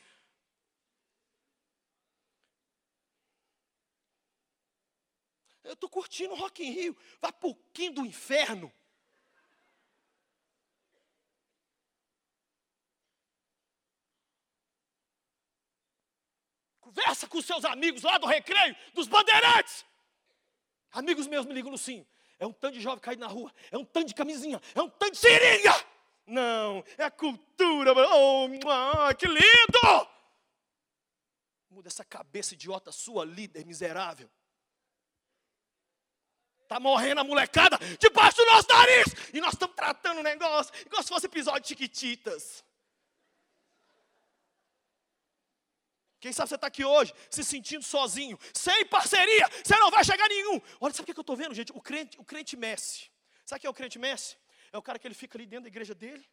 Eu 5.64 5.74
estou 5.74 5.90
curtindo 5.90 6.34
Rock 6.34 6.64
in 6.64 6.72
Rio. 6.72 6.98
Vai 7.22 7.32
pouquinho 7.34 7.94
do 7.94 8.06
inferno. 8.06 8.74
Conversa 16.98 17.28
com 17.28 17.40
seus 17.44 17.64
amigos 17.64 18.02
lá 18.02 18.18
do 18.18 18.26
recreio, 18.26 18.76
dos 18.96 19.08
bandeirantes. 19.08 19.86
Amigos 20.92 21.28
meus 21.28 21.46
me 21.46 21.54
ligam, 21.54 21.70
Lucinho. 21.70 22.08
É 22.40 22.46
um 22.48 22.52
tanto 22.52 22.74
de 22.74 22.82
jovem 22.82 23.00
caído 23.00 23.20
na 23.20 23.28
rua. 23.28 23.54
É 23.70 23.78
um 23.78 23.86
tanto 23.86 24.08
de 24.08 24.16
camisinha. 24.16 24.60
É 24.74 24.82
um 24.82 24.90
tanto 24.90 25.12
de 25.12 25.18
seringa. 25.20 25.86
Não, 26.26 26.84
é 26.98 27.04
a 27.04 27.12
cultura. 27.12 27.94
Oh, 27.94 28.50
que 29.16 29.28
lindo! 29.28 30.08
Muda 31.70 31.88
essa 31.88 32.04
cabeça 32.04 32.56
idiota 32.56 32.92
sua, 32.92 33.24
líder 33.24 33.64
miserável. 33.64 34.28
Está 36.64 36.80
morrendo 36.80 37.22
a 37.22 37.24
molecada 37.24 37.78
debaixo 38.00 38.38
do 38.38 38.46
nosso 38.48 38.68
nariz. 38.70 39.06
E 39.36 39.40
nós 39.40 39.54
estamos 39.54 39.76
tratando 39.76 40.20
o 40.20 40.24
negócio 40.24 40.74
igual 40.84 41.04
se 41.04 41.10
fosse 41.10 41.28
episódio 41.28 41.62
de 41.62 41.68
Chiquititas. 41.68 42.66
Quem 46.20 46.34
sabe 46.34 46.50
você 46.50 46.56
está 46.56 46.68
aqui 46.68 46.84
hoje 46.84 47.14
se 47.30 47.44
sentindo 47.44 47.84
sozinho, 47.84 48.38
sem 48.54 48.86
parceria, 48.88 49.48
você 49.64 49.78
não 49.78 49.92
vai 49.92 50.04
chegar 50.04 50.28
nenhum. 50.28 50.60
Olha, 50.80 50.94
sabe 50.94 51.04
o 51.04 51.14
que 51.14 51.20
eu 51.20 51.22
estou 51.22 51.36
vendo, 51.36 51.54
gente? 51.54 51.72
O 51.72 51.82
crente, 51.82 52.20
o 52.20 52.26
crente 52.26 52.58
Messi. 52.58 53.12
Sabe 53.46 53.60
o 53.60 53.62
que 53.62 53.68
é 53.68 53.70
o 53.70 53.74
crente 53.74 54.00
Messi? 54.00 54.36
É 54.72 54.78
o 54.78 54.82
cara 54.82 54.98
que 54.98 55.08
ele 55.08 55.14
fica 55.14 55.38
ali 55.38 55.46
dentro 55.46 55.64
da 55.64 55.70
igreja 55.70 55.94
dele. 55.94 56.28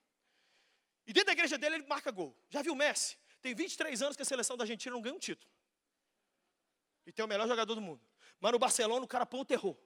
E 1.07 1.13
dentro 1.13 1.27
da 1.27 1.33
igreja 1.33 1.59
dele 1.59 1.77
ele 1.77 1.87
marca 1.87 2.11
gol. 2.11 2.37
Já 2.49 2.63
viu 2.63 2.73
o 2.73 2.77
Messi? 2.77 3.19
Tem 3.43 3.55
23 3.55 4.01
anos 4.01 4.17
que 4.17 4.23
a 4.23 4.25
seleção 4.25 4.57
da 4.57 4.65
Argentina 4.65 4.95
não 4.95 5.03
ganha 5.03 5.15
um 5.15 5.19
título. 5.19 5.51
E 7.07 7.13
tem 7.13 7.23
o 7.25 7.29
melhor 7.29 7.47
jogador 7.47 7.75
do 7.75 7.81
mundo. 7.81 8.01
Mas 8.41 8.53
no 8.53 8.59
Barcelona 8.59 9.05
o 9.05 9.09
cara 9.09 9.27
põe 9.27 9.41
o 9.41 9.45
terror. 9.45 9.77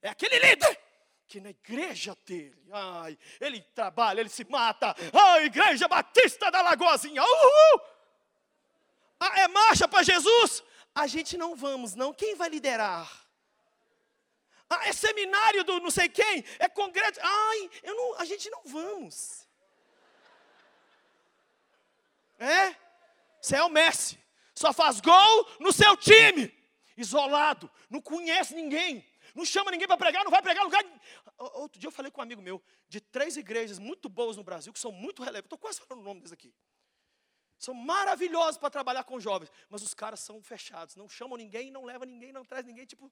É 0.00 0.08
aquele 0.08 0.38
líder 0.38 0.80
que 1.26 1.40
na 1.40 1.50
igreja 1.50 2.16
dele, 2.24 2.56
ai, 2.70 3.18
ele 3.40 3.60
trabalha, 3.60 4.20
ele 4.20 4.28
se 4.28 4.44
mata. 4.44 4.94
A 5.12 5.42
igreja 5.42 5.88
Batista 5.88 6.50
da 6.50 6.62
Lagoazinha, 6.62 7.22
uhul! 7.22 7.95
Ah, 9.18 9.40
é 9.40 9.48
marcha 9.48 9.88
para 9.88 10.02
Jesus? 10.02 10.62
A 10.94 11.06
gente 11.06 11.36
não 11.36 11.54
vamos, 11.54 11.94
não. 11.94 12.12
Quem 12.12 12.34
vai 12.34 12.48
liderar? 12.48 13.26
Ah, 14.68 14.88
é 14.88 14.92
seminário 14.92 15.62
do 15.64 15.80
não 15.80 15.90
sei 15.90 16.08
quem, 16.08 16.44
é 16.58 16.68
congresso. 16.68 17.20
Ai, 17.22 17.70
eu 17.82 17.94
não, 17.94 18.18
a 18.18 18.24
gente 18.24 18.50
não 18.50 18.62
vamos. 18.64 19.46
É? 22.38 22.74
Você 23.40 23.56
é 23.56 23.62
o 23.62 23.68
Messi. 23.68 24.18
Só 24.54 24.72
faz 24.72 25.00
gol 25.00 25.48
no 25.60 25.72
seu 25.72 25.96
time. 25.96 26.52
Isolado. 26.96 27.70
Não 27.88 28.00
conhece 28.00 28.54
ninguém. 28.54 29.06
Não 29.34 29.44
chama 29.44 29.70
ninguém 29.70 29.86
para 29.86 29.98
pregar, 29.98 30.24
não 30.24 30.30
vai 30.30 30.40
pregar 30.40 30.64
lugar. 30.64 30.82
Outro 31.38 31.78
dia 31.78 31.88
eu 31.88 31.92
falei 31.92 32.10
com 32.10 32.20
um 32.20 32.24
amigo 32.24 32.40
meu 32.40 32.62
de 32.88 33.00
três 33.00 33.36
igrejas 33.36 33.78
muito 33.78 34.08
boas 34.08 34.36
no 34.36 34.42
Brasil, 34.42 34.72
que 34.72 34.78
são 34.78 34.90
muito 34.90 35.22
relevantes. 35.22 35.46
Estou 35.46 35.58
quase 35.58 35.78
falando 35.80 36.02
o 36.02 36.04
nome 36.04 36.20
deles 36.20 36.32
aqui. 36.32 36.54
São 37.58 37.74
maravilhosos 37.74 38.58
para 38.58 38.70
trabalhar 38.70 39.04
com 39.04 39.18
jovens, 39.18 39.50
mas 39.68 39.82
os 39.82 39.94
caras 39.94 40.20
são 40.20 40.42
fechados, 40.42 40.94
não 40.94 41.08
chamam 41.08 41.36
ninguém, 41.36 41.70
não 41.70 41.84
levam 41.84 42.06
ninguém, 42.06 42.32
não 42.32 42.44
traz 42.44 42.64
ninguém, 42.66 42.84
tipo, 42.84 43.10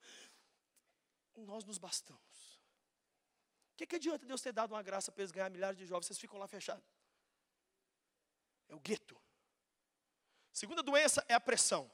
nós 1.37 1.64
nos 1.64 1.78
bastamos. 1.78 2.61
O 3.72 3.76
que, 3.76 3.87
que 3.87 3.96
adianta 3.96 4.26
Deus 4.26 4.40
ter 4.40 4.52
dado 4.52 4.72
uma 4.72 4.83
graça 4.83 5.11
para 5.11 5.22
eles 5.22 5.33
ganhar 5.33 5.50
milhares 5.50 5.78
de 5.78 5.87
jovens, 5.87 6.07
vocês 6.07 6.18
ficam 6.18 6.38
lá 6.38 6.46
fechados? 6.46 6.85
É 8.68 8.74
o 8.74 8.80
gueto. 8.80 9.16
Segunda 10.52 10.83
doença 10.83 11.24
é 11.28 11.35
a 11.35 11.40
pressão. 11.40 11.90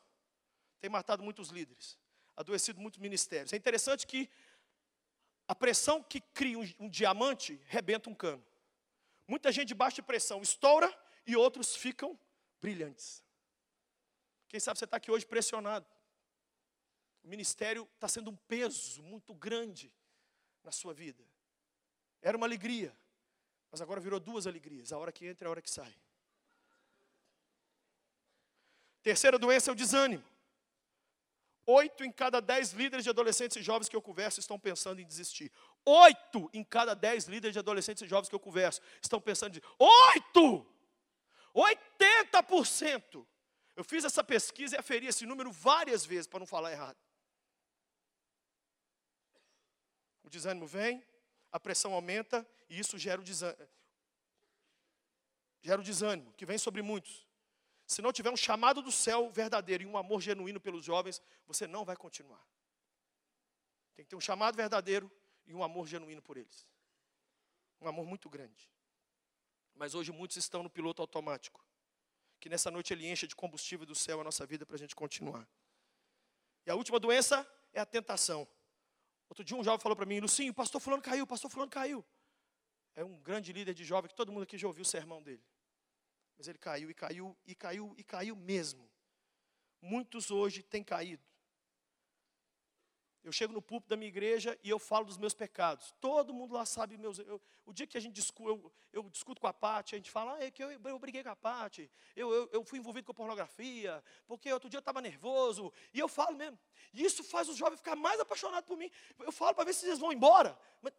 Tem 0.80 0.90
matado 0.90 1.22
muitos 1.22 1.48
líderes, 1.48 1.98
adoecido 2.36 2.80
muitos 2.80 2.98
ministérios. 2.98 3.52
É 3.52 3.56
interessante 3.56 4.06
que 4.06 4.28
a 5.46 5.54
pressão 5.54 6.02
que 6.02 6.20
cria 6.20 6.58
um, 6.58 6.68
um 6.80 6.88
diamante 6.88 7.60
rebenta 7.66 8.10
um 8.10 8.14
cano. 8.14 8.44
Muita 9.26 9.50
gente 9.52 9.74
de 9.74 10.02
pressão 10.02 10.42
estoura 10.42 10.92
e 11.26 11.36
outros 11.36 11.76
ficam 11.76 12.18
brilhantes. 12.60 13.24
Quem 14.48 14.60
sabe 14.60 14.78
você 14.78 14.84
está 14.84 14.96
aqui 14.96 15.10
hoje 15.10 15.26
pressionado. 15.26 15.86
O 17.22 17.28
ministério 17.28 17.88
está 17.94 18.08
sendo 18.08 18.30
um 18.30 18.36
peso 18.36 19.02
muito 19.02 19.34
grande 19.34 19.92
na 20.62 20.72
sua 20.72 20.92
vida. 20.92 21.22
Era 22.22 22.36
uma 22.36 22.46
alegria, 22.46 22.96
mas 23.70 23.80
agora 23.80 24.00
virou 24.00 24.18
duas 24.18 24.46
alegrias: 24.46 24.92
a 24.92 24.98
hora 24.98 25.12
que 25.12 25.26
entra 25.26 25.46
e 25.46 25.48
a 25.48 25.50
hora 25.50 25.62
que 25.62 25.70
sai. 25.70 25.94
Terceira 29.02 29.38
doença 29.38 29.70
é 29.70 29.72
o 29.72 29.76
desânimo. 29.76 30.24
Oito 31.66 32.04
em 32.04 32.10
cada 32.10 32.40
dez 32.40 32.72
líderes 32.72 33.04
de 33.04 33.10
adolescentes 33.10 33.56
e 33.56 33.62
jovens 33.62 33.88
que 33.88 33.94
eu 33.94 34.02
converso 34.02 34.40
estão 34.40 34.58
pensando 34.58 35.00
em 35.00 35.06
desistir. 35.06 35.52
Oito 35.84 36.50
em 36.52 36.64
cada 36.64 36.94
dez 36.94 37.26
líderes 37.26 37.52
de 37.52 37.58
adolescentes 37.58 38.02
e 38.02 38.08
jovens 38.08 38.28
que 38.28 38.34
eu 38.34 38.40
converso 38.40 38.80
estão 39.00 39.20
pensando 39.20 39.50
em 39.50 39.60
desistir. 39.60 39.74
Oito! 39.78 40.66
80%. 41.54 43.26
Eu 43.76 43.84
fiz 43.84 44.04
essa 44.04 44.22
pesquisa 44.22 44.76
e 44.76 44.78
aferi 44.78 45.06
esse 45.06 45.24
número 45.24 45.50
várias 45.50 46.04
vezes 46.04 46.26
para 46.26 46.40
não 46.40 46.46
falar 46.46 46.72
errado. 46.72 46.98
O 50.22 50.30
desânimo 50.30 50.66
vem, 50.66 51.04
a 51.50 51.58
pressão 51.58 51.92
aumenta 51.92 52.46
e 52.68 52.78
isso 52.78 52.98
gera 52.98 53.20
o 53.20 53.24
desânimo. 53.24 53.68
Gera 55.62 55.80
o 55.80 55.84
desânimo, 55.84 56.32
que 56.34 56.46
vem 56.46 56.58
sobre 56.58 56.82
muitos. 56.82 57.26
Se 57.86 58.00
não 58.00 58.12
tiver 58.12 58.30
um 58.30 58.36
chamado 58.36 58.80
do 58.80 58.92
céu 58.92 59.30
verdadeiro 59.30 59.82
e 59.82 59.86
um 59.86 59.96
amor 59.96 60.20
genuíno 60.20 60.60
pelos 60.60 60.84
jovens, 60.84 61.20
você 61.46 61.66
não 61.66 61.84
vai 61.84 61.96
continuar. 61.96 62.46
Tem 63.94 64.04
que 64.04 64.10
ter 64.10 64.16
um 64.16 64.20
chamado 64.20 64.56
verdadeiro 64.56 65.10
e 65.44 65.52
um 65.52 65.62
amor 65.62 65.86
genuíno 65.86 66.22
por 66.22 66.36
eles. 66.36 66.68
Um 67.80 67.88
amor 67.88 68.06
muito 68.06 68.30
grande. 68.30 68.70
Mas 69.80 69.94
hoje 69.94 70.12
muitos 70.12 70.36
estão 70.36 70.62
no 70.62 70.68
piloto 70.68 71.00
automático. 71.00 71.64
Que 72.38 72.50
nessa 72.50 72.70
noite 72.70 72.92
ele 72.92 73.08
encha 73.08 73.26
de 73.26 73.34
combustível 73.34 73.86
do 73.86 73.94
céu 73.94 74.20
a 74.20 74.24
nossa 74.24 74.44
vida 74.44 74.66
para 74.66 74.76
a 74.76 74.78
gente 74.78 74.94
continuar. 74.94 75.48
E 76.66 76.70
a 76.70 76.74
última 76.74 77.00
doença 77.00 77.50
é 77.72 77.80
a 77.80 77.86
tentação. 77.86 78.46
Outro 79.26 79.42
dia 79.42 79.56
um 79.56 79.64
jovem 79.64 79.80
falou 79.80 79.96
para 79.96 80.04
mim, 80.04 80.20
Lucinho, 80.20 80.52
o 80.52 80.54
pastor 80.54 80.82
fulano 80.82 81.02
caiu, 81.02 81.24
o 81.24 81.26
pastor 81.26 81.50
fulano 81.50 81.70
caiu. 81.70 82.04
É 82.94 83.02
um 83.02 83.18
grande 83.22 83.54
líder 83.54 83.72
de 83.72 83.82
jovem 83.82 84.10
que 84.10 84.14
todo 84.14 84.30
mundo 84.30 84.42
aqui 84.42 84.58
já 84.58 84.66
ouviu 84.66 84.82
o 84.82 84.84
sermão 84.84 85.22
dele. 85.22 85.42
Mas 86.36 86.46
ele 86.46 86.58
caiu 86.58 86.90
e 86.90 86.94
caiu 86.94 87.34
e 87.46 87.54
caiu 87.54 87.94
e 87.96 88.04
caiu 88.04 88.36
mesmo. 88.36 88.86
Muitos 89.80 90.30
hoje 90.30 90.62
têm 90.62 90.84
caído. 90.84 91.26
Eu 93.22 93.32
chego 93.32 93.52
no 93.52 93.60
púlpito 93.60 93.90
da 93.90 93.96
minha 93.96 94.08
igreja 94.08 94.58
e 94.62 94.70
eu 94.70 94.78
falo 94.78 95.04
dos 95.04 95.18
meus 95.18 95.34
pecados. 95.34 95.94
Todo 96.00 96.32
mundo 96.32 96.54
lá 96.54 96.64
sabe 96.64 96.96
meus. 96.96 97.18
Eu, 97.18 97.40
o 97.66 97.72
dia 97.72 97.86
que 97.86 97.98
a 97.98 98.00
gente 98.00 98.14
discu, 98.14 98.48
eu, 98.48 98.72
eu, 98.92 99.02
discuto 99.10 99.40
com 99.40 99.46
a 99.46 99.52
Pati, 99.52 99.94
a 99.94 99.98
gente 99.98 100.10
fala, 100.10 100.36
ah, 100.36 100.44
é 100.44 100.50
que 100.50 100.64
eu, 100.64 100.70
eu 100.70 100.98
briguei 100.98 101.22
com 101.22 101.28
a 101.28 101.36
Pati, 101.36 101.90
eu, 102.16 102.48
eu, 102.50 102.64
fui 102.64 102.78
envolvido 102.78 103.06
com 103.06 103.12
pornografia, 103.12 104.02
porque 104.26 104.50
outro 104.50 104.70
dia 104.70 104.78
eu 104.78 104.80
estava 104.80 105.02
nervoso. 105.02 105.70
E 105.92 105.98
eu 105.98 106.08
falo 106.08 106.34
mesmo. 106.34 106.58
E 106.94 107.04
isso 107.04 107.22
faz 107.22 107.46
os 107.48 107.56
jovens 107.56 107.76
ficar 107.76 107.94
mais 107.94 108.18
apaixonados 108.18 108.66
por 108.66 108.78
mim. 108.78 108.90
Eu 109.18 109.32
falo 109.32 109.54
para 109.54 109.64
ver 109.64 109.74
se 109.74 109.86
eles 109.86 109.98
vão 109.98 110.12
embora. 110.12 110.58
Mas... 110.80 110.94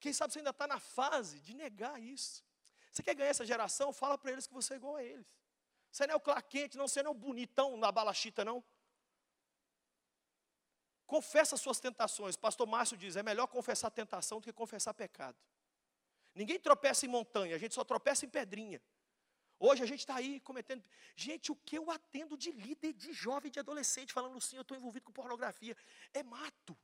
Quem 0.00 0.12
sabe 0.12 0.32
você 0.32 0.40
ainda 0.40 0.50
está 0.50 0.66
na 0.66 0.80
fase 0.80 1.38
de 1.38 1.54
negar 1.54 2.02
isso. 2.02 2.44
Você 2.90 3.02
quer 3.02 3.14
ganhar 3.14 3.30
essa 3.30 3.46
geração? 3.46 3.92
Fala 3.92 4.18
para 4.18 4.32
eles 4.32 4.46
que 4.46 4.52
você 4.52 4.74
é 4.74 4.76
igual 4.76 4.96
a 4.96 5.04
eles. 5.04 5.43
Você 5.94 6.08
não 6.08 6.14
é 6.14 6.16
o 6.16 6.20
Clark 6.20 6.48
Kent, 6.48 6.74
não, 6.74 6.88
você 6.88 7.04
não 7.04 7.12
é 7.12 7.14
o 7.14 7.16
bonitão 7.16 7.76
na 7.76 7.92
balachita, 7.92 8.44
não. 8.44 8.64
Confessa 11.06 11.56
suas 11.56 11.78
tentações. 11.78 12.34
Pastor 12.34 12.66
Márcio 12.66 12.96
diz: 12.96 13.14
é 13.14 13.22
melhor 13.22 13.46
confessar 13.46 13.92
tentação 13.92 14.40
do 14.40 14.44
que 14.44 14.52
confessar 14.52 14.92
pecado. 14.92 15.38
Ninguém 16.34 16.58
tropeça 16.58 17.06
em 17.06 17.08
montanha, 17.08 17.54
a 17.54 17.58
gente 17.60 17.76
só 17.76 17.84
tropeça 17.84 18.26
em 18.26 18.28
pedrinha. 18.28 18.82
Hoje 19.56 19.84
a 19.84 19.86
gente 19.86 20.00
está 20.00 20.16
aí 20.16 20.40
cometendo. 20.40 20.82
Gente, 21.14 21.52
o 21.52 21.54
que 21.54 21.78
eu 21.78 21.88
atendo 21.88 22.36
de 22.36 22.50
líder, 22.50 22.92
de 22.92 23.12
jovem, 23.12 23.48
de 23.48 23.60
adolescente, 23.60 24.12
falando 24.12 24.36
assim, 24.36 24.56
eu 24.56 24.62
estou 24.62 24.76
envolvido 24.76 25.06
com 25.06 25.12
pornografia. 25.12 25.76
É 26.12 26.24
mato. 26.24 26.76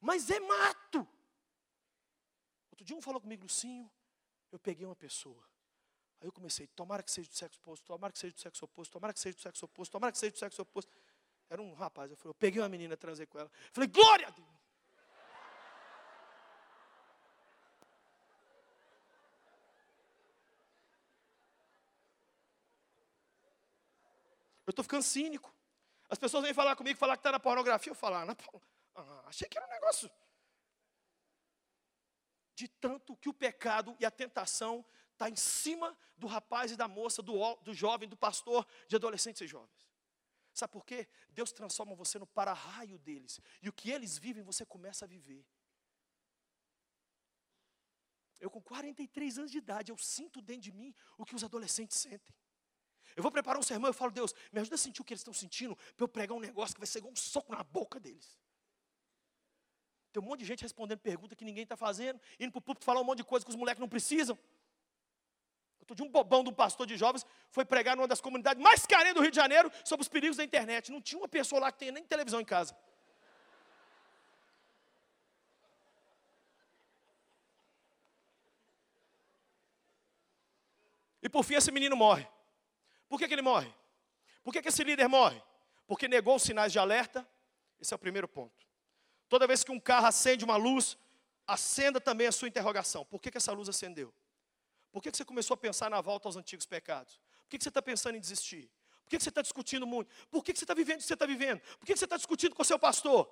Mas 0.00 0.30
é 0.30 0.40
mato. 0.40 1.06
Outro 2.70 2.86
dia 2.86 2.96
um 2.96 3.02
falou 3.02 3.20
comigo, 3.20 3.42
Lucinho, 3.42 3.92
eu 4.50 4.58
peguei 4.58 4.86
uma 4.86 4.96
pessoa. 4.96 5.52
Aí 6.22 6.28
eu 6.28 6.32
comecei, 6.32 6.68
tomara 6.68 7.02
que 7.02 7.10
seja 7.10 7.28
do 7.28 7.34
sexo 7.34 7.58
oposto, 7.58 7.84
tomara 7.84 8.12
que 8.12 8.18
seja 8.20 8.32
do 8.32 8.40
sexo 8.40 8.64
oposto, 8.64 8.92
tomara 8.92 9.12
que 9.12 9.18
seja 9.18 9.34
do 9.34 9.40
sexo 9.40 9.64
oposto, 9.64 9.90
tomara 9.90 10.12
que 10.12 10.18
seja 10.18 10.30
do 10.30 10.38
sexo 10.38 10.62
oposto. 10.62 10.92
Era 11.50 11.60
um 11.60 11.74
rapaz, 11.74 12.12
eu, 12.12 12.16
falei, 12.16 12.30
eu 12.30 12.34
peguei 12.34 12.62
uma 12.62 12.68
menina, 12.68 12.96
transei 12.96 13.26
com 13.26 13.40
ela. 13.40 13.50
Falei, 13.72 13.88
glória 13.88 14.28
a 14.28 14.30
Deus! 14.30 14.48
Eu 24.64 24.70
estou 24.70 24.84
ficando 24.84 25.02
cínico. 25.02 25.52
As 26.08 26.20
pessoas 26.20 26.44
vêm 26.44 26.54
falar 26.54 26.76
comigo, 26.76 26.96
falar 26.96 27.16
que 27.16 27.20
está 27.20 27.32
na 27.32 27.40
pornografia. 27.40 27.90
Eu 27.90 27.96
falo, 27.96 28.14
ah, 28.14 28.24
na, 28.24 28.36
ah, 28.94 29.24
achei 29.26 29.48
que 29.48 29.58
era 29.58 29.66
um 29.66 29.70
negócio. 29.70 30.08
De 32.54 32.68
tanto 32.68 33.16
que 33.16 33.28
o 33.28 33.34
pecado 33.34 33.96
e 33.98 34.06
a 34.06 34.10
tentação 34.10 34.84
está 35.22 35.30
em 35.30 35.36
cima 35.36 35.96
do 36.16 36.26
rapaz 36.26 36.72
e 36.72 36.76
da 36.76 36.88
moça, 36.88 37.22
do, 37.22 37.54
do 37.56 37.72
jovem, 37.72 38.08
do 38.08 38.16
pastor, 38.16 38.66
de 38.88 38.96
adolescentes 38.96 39.40
e 39.42 39.46
jovens. 39.46 39.92
Sabe 40.52 40.72
por 40.72 40.84
quê? 40.84 41.08
Deus 41.30 41.52
transforma 41.52 41.94
você 41.94 42.18
no 42.18 42.26
para-raio 42.26 42.98
deles. 42.98 43.40
E 43.62 43.68
o 43.68 43.72
que 43.72 43.90
eles 43.90 44.18
vivem, 44.18 44.42
você 44.42 44.66
começa 44.66 45.04
a 45.04 45.08
viver. 45.08 45.46
Eu, 48.38 48.50
com 48.50 48.60
43 48.60 49.38
anos 49.38 49.50
de 49.50 49.58
idade, 49.58 49.92
eu 49.92 49.96
sinto 49.96 50.42
dentro 50.42 50.62
de 50.62 50.72
mim 50.72 50.92
o 51.16 51.24
que 51.24 51.34
os 51.34 51.44
adolescentes 51.44 51.96
sentem. 51.96 52.34
Eu 53.14 53.22
vou 53.22 53.30
preparar 53.30 53.58
um 53.58 53.62
sermão, 53.62 53.88
eu 53.88 53.94
falo, 53.94 54.10
Deus, 54.10 54.34
me 54.50 54.60
ajuda 54.60 54.74
a 54.74 54.78
sentir 54.78 55.00
o 55.00 55.04
que 55.04 55.12
eles 55.12 55.20
estão 55.20 55.34
sentindo, 55.34 55.76
para 55.76 56.04
eu 56.04 56.08
pregar 56.08 56.36
um 56.36 56.40
negócio 56.40 56.74
que 56.74 56.80
vai 56.80 56.86
ser 56.86 56.98
igual 56.98 57.12
um 57.12 57.16
soco 57.16 57.52
na 57.54 57.62
boca 57.62 58.00
deles. 58.00 58.38
Tem 60.12 60.22
um 60.22 60.26
monte 60.26 60.40
de 60.40 60.46
gente 60.46 60.62
respondendo 60.62 60.98
pergunta 60.98 61.36
que 61.36 61.44
ninguém 61.44 61.62
está 61.62 61.76
fazendo, 61.76 62.20
indo 62.38 62.50
para 62.50 62.58
o 62.58 62.62
púlpito 62.62 62.84
falar 62.84 63.00
um 63.00 63.04
monte 63.04 63.18
de 63.18 63.24
coisa 63.24 63.44
que 63.46 63.50
os 63.50 63.56
moleques 63.56 63.80
não 63.80 63.88
precisam. 63.88 64.38
Outro 65.82 65.96
de 65.96 66.02
um 66.04 66.08
bobão 66.08 66.44
de 66.44 66.50
um 66.50 66.54
pastor 66.54 66.86
de 66.86 66.96
jovens 66.96 67.26
foi 67.50 67.64
pregar 67.64 67.96
numa 67.96 68.06
das 68.06 68.20
comunidades 68.20 68.62
mais 68.62 68.86
carentes 68.86 69.14
do 69.14 69.20
Rio 69.20 69.32
de 69.32 69.36
Janeiro 69.36 69.70
sobre 69.84 70.02
os 70.02 70.08
perigos 70.08 70.36
da 70.36 70.44
internet. 70.44 70.92
Não 70.92 71.00
tinha 71.00 71.20
uma 71.20 71.26
pessoa 71.26 71.60
lá 71.60 71.72
que 71.72 71.80
tenha 71.80 71.90
nem 71.90 72.04
televisão 72.04 72.40
em 72.40 72.44
casa. 72.44 72.76
E 81.20 81.28
por 81.28 81.42
fim 81.42 81.54
esse 81.54 81.72
menino 81.72 81.96
morre. 81.96 82.28
Por 83.08 83.18
que, 83.18 83.26
que 83.26 83.34
ele 83.34 83.42
morre? 83.42 83.72
Por 84.44 84.52
que, 84.52 84.62
que 84.62 84.68
esse 84.68 84.84
líder 84.84 85.08
morre? 85.08 85.42
Porque 85.84 86.06
negou 86.06 86.36
os 86.36 86.44
sinais 86.44 86.70
de 86.70 86.78
alerta. 86.78 87.28
Esse 87.80 87.92
é 87.92 87.96
o 87.96 87.98
primeiro 87.98 88.28
ponto. 88.28 88.64
Toda 89.28 89.48
vez 89.48 89.64
que 89.64 89.72
um 89.72 89.80
carro 89.80 90.06
acende 90.06 90.44
uma 90.44 90.56
luz, 90.56 90.96
acenda 91.44 92.00
também 92.00 92.28
a 92.28 92.32
sua 92.32 92.46
interrogação. 92.46 93.04
Por 93.04 93.20
que, 93.20 93.32
que 93.32 93.38
essa 93.38 93.52
luz 93.52 93.68
acendeu? 93.68 94.14
Por 94.92 95.02
que, 95.02 95.10
você 95.10 95.24
começou 95.24 95.54
a 95.54 95.56
pensar 95.56 95.90
na 95.90 96.00
volta 96.00 96.28
aos 96.28 96.36
antigos 96.36 96.66
pecados? 96.66 97.18
Por 97.42 97.48
que, 97.48 97.62
você 97.62 97.70
está 97.70 97.80
pensando 97.80 98.16
em 98.16 98.20
desistir? 98.20 98.70
Por 99.02 99.08
que, 99.08 99.18
você 99.18 99.30
está 99.30 99.40
discutindo 99.40 99.86
muito? 99.86 100.14
Por 100.30 100.44
que, 100.44 100.54
você 100.54 100.64
está 100.64 100.74
vivendo 100.74 100.96
o 100.96 101.00
que 101.00 101.06
você 101.06 101.14
está 101.14 101.26
vivendo? 101.26 101.60
Por 101.78 101.86
que, 101.86 101.96
você 101.96 102.04
está 102.04 102.16
discutindo 102.16 102.54
com 102.54 102.62
o 102.62 102.64
seu 102.64 102.78
pastor? 102.78 103.28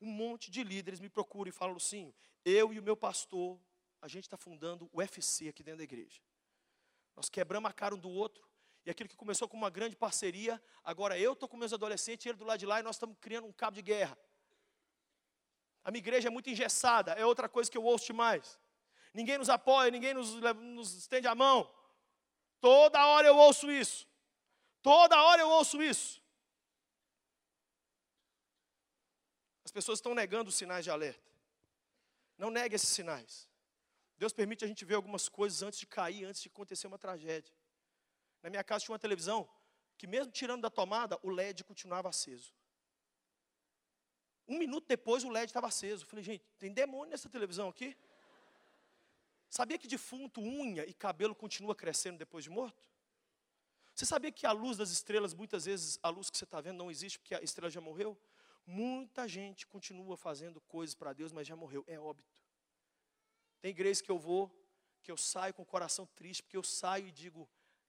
Um 0.00 0.06
monte 0.06 0.50
de 0.50 0.62
líderes 0.62 1.00
me 1.00 1.08
procuram 1.08 1.48
e 1.48 1.52
falam, 1.52 1.74
Lucinho, 1.74 2.14
eu 2.44 2.72
e 2.72 2.78
o 2.78 2.82
meu 2.82 2.96
pastor, 2.96 3.58
a 4.00 4.06
gente 4.06 4.24
está 4.24 4.36
fundando 4.36 4.88
o 4.92 5.00
UFC 5.00 5.48
aqui 5.48 5.64
dentro 5.64 5.78
da 5.78 5.84
igreja. 5.84 6.20
Nós 7.16 7.28
quebramos 7.28 7.68
a 7.68 7.72
cara 7.72 7.94
um 7.94 7.98
do 7.98 8.10
outro, 8.10 8.46
e 8.84 8.90
aquilo 8.90 9.08
que 9.08 9.16
começou 9.16 9.48
com 9.48 9.56
uma 9.56 9.68
grande 9.68 9.96
parceria, 9.96 10.62
agora 10.84 11.18
eu 11.18 11.32
estou 11.32 11.48
com 11.48 11.56
meus 11.56 11.72
adolescentes, 11.72 12.24
ele 12.24 12.38
do 12.38 12.44
lado 12.44 12.60
de 12.60 12.66
lá, 12.66 12.78
e 12.78 12.84
nós 12.84 12.94
estamos 12.94 13.16
criando 13.20 13.48
um 13.48 13.52
cabo 13.52 13.74
de 13.74 13.82
guerra. 13.82 14.16
A 15.82 15.90
minha 15.90 15.98
igreja 15.98 16.28
é 16.28 16.30
muito 16.30 16.48
engessada, 16.48 17.12
é 17.12 17.26
outra 17.26 17.48
coisa 17.48 17.68
que 17.68 17.76
eu 17.76 17.82
ouço 17.82 18.06
demais. 18.06 18.60
Ninguém 19.16 19.38
nos 19.38 19.48
apoia, 19.48 19.90
ninguém 19.90 20.12
nos, 20.12 20.34
nos 20.76 20.92
estende 20.92 21.26
a 21.26 21.34
mão. 21.34 21.58
Toda 22.60 23.06
hora 23.06 23.26
eu 23.26 23.34
ouço 23.34 23.70
isso. 23.72 24.06
Toda 24.82 25.22
hora 25.22 25.40
eu 25.40 25.48
ouço 25.48 25.82
isso. 25.82 26.22
As 29.64 29.72
pessoas 29.72 29.98
estão 30.00 30.14
negando 30.14 30.50
os 30.50 30.54
sinais 30.54 30.84
de 30.84 30.90
alerta. 30.90 31.32
Não 32.36 32.50
negue 32.50 32.74
esses 32.74 32.90
sinais. 32.90 33.48
Deus 34.18 34.34
permite 34.34 34.66
a 34.66 34.68
gente 34.68 34.84
ver 34.84 34.96
algumas 34.96 35.30
coisas 35.30 35.62
antes 35.62 35.78
de 35.78 35.86
cair, 35.86 36.26
antes 36.26 36.42
de 36.42 36.48
acontecer 36.48 36.86
uma 36.86 36.98
tragédia. 36.98 37.54
Na 38.42 38.50
minha 38.50 38.62
casa 38.62 38.84
tinha 38.84 38.92
uma 38.92 38.98
televisão 38.98 39.48
que, 39.96 40.06
mesmo 40.06 40.30
tirando 40.30 40.60
da 40.60 40.68
tomada, 40.68 41.18
o 41.22 41.30
LED 41.30 41.64
continuava 41.64 42.10
aceso. 42.10 42.54
Um 44.46 44.58
minuto 44.58 44.86
depois, 44.86 45.24
o 45.24 45.30
LED 45.30 45.46
estava 45.46 45.68
aceso. 45.68 46.04
Eu 46.04 46.08
falei, 46.08 46.22
gente, 46.22 46.44
tem 46.58 46.70
demônio 46.70 47.12
nessa 47.12 47.30
televisão 47.30 47.70
aqui? 47.70 47.96
Sabia 49.48 49.78
que 49.78 49.86
defunto, 49.86 50.40
unha 50.40 50.84
e 50.84 50.92
cabelo 50.92 51.34
continua 51.34 51.74
crescendo 51.74 52.18
depois 52.18 52.44
de 52.44 52.50
morto? 52.50 52.82
Você 53.94 54.04
sabia 54.04 54.30
que 54.30 54.44
a 54.44 54.52
luz 54.52 54.76
das 54.76 54.90
estrelas, 54.90 55.32
muitas 55.32 55.64
vezes, 55.64 55.98
a 56.02 56.10
luz 56.10 56.28
que 56.28 56.36
você 56.36 56.44
está 56.44 56.60
vendo 56.60 56.76
não 56.76 56.90
existe 56.90 57.18
porque 57.18 57.34
a 57.34 57.40
estrela 57.40 57.70
já 57.70 57.80
morreu? 57.80 58.18
Muita 58.66 59.26
gente 59.26 59.66
continua 59.66 60.16
fazendo 60.16 60.60
coisas 60.60 60.94
para 60.94 61.12
Deus, 61.12 61.32
mas 61.32 61.46
já 61.46 61.56
morreu. 61.56 61.84
É 61.86 61.98
óbito. 61.98 62.42
Tem 63.60 63.70
igrejas 63.70 64.02
que 64.02 64.10
eu 64.10 64.18
vou, 64.18 64.52
que 65.02 65.10
eu 65.10 65.16
saio 65.16 65.54
com 65.54 65.62
o 65.62 65.66
coração 65.66 66.04
triste, 66.14 66.42
porque 66.42 66.56
eu 66.56 66.62
saio 66.62 67.06
e 67.06 67.12
digo: 67.12 67.48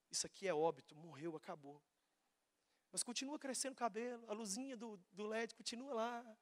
Isso 0.09 0.25
aqui 0.25 0.47
é 0.47 0.53
óbito, 0.53 0.95
morreu, 0.95 1.35
acabou. 1.35 1.81
Mas 2.91 3.03
continua 3.03 3.37
crescendo 3.37 3.73
o 3.73 3.75
cabelo, 3.75 4.23
a 4.29 4.33
luzinha 4.33 4.77
do, 4.77 4.97
do 5.11 5.27
LED 5.27 5.53
continua 5.55 5.93
lá. 5.93 6.37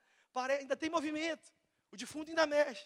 Ainda 0.60 0.76
tem 0.76 0.90
movimento. 0.90 1.52
O 1.92 1.98
defunto 1.98 2.30
ainda 2.30 2.46
mexe. 2.46 2.86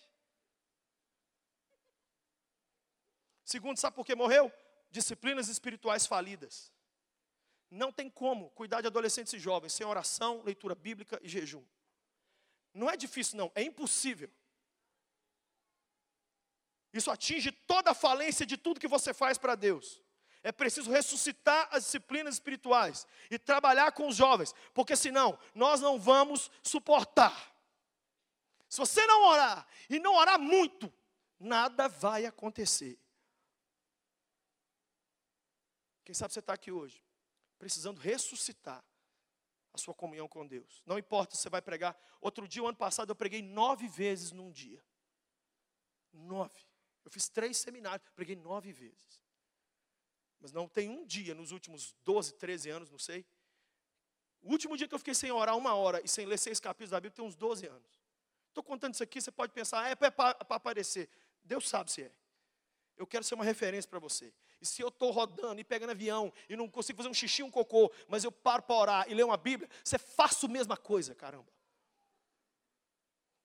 Segundo, 3.50 3.80
sabe 3.80 3.96
por 3.96 4.06
que 4.06 4.14
morreu? 4.14 4.54
Disciplinas 4.92 5.48
espirituais 5.48 6.06
falidas. 6.06 6.72
Não 7.72 7.92
tem 7.92 8.08
como 8.08 8.52
cuidar 8.52 8.80
de 8.82 8.86
adolescentes 8.86 9.34
e 9.34 9.40
jovens 9.40 9.74
sem 9.74 9.84
oração, 9.88 10.44
leitura 10.44 10.76
bíblica 10.76 11.20
e 11.24 11.28
jejum. 11.28 11.66
Não 12.72 12.88
é 12.88 12.96
difícil, 12.96 13.40
não, 13.40 13.52
é 13.56 13.64
impossível. 13.64 14.30
Isso 16.94 17.10
atinge 17.10 17.52
toda 17.52 17.90
a 17.90 17.96
falência 17.96 18.46
de 18.46 18.56
tudo 18.56 18.80
que 18.80 18.88
você 18.88 19.16
faz 19.16 19.36
para 19.36 19.56
Deus. 19.56 20.00
É 20.44 20.52
preciso 20.52 20.92
ressuscitar 20.92 21.70
as 21.72 21.86
disciplinas 21.86 22.36
espirituais 22.36 23.08
e 23.32 23.40
trabalhar 23.40 23.94
com 23.94 24.08
os 24.08 24.16
jovens, 24.16 24.54
porque 24.76 24.96
senão 24.96 25.40
nós 25.56 25.82
não 25.82 26.00
vamos 26.00 26.52
suportar. 26.62 27.52
Se 28.70 28.78
você 28.78 29.04
não 29.08 29.24
orar 29.24 29.68
e 29.90 30.00
não 30.00 30.14
orar 30.14 30.40
muito, 30.40 30.94
nada 31.40 31.88
vai 31.88 32.28
acontecer. 32.28 33.00
Quem 36.04 36.14
sabe 36.16 36.34
você 36.34 36.40
está 36.40 36.54
aqui 36.54 36.72
hoje, 36.72 37.04
precisando 37.58 38.00
ressuscitar 38.00 38.84
a 39.74 39.78
sua 39.78 39.94
comunhão 39.94 40.28
com 40.28 40.46
Deus. 40.46 40.82
Não 40.86 40.98
importa 40.98 41.36
se 41.36 41.44
você 41.44 41.50
vai 41.50 41.62
pregar. 41.62 41.98
Outro 42.20 42.48
dia, 42.48 42.64
o 42.64 42.68
ano 42.68 42.78
passado, 42.78 43.12
eu 43.12 43.16
preguei 43.16 43.42
nove 43.42 43.88
vezes 43.88 44.32
num 44.32 44.52
dia. 44.52 44.84
Nove. 46.12 46.60
Eu 47.06 47.12
fiz 47.12 47.30
três 47.30 47.58
seminários, 47.58 48.10
preguei 48.16 48.36
nove 48.36 48.72
vezes. 48.72 49.22
Mas 50.40 50.52
não 50.52 50.68
tem 50.68 50.90
um 50.90 51.06
dia 51.06 51.36
nos 51.36 51.52
últimos 51.52 51.96
12, 52.04 52.34
13 52.34 52.70
anos, 52.70 52.90
não 52.90 53.00
sei. 53.00 53.26
O 54.42 54.52
último 54.52 54.78
dia 54.78 54.88
que 54.88 54.96
eu 54.96 55.00
fiquei 55.00 55.14
sem 55.14 55.32
orar 55.32 55.56
uma 55.58 55.74
hora 55.76 56.02
e 56.04 56.08
sem 56.08 56.26
ler 56.26 56.38
seis 56.38 56.60
capítulos 56.60 56.92
da 56.92 57.00
Bíblia 57.00 57.16
tem 57.16 57.26
uns 57.26 57.36
12 57.36 57.68
anos. 57.68 58.00
Estou 58.48 58.64
contando 58.64 58.94
isso 58.94 59.04
aqui, 59.04 59.22
você 59.22 59.32
pode 59.32 59.54
pensar, 59.54 59.84
ah, 59.84 59.90
é 59.90 59.96
para 59.96 60.30
aparecer. 60.50 61.10
Deus 61.44 61.68
sabe 61.68 61.92
se 61.92 62.04
é. 62.04 62.12
Eu 63.00 63.08
quero 63.08 63.24
ser 63.24 63.34
uma 63.34 63.46
referência 63.46 63.90
para 63.90 63.98
você. 63.98 64.34
E 64.60 64.66
se 64.66 64.82
eu 64.82 64.90
estou 64.90 65.10
rodando 65.10 65.62
e 65.62 65.64
pegando 65.64 65.92
avião 65.92 66.34
e 66.50 66.58
não 66.58 66.68
consigo 66.68 66.98
fazer 66.98 67.08
um 67.08 67.14
xixi, 67.14 67.42
um 67.42 67.50
cocô, 67.50 67.90
mas 68.10 68.26
eu 68.26 68.32
paro 68.32 68.62
para 68.64 68.76
orar 68.76 69.06
e 69.10 69.14
ler 69.14 69.24
uma 69.24 69.38
Bíblia, 69.38 69.70
você 69.82 69.98
faça 69.98 70.46
a 70.46 70.50
mesma 70.50 70.76
coisa, 70.76 71.16
caramba. 71.16 71.48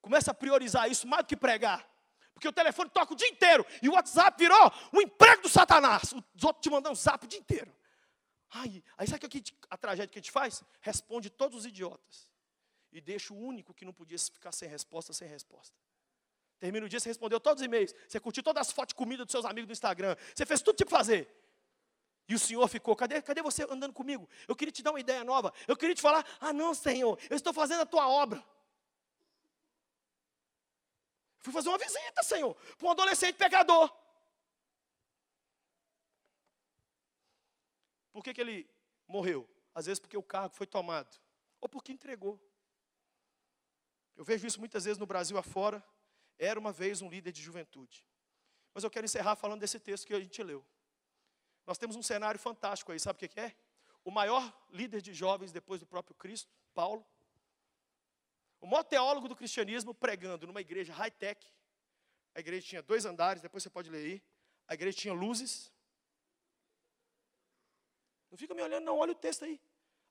Começa 0.03 0.33
a 0.33 0.35
priorizar 0.35 0.91
isso 0.91 1.07
mais 1.07 1.23
do 1.23 1.29
que 1.29 1.37
pregar. 1.37 1.89
Porque 2.35 2.49
o 2.49 2.53
telefone 2.53 2.91
toca 2.91 3.13
o 3.13 3.17
dia 3.17 3.29
inteiro. 3.29 3.65
E 3.81 3.89
o 3.89 3.93
WhatsApp 3.93 4.37
virou 4.37 4.73
o 4.93 5.01
emprego 5.01 5.43
do 5.43 5.49
Satanás. 5.49 6.13
Os 6.35 6.43
outros 6.43 6.61
te 6.61 6.69
mandam 6.69 6.91
um 6.91 6.97
zap 6.97 7.25
o 7.25 7.29
dia 7.29 7.39
inteiro. 7.39 7.73
Ai, 8.51 8.83
aí 8.99 9.07
sabe 9.07 9.29
que 9.29 9.55
a 9.71 9.79
tragédia 9.79 10.09
que 10.09 10.19
a 10.19 10.21
gente 10.21 10.33
faz? 10.33 10.65
Responde 10.81 11.31
todos 11.31 11.61
os 11.61 11.65
idiotas. 11.65 12.29
E 12.91 13.01
deixa 13.01 13.33
o 13.33 13.37
único 13.37 13.73
que 13.73 13.85
não 13.85 13.93
podia 13.93 14.19
ficar 14.19 14.51
sem 14.51 14.69
resposta, 14.69 15.13
sem 15.13 15.29
resposta. 15.29 15.79
Termina 16.65 16.87
o 16.87 16.89
dia, 16.89 16.99
você 16.99 17.11
respondeu 17.11 17.39
todos 17.39 17.61
os 17.61 17.67
e-mails. 17.67 17.95
Você 18.09 18.19
curtiu 18.19 18.43
todas 18.43 18.67
as 18.67 18.73
fotos 18.73 18.93
de 18.93 18.95
comida 18.95 19.23
dos 19.23 19.31
seus 19.31 19.45
amigos 19.45 19.67
do 19.67 19.73
Instagram. 19.73 20.17
Você 20.35 20.47
fez 20.47 20.63
tudo 20.63 20.75
tipo 20.75 20.91
fazer. 20.91 21.29
E 22.27 22.35
o 22.35 22.39
Senhor 22.39 22.67
ficou, 22.69 22.97
cadê, 22.97 23.21
cadê 23.21 23.43
você 23.43 23.65
andando 23.65 23.93
comigo? 23.93 24.27
Eu 24.49 24.57
queria 24.57 24.73
te 24.73 24.83
dar 24.83 24.93
uma 24.93 24.99
ideia 24.99 25.23
nova. 25.25 25.53
Eu 25.69 25.77
queria 25.77 25.95
te 25.95 26.01
falar, 26.01 26.27
ah 26.41 26.55
não, 26.55 26.73
Senhor, 26.73 27.21
eu 27.29 27.37
estou 27.37 27.53
fazendo 27.53 27.83
a 27.83 27.85
tua 27.85 28.09
obra. 28.09 28.43
Fui 31.41 31.53
fazer 31.53 31.69
uma 31.69 31.77
visita, 31.77 32.23
Senhor, 32.23 32.55
para 32.55 32.89
um 32.89 32.93
adolescente 32.93 33.37
pecador. 33.37 33.95
Por 38.11 38.25
que, 38.25 38.33
que 38.33 38.41
ele 38.41 38.67
morreu? 39.07 39.47
Às 39.75 39.85
vezes 39.85 40.01
porque 40.01 40.17
o 40.17 40.23
cargo 40.23 40.55
foi 40.55 40.67
tomado, 40.67 41.15
ou 41.61 41.69
porque 41.69 41.93
entregou. 41.93 42.41
Eu 44.17 44.25
vejo 44.25 44.47
isso 44.47 44.59
muitas 44.59 44.87
vezes 44.87 44.99
no 44.99 45.05
Brasil 45.05 45.37
afora. 45.37 45.85
Era 46.39 46.59
uma 46.59 46.73
vez 46.73 47.03
um 47.03 47.09
líder 47.09 47.33
de 47.33 47.43
juventude. 47.43 48.05
Mas 48.73 48.85
eu 48.85 48.91
quero 48.91 49.05
encerrar 49.05 49.37
falando 49.37 49.61
desse 49.61 49.79
texto 49.79 50.07
que 50.07 50.15
a 50.15 50.21
gente 50.21 50.43
leu. 50.43 50.65
Nós 51.67 51.79
temos 51.79 51.97
um 51.97 52.03
cenário 52.03 52.39
fantástico 52.39 52.93
aí, 52.93 53.01
sabe 53.01 53.25
o 53.25 53.29
que 53.29 53.41
é? 53.41 53.55
O 54.05 54.11
maior 54.11 54.53
líder 54.71 55.01
de 55.01 55.15
jovens 55.15 55.53
depois 55.53 55.81
do 55.81 55.87
próprio 55.87 56.15
Cristo, 56.15 56.53
Paulo, 56.75 57.07
o 58.61 58.67
maior 58.67 58.83
teólogo 58.83 59.29
do 59.29 59.37
cristianismo 59.37 59.95
pregando 59.95 60.47
numa 60.47 60.61
igreja 60.61 60.93
high-tech. 60.93 61.47
A 62.35 62.41
igreja 62.41 62.67
tinha 62.67 62.83
dois 62.83 63.05
andares, 63.05 63.43
depois 63.43 63.63
você 63.63 63.69
pode 63.69 63.91
ler 63.91 63.99
aí. 63.99 64.23
A 64.67 64.73
igreja 64.73 64.97
tinha 64.99 65.13
luzes. 65.13 65.71
Não 68.31 68.39
fica 68.39 68.55
me 68.55 68.63
olhando, 68.63 68.85
não, 68.85 68.97
olha 68.97 69.13
o 69.13 69.15
texto 69.15 69.45
aí. 69.45 69.61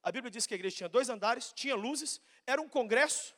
A 0.03 0.11
Bíblia 0.11 0.29
diz 0.29 0.45
que 0.45 0.53
a 0.53 0.55
igreja 0.55 0.75
tinha 0.75 0.87
dois 0.87 1.09
andares, 1.09 1.51
tinha 1.53 1.75
luzes, 1.75 2.21
era 2.45 2.61
um 2.61 2.69
congresso, 2.69 3.35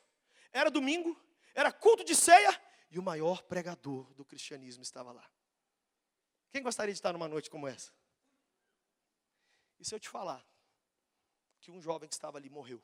era 0.52 0.70
domingo, 0.70 1.18
era 1.54 1.72
culto 1.72 2.04
de 2.04 2.14
ceia, 2.14 2.62
e 2.90 3.00
o 3.00 3.04
maior 3.04 3.44
pregador 3.44 4.14
do 4.14 4.24
cristianismo 4.24 4.84
estava 4.84 5.12
lá. 5.12 5.30
Quem 6.52 6.64
gostaria 6.64 6.94
de 6.94 6.98
estar 6.98 7.12
numa 7.14 7.28
noite 7.28 7.50
como 7.50 7.68
essa? 7.68 7.92
E 9.80 9.86
se 9.86 9.94
eu 9.94 10.00
te 10.00 10.08
falar 10.08 10.46
que 11.60 11.72
um 11.72 11.82
jovem 11.82 12.08
que 12.08 12.16
estava 12.16 12.38
ali 12.38 12.50
morreu? 12.50 12.82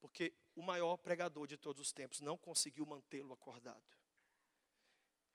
Porque 0.00 0.34
o 0.54 0.62
maior 0.62 0.96
pregador 0.96 1.46
de 1.46 1.56
todos 1.56 1.80
os 1.80 1.92
tempos 1.92 2.20
não 2.20 2.36
conseguiu 2.36 2.84
mantê-lo 2.84 3.32
acordado. 3.32 3.84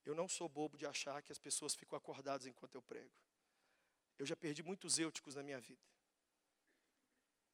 Eu 0.05 0.15
não 0.15 0.27
sou 0.27 0.47
bobo 0.47 0.77
de 0.77 0.85
achar 0.85 1.21
que 1.21 1.31
as 1.31 1.39
pessoas 1.39 1.75
ficam 1.75 1.97
acordadas 1.97 2.45
enquanto 2.45 2.75
eu 2.75 2.81
prego. 2.81 3.13
Eu 4.17 4.25
já 4.25 4.35
perdi 4.35 4.63
muitos 4.63 4.97
eúticos 4.97 5.35
na 5.35 5.43
minha 5.43 5.59
vida. 5.59 5.83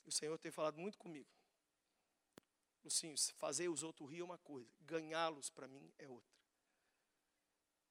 E 0.06 0.10
o 0.10 0.12
Senhor 0.12 0.38
tem 0.38 0.52
falado 0.52 0.78
muito 0.78 0.98
comigo. 0.98 1.30
Lucinho, 2.84 3.16
fazer 3.36 3.70
os 3.70 3.84
outros 3.84 4.10
rir 4.10 4.20
é 4.20 4.24
uma 4.24 4.38
coisa, 4.38 4.70
ganhá-los 4.82 5.50
para 5.50 5.68
mim 5.68 5.92
é 5.98 6.08
outra. 6.08 6.34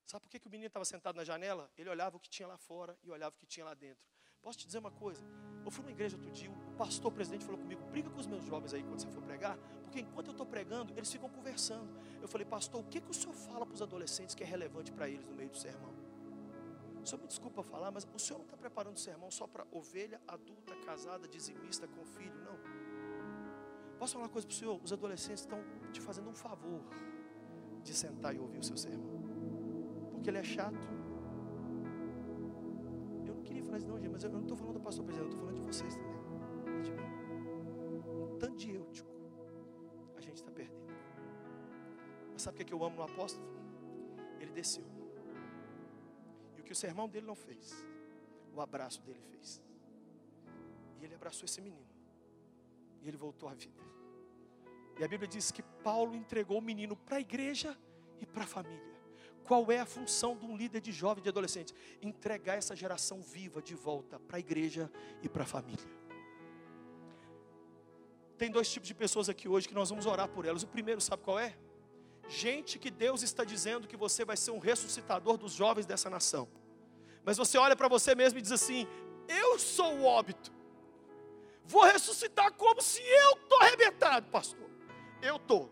Sabe 0.07 0.25
por 0.25 0.31
que, 0.31 0.39
que 0.39 0.47
o 0.47 0.51
menino 0.51 0.67
estava 0.67 0.85
sentado 0.85 1.17
na 1.17 1.25
janela? 1.25 1.71
Ele 1.77 1.89
olhava 1.89 2.17
o 2.17 2.21
que 2.21 2.29
tinha 2.29 2.47
lá 2.47 2.59
fora 2.59 2.99
e 3.03 3.11
olhava 3.11 3.35
o 3.35 3.39
que 3.39 3.47
tinha 3.47 3.65
lá 3.65 3.73
dentro. 3.73 4.05
Posso 4.43 4.59
te 4.59 4.67
dizer 4.67 4.79
uma 4.79 4.91
coisa? 4.91 5.25
Eu 5.65 5.71
fui 5.71 5.83
numa 5.83 5.93
igreja 5.93 6.17
outro 6.17 6.31
dia, 6.33 6.51
o 6.51 6.77
pastor 6.77 7.13
o 7.13 7.15
presidente 7.15 7.45
falou 7.45 7.59
comigo: 7.59 7.83
briga 7.85 8.11
com 8.11 8.19
os 8.19 8.27
meus 8.27 8.45
jovens 8.45 8.75
aí 8.75 8.83
quando 8.83 9.01
você 9.01 9.09
for 9.09 9.23
pregar, 9.23 9.57
porque 9.85 10.01
enquanto 10.01 10.27
eu 10.27 10.33
estou 10.33 10.45
pregando, 10.45 10.93
eles 10.97 11.11
ficam 11.11 11.31
conversando. 11.31 11.89
Eu 12.21 12.29
falei, 12.29 12.45
pastor, 12.45 12.81
o 12.81 12.85
que, 12.85 13.01
que 13.01 13.11
o 13.11 13.15
senhor 13.15 13.33
fala 13.33 13.65
para 13.65 13.75
os 13.75 13.81
adolescentes 13.81 14.35
que 14.35 14.43
é 14.43 14.47
relevante 14.47 14.91
para 14.91 15.09
eles 15.09 15.25
no 15.27 15.35
meio 15.35 15.49
do 15.49 15.57
sermão? 15.57 15.95
O 17.03 17.07
senhor 17.07 17.21
me 17.21 17.27
desculpa 17.27 17.63
falar, 17.63 17.91
mas 17.91 18.07
o 18.13 18.19
senhor 18.19 18.39
não 18.39 18.45
está 18.45 18.57
preparando 18.57 18.97
o 18.97 19.01
sermão 19.01 19.31
só 19.31 19.47
para 19.47 19.67
ovelha 19.73 20.21
adulta, 20.27 20.75
casada, 20.85 21.27
dizimista, 21.27 21.89
com 21.89 22.05
filho, 22.05 22.35
não. 22.45 22.59
Posso 24.03 24.15
falar 24.15 24.25
uma 24.25 24.33
coisa 24.33 24.49
para 24.49 24.55
o 24.55 24.59
senhor? 24.59 24.81
Os 24.83 24.93
adolescentes 24.93 25.43
estão 25.43 25.61
te 25.93 26.01
fazendo 26.01 26.29
um 26.29 26.35
favor. 26.35 26.83
de 27.85 27.95
sentar 27.95 28.35
e 28.35 28.39
ouvir 28.41 28.59
o 28.59 28.63
seu 28.65 28.77
sermão. 28.77 29.23
Porque 30.11 30.29
ele 30.29 30.39
é 30.39 30.43
chato. 30.43 30.89
Eu 33.25 33.35
não 33.37 33.43
queria 33.43 33.63
falar 33.63 33.79
isso 33.79 33.87
não, 33.87 34.01
gente, 34.01 34.11
mas 34.11 34.25
eu 34.25 34.31
não 34.31 34.41
estou 34.41 34.57
falando 34.57 34.75
do 34.75 34.81
pastor 34.81 35.05
presidente, 35.05 35.29
eu 35.29 35.35
estou 35.35 35.47
falando 35.47 35.61
de 35.61 35.67
vocês 35.71 35.95
também. 35.95 36.79
E 36.79 36.83
de 36.83 36.93
mim. 36.93 38.33
Um 38.33 38.39
tanto 38.41 38.57
de 38.57 38.75
eutico 38.75 39.15
a 40.17 40.21
gente 40.21 40.35
está 40.35 40.51
perdendo. 40.51 40.83
Mas 42.33 42.43
sabe 42.43 42.55
o 42.55 42.57
que, 42.57 42.63
é 42.63 42.67
que 42.67 42.75
eu 42.75 42.83
amo 42.85 42.97
no 42.97 43.05
apóstolo? 43.05 43.47
Ele 44.41 44.51
desceu. 44.51 44.87
E 46.57 46.61
o 46.61 46.65
que 46.65 46.73
o 46.73 46.77
sermão 46.85 47.09
dele 47.09 47.27
não 47.27 47.37
fez, 47.37 47.87
o 48.53 48.61
abraço 48.61 49.01
dele 49.03 49.21
fez. 49.31 49.63
E 51.01 51.05
ele 51.05 51.15
abraçou 51.15 51.45
esse 51.45 51.61
menino. 51.61 51.92
E 53.03 53.09
ele 53.09 53.17
voltou 53.17 53.49
à 53.49 53.55
vida. 53.55 53.83
E 54.99 55.05
a 55.05 55.09
Bíblia 55.09 55.29
diz 55.29 55.51
que 55.51 55.63
Paulo 55.63 56.15
entregou 56.15 56.59
o 56.59 56.63
menino 56.63 56.97
para 56.97 57.17
a 57.17 57.21
igreja 57.21 57.77
e 58.21 58.27
para 58.27 58.45
a 58.45 58.47
família. 58.47 58.93
Qual 59.45 59.71
é 59.73 59.79
a 59.81 59.87
função 59.87 60.37
de 60.37 60.45
um 60.45 60.57
líder 60.57 60.81
de 60.81 60.93
jovem 60.93 61.21
e 61.21 61.23
de 61.25 61.29
adolescente? 61.29 61.75
Entregar 62.01 62.57
essa 62.57 62.77
geração 62.77 63.21
viva 63.21 63.61
de 63.61 63.75
volta 63.75 64.19
para 64.21 64.37
a 64.37 64.41
igreja 64.41 64.91
e 65.23 65.29
para 65.29 65.43
a 65.43 65.47
família. 65.47 65.85
Tem 68.39 68.51
dois 68.51 68.71
tipos 68.71 68.89
de 68.89 68.95
pessoas 68.95 69.29
aqui 69.29 69.49
hoje 69.49 69.69
que 69.69 69.75
nós 69.75 69.91
vamos 69.91 70.07
orar 70.07 70.29
por 70.29 70.45
elas. 70.45 70.63
O 70.63 70.67
primeiro, 70.67 71.01
sabe 71.01 71.23
qual 71.23 71.39
é? 71.39 71.57
Gente 72.29 72.79
que 72.79 72.91
Deus 72.91 73.23
está 73.23 73.45
dizendo 73.45 73.89
que 73.89 73.97
você 73.97 74.25
vai 74.25 74.37
ser 74.37 74.53
um 74.53 74.59
ressuscitador 74.59 75.37
dos 75.37 75.53
jovens 75.53 75.87
dessa 75.87 76.09
nação. 76.09 76.49
Mas 77.25 77.37
você 77.37 77.59
olha 77.59 77.77
para 77.77 77.89
você 77.89 78.15
mesmo 78.15 78.39
e 78.39 78.43
diz 78.43 78.53
assim: 78.53 78.87
Eu 79.29 79.59
sou 79.59 79.99
o 79.99 80.05
óbito. 80.05 80.53
Vou 81.65 81.83
ressuscitar 81.83 82.53
como 82.55 82.81
se 82.83 83.01
eu 83.03 83.33
estou 83.33 83.61
arrebentado, 83.61 84.27
pastor. 84.29 84.71
Eu 85.23 85.37
estou 85.37 85.71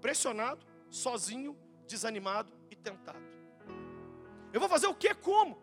pressionado, 0.00 0.66
sozinho, 0.90 1.56
desanimado 1.86 2.52
e 2.70 2.76
tentado. 2.76 3.22
Eu 4.52 4.60
vou 4.60 4.68
fazer 4.68 4.86
o 4.86 4.94
que? 4.94 5.14
Como? 5.14 5.60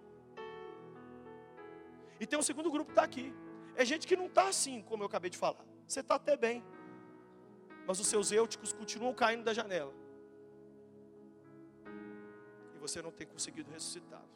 E 2.20 2.26
tem 2.26 2.38
um 2.38 2.42
segundo 2.42 2.72
grupo 2.72 2.88
que 2.88 2.92
está 2.92 3.04
aqui. 3.04 3.34
É 3.76 3.86
gente 3.86 4.08
que 4.08 4.16
não 4.16 4.26
está 4.26 4.48
assim, 4.48 4.82
como 4.82 5.04
eu 5.04 5.08
acabei 5.08 5.30
de 5.30 5.38
falar. 5.38 5.66
Você 5.88 6.02
está 6.02 6.16
até 6.16 6.36
bem. 6.36 6.64
Mas 7.86 8.00
os 8.00 8.08
seus 8.08 8.32
eúticos 8.32 8.74
continuam 8.74 9.14
caindo 9.14 9.44
da 9.44 9.54
janela. 9.54 9.94
E 12.76 12.80
você 12.80 13.02
não 13.02 13.12
tem 13.12 13.26
conseguido 13.26 13.72
ressuscitá-los. 13.72 14.30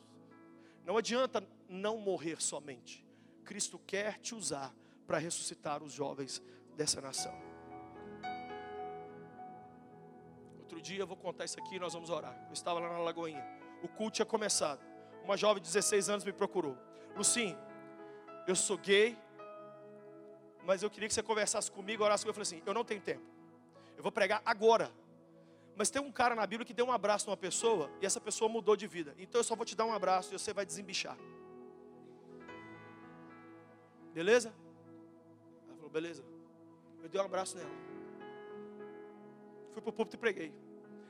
Não 0.86 0.98
adianta 0.98 1.46
não 1.68 1.98
morrer 1.98 2.42
somente. 2.42 3.06
Cristo 3.44 3.80
quer 3.80 4.20
te 4.20 4.34
usar 4.34 4.74
para 5.06 5.18
ressuscitar 5.18 5.84
os 5.84 5.94
jovens 5.94 6.42
dessa 6.76 7.02
nação. 7.02 7.34
Outro 10.60 10.82
dia 10.82 11.00
eu 11.00 11.08
vou 11.08 11.18
contar 11.18 11.46
isso 11.46 11.60
aqui 11.60 11.76
e 11.76 11.80
nós 11.80 11.94
vamos 11.94 12.10
orar. 12.10 12.36
Eu 12.48 12.54
estava 12.54 12.80
lá 12.80 12.90
na 12.90 13.00
Lagoinha. 13.00 13.44
O 13.84 13.88
culto 13.88 14.16
tinha 14.16 14.26
começado. 14.26 14.80
Uma 15.24 15.38
jovem 15.38 15.62
de 15.62 15.68
16 15.68 16.10
anos 16.10 16.26
me 16.26 16.34
procurou. 16.34 16.78
Lucinho, 17.16 17.58
eu 18.48 18.56
sou 18.56 18.78
gay, 18.78 19.18
mas 20.66 20.82
eu 20.82 20.90
queria 20.90 21.08
que 21.08 21.14
você 21.14 21.24
conversasse 21.24 21.72
comigo, 21.72 22.04
orasse 22.04 22.24
comigo. 22.24 22.40
Eu 22.40 22.46
falei 22.46 22.60
assim: 22.60 22.64
eu 22.66 22.74
não 22.74 22.84
tenho 22.84 23.02
tempo. 23.02 23.24
Eu 23.96 24.04
vou 24.04 24.12
pregar 24.12 24.42
agora. 24.46 24.92
Mas 25.76 25.90
tem 25.90 26.02
um 26.02 26.12
cara 26.12 26.36
na 26.36 26.46
Bíblia 26.46 26.66
que 26.66 26.74
deu 26.74 26.86
um 26.86 26.92
abraço 26.92 27.28
numa 27.28 27.38
pessoa 27.38 27.90
e 28.02 28.06
essa 28.06 28.22
pessoa 28.22 28.50
mudou 28.50 28.76
de 28.76 28.86
vida. 28.88 29.16
Então 29.18 29.40
eu 29.40 29.44
só 29.44 29.56
vou 29.56 29.66
te 29.66 29.76
dar 29.76 29.86
um 29.86 29.94
abraço 29.94 30.34
e 30.34 30.38
você 30.38 30.54
vai 30.54 30.66
desembichar. 30.66 31.18
Beleza? 34.14 34.54
Beleza. 35.94 36.24
Eu 37.04 37.08
dei 37.08 37.22
um 37.22 37.26
abraço 37.26 37.56
nela. 37.56 37.70
Fui 39.74 39.82
para 39.82 39.92
o 39.92 39.94
púlpito 39.94 40.16
e 40.16 40.20
preguei. 40.20 40.52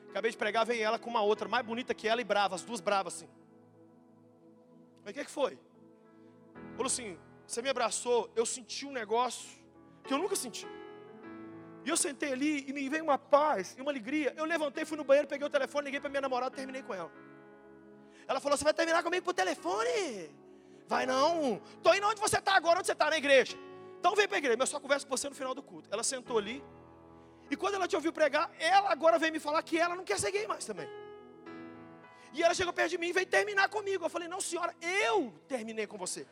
Acabei 0.10 0.30
de 0.30 0.36
pregar, 0.38 0.66
vem 0.66 0.82
ela 0.82 1.00
com 1.00 1.10
uma 1.10 1.22
outra, 1.22 1.48
mais 1.48 1.66
bonita 1.66 1.94
que 1.94 2.06
ela 2.06 2.20
e 2.20 2.24
brava, 2.26 2.54
as 2.54 2.64
duas 2.64 2.82
bravas 2.82 3.16
assim. 3.16 3.30
Mas 5.04 5.12
o 5.12 5.14
que, 5.14 5.24
que 5.24 5.32
foi? 5.32 5.58
Falou 6.72 6.88
assim: 6.88 7.18
você 7.48 7.62
me 7.62 7.70
abraçou, 7.70 8.30
eu 8.36 8.46
senti 8.46 8.86
um 8.86 8.92
negócio 8.92 9.50
que 10.04 10.14
eu 10.14 10.18
nunca 10.18 10.36
senti. 10.36 10.68
E 11.86 11.90
eu 11.90 11.96
sentei 11.96 12.34
ali 12.34 12.66
e 12.68 12.74
me 12.74 12.90
veio 12.90 13.06
uma 13.06 13.18
paz 13.18 13.76
e 13.78 13.82
uma 13.82 13.92
alegria. 13.92 14.34
Eu 14.36 14.44
levantei, 14.44 14.84
fui 14.84 14.98
no 14.98 15.06
banheiro, 15.06 15.30
peguei 15.30 15.48
o 15.48 15.50
telefone, 15.50 15.86
liguei 15.86 16.02
para 16.02 16.10
minha 16.10 16.22
namorada 16.22 16.54
e 16.56 16.58
terminei 16.58 16.84
com 16.84 16.94
ela. 16.94 17.12
Ela 18.28 18.42
falou: 18.42 18.58
Você 18.58 18.66
vai 18.66 18.74
terminar 18.74 19.02
comigo 19.02 19.24
por 19.24 19.34
telefone? 19.34 20.30
Vai 20.88 21.06
não. 21.06 21.62
Estou 21.78 21.96
indo 21.96 22.06
onde 22.06 22.20
você 22.20 22.38
está 22.38 22.54
agora, 22.54 22.80
onde 22.80 22.88
você 22.88 22.92
está, 22.94 23.10
na 23.10 23.18
igreja. 23.18 23.58
Então 24.04 24.16
vem 24.16 24.28
para 24.28 24.36
a 24.36 24.40
igreja, 24.40 24.62
eu 24.62 24.68
só 24.68 24.82
converso 24.82 25.08
com 25.08 25.16
você 25.16 25.30
no 25.30 25.36
final 25.42 25.56
do 25.56 25.64
culto. 25.64 25.88
Ela 25.90 26.04
sentou 26.04 26.38
ali. 26.38 26.62
E 27.50 27.56
quando 27.56 27.76
ela 27.76 27.88
te 27.88 27.96
ouviu 27.96 28.12
pregar, 28.12 28.52
ela 28.60 28.92
agora 28.92 29.18
veio 29.18 29.32
me 29.32 29.40
falar 29.40 29.64
que 29.64 29.80
ela 29.80 29.96
não 29.96 30.04
quer 30.04 30.20
ser 30.20 30.30
gay 30.30 30.46
mais 30.46 30.66
também. 30.66 30.90
E 32.34 32.44
ela 32.44 32.54
chegou 32.54 32.74
perto 32.74 32.90
de 32.90 32.98
mim 32.98 33.08
e 33.08 33.14
veio 33.14 33.26
terminar 33.26 33.70
comigo. 33.70 34.04
Eu 34.04 34.10
falei: 34.10 34.28
Não, 34.28 34.42
senhora, 34.42 34.76
eu 34.82 35.34
terminei 35.48 35.88
com 35.88 35.98
você. 35.98 36.28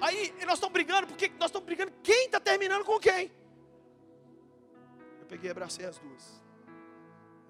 Aí 0.00 0.32
nós 0.44 0.58
estamos 0.58 0.72
brigando, 0.72 1.08
porque 1.08 1.28
nós 1.40 1.46
estamos 1.46 1.66
brigando 1.66 1.92
quem 2.04 2.26
está 2.26 2.38
terminando 2.38 2.84
com 2.84 3.00
quem. 3.00 3.32
Eu 5.18 5.26
peguei 5.26 5.48
e 5.48 5.50
abracei 5.50 5.86
as 5.86 5.98
duas. 5.98 6.40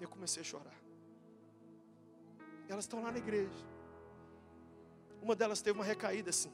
Eu 0.01 0.09
comecei 0.09 0.41
a 0.41 0.45
chorar. 0.45 0.79
Elas 2.67 2.85
estão 2.85 3.03
lá 3.03 3.11
na 3.11 3.19
igreja. 3.19 3.63
Uma 5.21 5.35
delas 5.35 5.61
teve 5.61 5.77
uma 5.77 5.85
recaída 5.85 6.31
assim. 6.31 6.51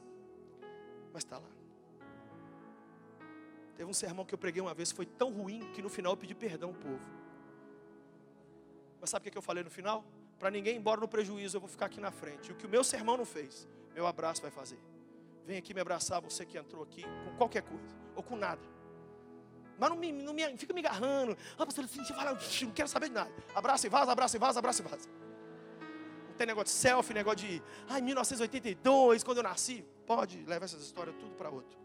Mas 1.14 1.24
está 1.24 1.38
lá. 1.38 1.53
Teve 3.76 3.90
um 3.90 3.94
sermão 3.94 4.24
que 4.24 4.34
eu 4.34 4.38
preguei 4.38 4.62
uma 4.62 4.74
vez, 4.74 4.92
foi 4.92 5.06
tão 5.06 5.32
ruim 5.32 5.70
que 5.72 5.82
no 5.82 5.88
final 5.88 6.12
eu 6.12 6.16
pedi 6.16 6.34
perdão 6.34 6.70
ao 6.70 6.74
povo. 6.74 7.00
Mas 9.00 9.10
sabe 9.10 9.28
o 9.28 9.32
que 9.32 9.38
eu 9.38 9.42
falei 9.42 9.62
no 9.64 9.70
final? 9.70 10.04
Para 10.38 10.50
ninguém 10.50 10.74
ir 10.74 10.78
embora 10.78 11.00
no 11.00 11.08
prejuízo, 11.08 11.56
eu 11.56 11.60
vou 11.60 11.68
ficar 11.68 11.86
aqui 11.86 12.00
na 12.00 12.10
frente. 12.10 12.48
E 12.48 12.52
o 12.52 12.54
que 12.54 12.66
o 12.66 12.68
meu 12.68 12.84
sermão 12.84 13.16
não 13.16 13.24
fez, 13.24 13.68
meu 13.94 14.06
abraço 14.06 14.40
vai 14.40 14.50
fazer. 14.50 14.78
Vem 15.44 15.58
aqui 15.58 15.74
me 15.74 15.80
abraçar, 15.80 16.20
você 16.20 16.46
que 16.46 16.56
entrou 16.56 16.82
aqui, 16.82 17.02
com 17.02 17.36
qualquer 17.36 17.62
coisa, 17.62 17.96
ou 18.14 18.22
com 18.22 18.36
nada. 18.36 18.62
Mas 19.78 19.90
não 19.90 19.96
me, 19.96 20.12
não 20.12 20.32
me 20.32 20.56
fica 20.56 20.72
me 20.72 20.80
agarrando. 20.80 21.36
Ah, 21.58 21.66
pastor, 21.66 21.86
você 21.86 22.14
fala, 22.14 22.32
não 22.32 22.70
quero 22.72 22.88
saber 22.88 23.08
de 23.08 23.14
nada. 23.14 23.32
Abraça 23.54 23.86
e 23.86 23.90
vaza, 23.90 24.12
abraça 24.12 24.36
e 24.36 24.40
vaza, 24.40 24.58
abraça 24.58 24.82
e 24.82 24.84
vaza. 24.88 25.08
Não 26.28 26.34
tem 26.34 26.46
negócio 26.46 26.66
de 26.66 26.70
selfie, 26.70 27.12
negócio 27.12 27.46
de, 27.46 27.62
ai, 27.88 28.00
1982, 28.00 29.22
quando 29.22 29.38
eu 29.38 29.42
nasci. 29.42 29.84
Pode 30.06 30.44
levar 30.44 30.64
essas 30.64 30.82
histórias 30.82 31.16
tudo 31.16 31.34
para 31.34 31.50
outro. 31.50 31.76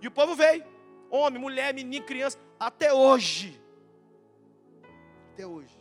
E 0.00 0.06
o 0.06 0.10
povo 0.10 0.34
veio. 0.34 0.75
Homem, 1.10 1.40
mulher, 1.40 1.72
menino, 1.72 2.04
criança. 2.04 2.38
Até 2.58 2.92
hoje. 2.92 3.60
Até 5.32 5.46
hoje. 5.46 5.76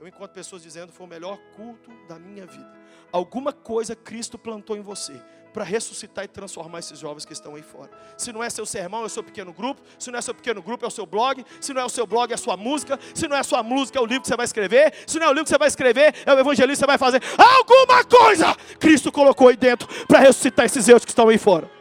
Eu 0.00 0.06
encontro 0.06 0.32
pessoas 0.32 0.62
dizendo 0.62 0.92
foi 0.92 1.06
o 1.06 1.08
melhor 1.08 1.38
culto 1.56 1.90
da 2.06 2.18
minha 2.18 2.46
vida. 2.46 2.72
Alguma 3.10 3.52
coisa 3.52 3.96
Cristo 3.96 4.38
plantou 4.38 4.76
em 4.76 4.80
você 4.80 5.20
para 5.52 5.64
ressuscitar 5.64 6.24
e 6.24 6.28
transformar 6.28 6.78
esses 6.78 6.98
jovens 7.00 7.24
que 7.24 7.32
estão 7.32 7.56
aí 7.56 7.62
fora. 7.62 7.90
Se 8.16 8.32
não 8.32 8.44
é 8.44 8.48
seu 8.48 8.64
sermão, 8.64 9.02
é 9.02 9.06
o 9.06 9.08
seu 9.08 9.24
pequeno 9.24 9.52
grupo. 9.52 9.82
Se 9.98 10.10
não 10.10 10.18
é 10.18 10.22
seu 10.22 10.34
pequeno 10.34 10.62
grupo, 10.62 10.84
é 10.84 10.88
o 10.88 10.90
seu 10.90 11.04
blog. 11.04 11.44
Se 11.60 11.72
não 11.72 11.82
é 11.82 11.84
o 11.84 11.88
seu 11.88 12.06
blog, 12.06 12.30
é 12.30 12.34
a 12.34 12.38
sua 12.38 12.56
música. 12.56 12.98
Se 13.12 13.26
não 13.26 13.36
é 13.36 13.40
a 13.40 13.44
sua 13.44 13.62
música, 13.62 13.98
é 13.98 14.02
o 14.02 14.06
livro 14.06 14.22
que 14.22 14.28
você 14.28 14.36
vai 14.36 14.44
escrever. 14.44 14.94
Se 15.06 15.18
não 15.18 15.26
é 15.26 15.30
o 15.30 15.32
livro 15.32 15.44
que 15.44 15.50
você 15.50 15.58
vai 15.58 15.68
escrever, 15.68 16.14
é 16.24 16.32
o 16.32 16.38
evangelista 16.38 16.86
que 16.86 16.92
você 16.92 16.98
vai 16.98 16.98
fazer. 16.98 17.22
Alguma 17.36 18.04
coisa 18.04 18.54
Cristo 18.78 19.10
colocou 19.10 19.48
aí 19.48 19.56
dentro 19.56 19.88
para 20.06 20.20
ressuscitar 20.20 20.66
esses 20.66 20.88
eus 20.88 21.04
que 21.04 21.10
estão 21.10 21.28
aí 21.28 21.38
fora. 21.38 21.77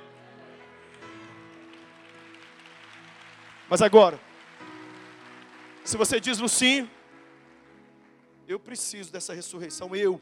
Mas 3.70 3.82
agora, 3.82 4.20
se 5.84 5.97
você 5.97 6.20
diz 6.20 6.39
Lucinho, 6.39 6.89
eu 8.47 8.59
preciso 8.59 9.11
dessa 9.11 9.34
ressurreição, 9.34 9.95
eu, 9.95 10.22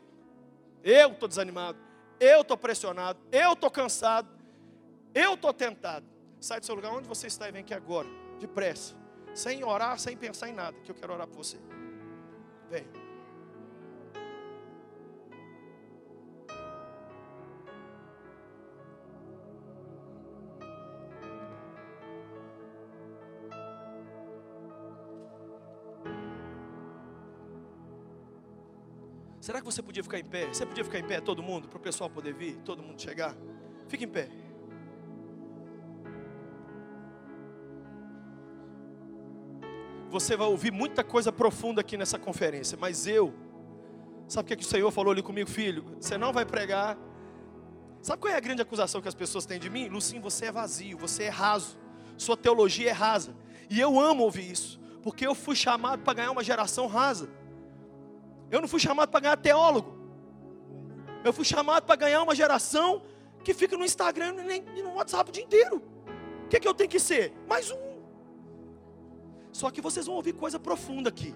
eu 0.83 1.11
estou 1.11 1.27
desanimado, 1.27 1.77
eu 2.19 2.41
estou 2.41 2.57
pressionado, 2.57 3.19
eu 3.31 3.53
estou 3.53 3.69
cansado, 3.69 4.27
eu 5.13 5.35
estou 5.35 5.53
tentado. 5.53 6.05
Sai 6.39 6.59
do 6.59 6.65
seu 6.65 6.75
lugar 6.75 6.91
onde 6.91 7.07
você 7.07 7.27
está 7.27 7.47
e 7.47 7.51
vem 7.51 7.61
aqui 7.61 7.73
agora, 7.73 8.07
depressa, 8.39 8.95
sem 9.33 9.63
orar, 9.63 9.99
sem 9.99 10.17
pensar 10.17 10.49
em 10.49 10.53
nada, 10.53 10.77
que 10.83 10.91
eu 10.91 10.95
quero 10.95 11.13
orar 11.13 11.27
por 11.27 11.37
você. 11.37 11.57
Vem. 12.69 13.04
Será 29.45 29.59
que 29.59 29.65
você 29.65 29.83
podia 29.83 30.01
ficar 30.01 30.17
em 30.17 30.25
pé? 30.25 30.47
Você 30.47 30.65
podia 30.65 30.83
ficar 30.83 30.97
em 30.97 31.03
pé, 31.03 31.21
todo 31.21 31.43
mundo, 31.43 31.67
para 31.67 31.77
o 31.77 31.79
pessoal 31.79 32.09
poder 32.09 32.33
vir, 32.33 32.55
todo 32.65 32.81
mundo 32.81 32.99
chegar? 32.99 33.35
Fique 33.87 34.03
em 34.03 34.07
pé. 34.07 34.27
Você 40.09 40.35
vai 40.35 40.47
ouvir 40.47 40.71
muita 40.71 41.03
coisa 41.03 41.31
profunda 41.31 41.81
aqui 41.81 41.95
nessa 41.95 42.17
conferência, 42.17 42.75
mas 42.75 43.05
eu, 43.05 43.35
sabe 44.27 44.45
o 44.45 44.47
que, 44.47 44.53
é 44.53 44.55
que 44.55 44.63
o 44.63 44.67
Senhor 44.67 44.89
falou 44.89 45.11
ali 45.11 45.21
comigo, 45.21 45.47
filho? 45.47 45.95
Você 46.01 46.17
não 46.17 46.33
vai 46.33 46.43
pregar. 46.43 46.97
Sabe 48.01 48.19
qual 48.19 48.33
é 48.33 48.37
a 48.37 48.39
grande 48.39 48.63
acusação 48.63 48.99
que 48.99 49.07
as 49.07 49.13
pessoas 49.13 49.45
têm 49.45 49.59
de 49.59 49.69
mim? 49.69 49.89
Lucinho, 49.89 50.23
você 50.23 50.45
é 50.45 50.51
vazio, 50.51 50.97
você 50.97 51.25
é 51.25 51.29
raso, 51.29 51.77
sua 52.17 52.35
teologia 52.35 52.89
é 52.89 52.93
rasa. 52.93 53.35
E 53.69 53.79
eu 53.79 53.99
amo 53.99 54.23
ouvir 54.23 54.51
isso 54.51 54.79
Porque 55.03 55.25
eu 55.25 55.35
fui 55.35 55.55
chamado 55.55 56.01
para 56.01 56.15
ganhar 56.15 56.31
uma 56.31 56.43
geração 56.43 56.87
rasa. 56.87 57.29
Eu 58.51 58.61
não 58.61 58.67
fui 58.67 58.79
chamado 58.79 59.09
para 59.09 59.19
ganhar 59.19 59.37
teólogo. 59.37 59.95
Eu 61.23 61.33
fui 61.33 61.45
chamado 61.45 61.83
para 61.83 61.95
ganhar 61.95 62.21
uma 62.21 62.35
geração 62.35 63.01
que 63.43 63.53
fica 63.53 63.77
no 63.77 63.85
Instagram 63.85 64.35
e 64.75 64.81
no 64.81 64.93
WhatsApp 64.93 65.29
o 65.29 65.33
dia 65.33 65.43
inteiro. 65.43 65.81
O 66.45 66.47
que, 66.47 66.57
é 66.57 66.59
que 66.59 66.67
eu 66.67 66.73
tenho 66.73 66.89
que 66.89 66.99
ser? 66.99 67.33
Mais 67.47 67.71
um. 67.71 67.85
Só 69.51 69.71
que 69.71 69.81
vocês 69.81 70.05
vão 70.05 70.15
ouvir 70.15 70.33
coisa 70.33 70.59
profunda 70.59 71.09
aqui. 71.09 71.33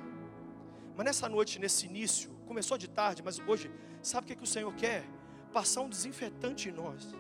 Mas 0.96 1.06
nessa 1.06 1.30
noite, 1.30 1.58
nesse 1.58 1.86
início, 1.86 2.30
começou 2.46 2.78
de 2.78 2.88
tarde, 2.88 3.24
mas 3.24 3.40
hoje, 3.48 3.72
sabe 4.02 4.26
o 4.26 4.28
que, 4.28 4.34
é 4.34 4.36
que 4.36 4.44
o 4.44 4.48
Senhor 4.48 4.74
quer? 4.74 5.06
Passar 5.54 5.82
um 5.82 5.90
desinfetante 5.90 6.70
em 6.70 6.72
nós, 6.72 7.16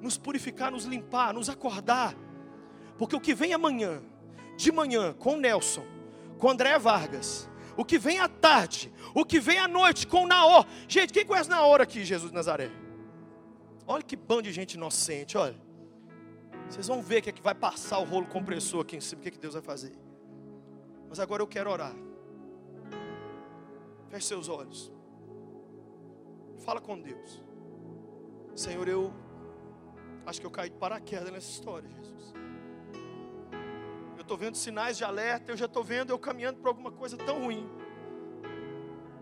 nos 0.00 0.16
purificar, 0.16 0.70
nos 0.70 0.84
limpar, 0.84 1.34
nos 1.34 1.48
acordar. 1.48 2.14
Porque 2.96 3.16
o 3.16 3.20
que 3.20 3.34
vem 3.34 3.52
amanhã, 3.52 4.02
de 4.56 4.70
manhã, 4.70 5.12
com 5.12 5.34
o 5.34 5.36
Nelson, 5.36 5.84
com 6.38 6.46
o 6.46 6.50
André 6.50 6.78
Vargas, 6.78 7.50
o 7.76 7.84
que 7.84 7.98
vem 7.98 8.18
à 8.18 8.28
tarde, 8.28 8.92
o 9.14 9.24
que 9.24 9.38
vem 9.38 9.58
à 9.58 9.68
noite 9.68 10.06
com 10.06 10.26
Naor. 10.26 10.66
Gente, 10.88 11.12
quem 11.12 11.26
conhece 11.26 11.50
Naor 11.50 11.80
aqui, 11.80 12.04
Jesus 12.04 12.30
de 12.30 12.34
Nazaré? 12.34 12.70
Olha 13.86 14.02
que 14.02 14.16
bando 14.16 14.42
de 14.42 14.52
gente 14.52 14.74
inocente, 14.74 15.36
olha. 15.38 15.56
Vocês 16.68 16.88
vão 16.88 17.00
ver 17.00 17.22
que 17.22 17.30
é 17.30 17.32
que 17.32 17.42
vai 17.42 17.54
passar 17.54 17.98
o 17.98 18.04
rolo 18.04 18.26
compressor 18.26 18.80
aqui 18.80 18.96
em 18.96 19.00
cima, 19.00 19.20
o 19.20 19.22
que, 19.22 19.28
é 19.28 19.30
que 19.30 19.38
Deus 19.38 19.54
vai 19.54 19.62
fazer. 19.62 19.92
Mas 21.08 21.20
agora 21.20 21.42
eu 21.42 21.46
quero 21.46 21.70
orar. 21.70 21.94
Feche 24.08 24.26
seus 24.26 24.48
olhos. 24.48 24.92
Fala 26.64 26.80
com 26.80 27.00
Deus. 27.00 27.44
Senhor, 28.54 28.88
eu 28.88 29.12
acho 30.24 30.40
que 30.40 30.46
eu 30.46 30.50
caí 30.50 30.70
de 30.70 30.76
paraquedas 30.76 31.30
nessa 31.30 31.50
história, 31.50 31.88
Jesus. 31.88 32.34
Estou 34.26 34.36
vendo 34.36 34.56
sinais 34.56 34.96
de 34.96 35.04
alerta, 35.04 35.52
eu 35.52 35.56
já 35.56 35.66
estou 35.66 35.84
vendo 35.84 36.10
eu 36.10 36.18
caminhando 36.18 36.58
para 36.58 36.68
alguma 36.68 36.90
coisa 36.90 37.16
tão 37.16 37.44
ruim. 37.44 37.64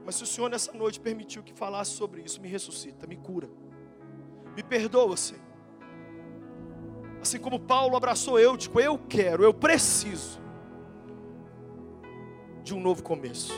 Mas 0.02 0.14
se 0.14 0.22
o 0.22 0.26
Senhor 0.26 0.48
nessa 0.48 0.72
noite 0.72 0.98
permitiu 0.98 1.42
que 1.42 1.52
falasse 1.52 1.90
sobre 1.90 2.22
isso, 2.22 2.40
me 2.40 2.48
ressuscita, 2.48 3.06
me 3.06 3.14
cura. 3.14 3.50
Me 4.56 4.62
perdoa, 4.62 5.14
Senhor. 5.14 5.42
Assim 7.20 7.38
como 7.38 7.60
Paulo 7.60 7.94
abraçou 7.94 8.40
eu, 8.40 8.56
tipo, 8.56 8.80
eu 8.80 8.98
quero, 8.98 9.44
eu 9.44 9.52
preciso 9.52 10.40
de 12.62 12.72
um 12.72 12.80
novo 12.80 13.02
começo. 13.02 13.52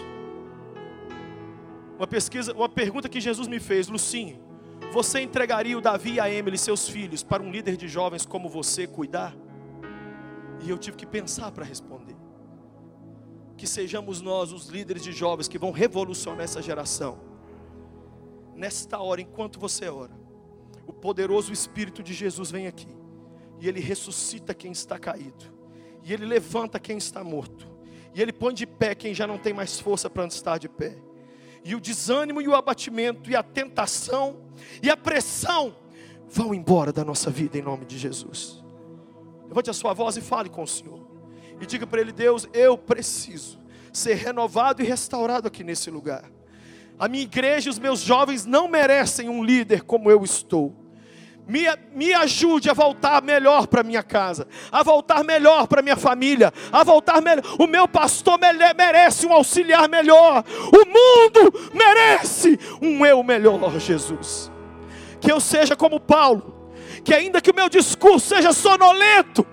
Uma 1.97 2.09
pesquisa, 2.09 2.53
uma 2.55 2.68
pergunta 2.68 3.09
que 3.09 3.20
Jesus 3.20 3.47
me 3.47 3.61
fez, 3.61 3.86
Lucinho, 3.86 4.44
você 4.92 5.20
entregaria 5.20 5.78
o 5.78 5.80
Davi 5.80 6.14
e 6.14 6.20
a 6.20 6.28
Emily, 6.28 6.59
seus 6.59 6.88
filhos, 6.88 7.22
para 7.22 7.40
um 7.40 7.53
líder 7.53 7.76
de 7.76 7.86
jovens 7.86 8.26
como 8.26 8.49
você 8.49 8.84
cuidar? 8.84 9.45
E 10.65 10.71
eu 10.71 10.79
tive 10.79 10.97
que 10.97 11.07
pensar 11.07 11.51
para 11.53 11.65
responder. 11.65 12.17
Que 13.57 13.67
sejamos 13.67 14.21
nós 14.21 14.53
os 14.53 14.69
líderes 14.69 15.03
de 15.03 15.13
jovens 15.13 15.49
que 15.49 15.59
vão 15.59 15.71
revolucionar 15.71 16.45
essa 16.45 16.61
geração. 16.61 17.19
Nesta 18.55 18.99
hora, 18.99 19.21
enquanto 19.21 19.61
você 19.61 19.89
ora, 19.89 20.13
o 20.87 20.93
poderoso 20.93 21.53
Espírito 21.53 22.03
de 22.03 22.15
Jesus 22.15 22.51
vem 22.51 22.67
aqui 22.67 22.97
e 23.61 23.69
ele 23.69 23.81
ressuscita 23.81 24.55
quem 24.55 24.73
está 24.73 24.99
caído, 24.99 25.53
e 26.03 26.13
ele 26.13 26.27
levanta 26.27 26.79
quem 26.79 26.99
está 26.99 27.25
morto, 27.25 27.67
e 28.15 28.21
ele 28.21 28.33
põe 28.33 28.55
de 28.55 28.67
pé 28.67 28.95
quem 28.95 29.15
já 29.15 29.27
não 29.27 29.39
tem 29.39 29.53
mais 29.53 29.81
força 29.81 30.09
para 30.09 30.27
estar 30.27 30.59
de 30.59 30.69
pé. 30.69 30.97
E 31.65 31.75
o 31.75 31.81
desânimo 31.81 32.41
e 32.41 32.47
o 32.47 32.55
abatimento 32.55 33.29
e 33.29 33.35
a 33.35 33.43
tentação 33.43 34.37
e 34.81 34.89
a 34.89 34.97
pressão 34.97 35.77
vão 36.29 36.55
embora 36.55 36.93
da 36.93 37.05
nossa 37.05 37.29
vida 37.29 37.59
em 37.59 37.63
nome 37.63 37.85
de 37.85 37.99
Jesus. 37.99 38.65
Levante 39.49 39.70
a 39.70 39.72
sua 39.72 39.92
voz 39.92 40.16
e 40.16 40.20
fale 40.20 40.49
com 40.49 40.62
o 40.62 40.66
Senhor. 40.66 41.01
E 41.61 41.66
diga 41.66 41.86
para 41.86 42.01
Ele: 42.01 42.12
Deus, 42.12 42.49
eu 42.53 42.76
preciso 42.76 43.59
ser 43.92 44.14
renovado 44.14 44.82
e 44.82 44.86
restaurado 44.86 45.49
aqui 45.49 45.64
nesse 45.64 45.90
lugar. 45.90 46.30
A 46.99 47.09
minha 47.09 47.24
igreja 47.24 47.68
e 47.68 47.70
os 47.70 47.78
meus 47.78 48.01
jovens 48.01 48.47
não 48.47 48.68
merecem 48.68 49.28
um 49.28 49.44
líder 49.44 49.82
como 49.82 50.11
eu 50.11 50.24
estou. 50.24 50.74
Me, 51.47 51.64
me 51.94 52.12
ajude 52.12 52.68
a 52.68 52.72
voltar 52.72 53.22
melhor 53.22 53.68
para 53.68 53.84
minha 53.84 54.03
casa, 54.03 54.49
a 54.72 54.82
voltar 54.82 55.22
melhor 55.22 55.68
para 55.68 55.80
minha 55.80 55.97
família, 55.97 56.53
a 56.72 56.82
voltar 56.82 57.22
melhor. 57.22 57.44
O 57.59 57.66
meu 57.68 57.86
pastor 57.86 58.36
merece 58.76 59.26
um 59.26 59.32
auxiliar 59.32 59.88
melhor. 59.88 60.42
O 60.72 60.84
mundo 60.86 61.70
merece 61.72 62.59
um 62.82 63.07
eu 63.07 63.22
melhor, 63.22 63.78
Jesus. 63.78 64.51
Que 65.20 65.30
eu 65.30 65.38
seja 65.38 65.76
como 65.76 66.01
Paulo, 66.01 66.56
que 67.07 67.15
ainda 67.15 67.41
que 67.41 67.53
o 67.53 67.55
meu 67.55 67.69
discurso 67.69 68.35
seja 68.35 68.53
sonolento, 68.53 69.47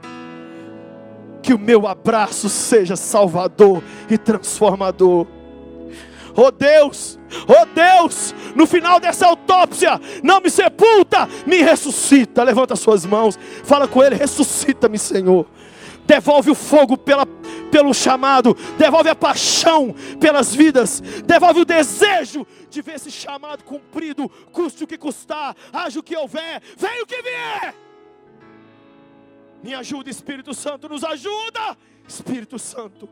que 1.43 1.54
o 1.54 1.60
meu 1.60 1.86
abraço 1.86 2.49
seja 2.49 2.95
salvador 2.95 3.84
e 4.10 4.18
transformador. 4.18 5.28
Oh 6.36 6.49
Deus, 6.49 7.20
oh 7.47 7.66
Deus, 7.68 8.34
no 8.56 8.66
final 8.66 8.99
dessa 8.99 9.28
autópsia, 9.28 10.01
não 10.24 10.41
me 10.41 10.49
sepulta, 10.49 11.30
me 11.45 11.62
ressuscita. 11.62 12.41
Levanta 12.41 12.76
suas 12.76 13.06
mãos, 13.06 13.38
fala 13.64 13.88
com 13.88 14.04
Ele: 14.04 14.16
ressuscita-me, 14.16 14.97
Senhor. 14.97 15.45
Devolve 16.06 16.51
o 16.51 16.56
fogo 16.56 16.97
pela, 16.97 17.26
pelo 17.72 17.93
chamado, 17.93 18.54
devolve 18.78 19.10
a 19.10 19.16
paixão 19.16 19.95
pelas 20.20 20.54
vidas, 20.54 21.01
devolve 21.26 21.62
o 21.62 21.66
desejo 21.66 22.45
de 22.70 22.82
ver 22.82 22.95
esse 22.95 23.10
chamado 23.10 23.64
cumprido, 23.64 24.30
custe 24.51 24.84
o 24.84 24.88
que 24.88 24.97
custar, 24.97 25.56
haja 25.72 25.99
o 25.99 26.04
que 26.04 26.16
houver, 26.16 26.62
venha 26.78 27.04
o 27.04 27.08
que 27.08 27.22
vier. 27.22 27.76
Me 29.64 29.74
ajuda, 29.74 30.10
Espírito 30.10 30.54
Santo, 30.54 30.89
nos 30.89 31.04
ajuda, 31.04 31.78
Espírito 32.08 32.60
Santo. 32.60 33.08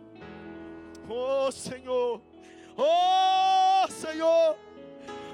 Oh 1.09 1.49
Senhor. 1.51 2.21
Oh 2.77 3.87
Senhor, 3.89 4.57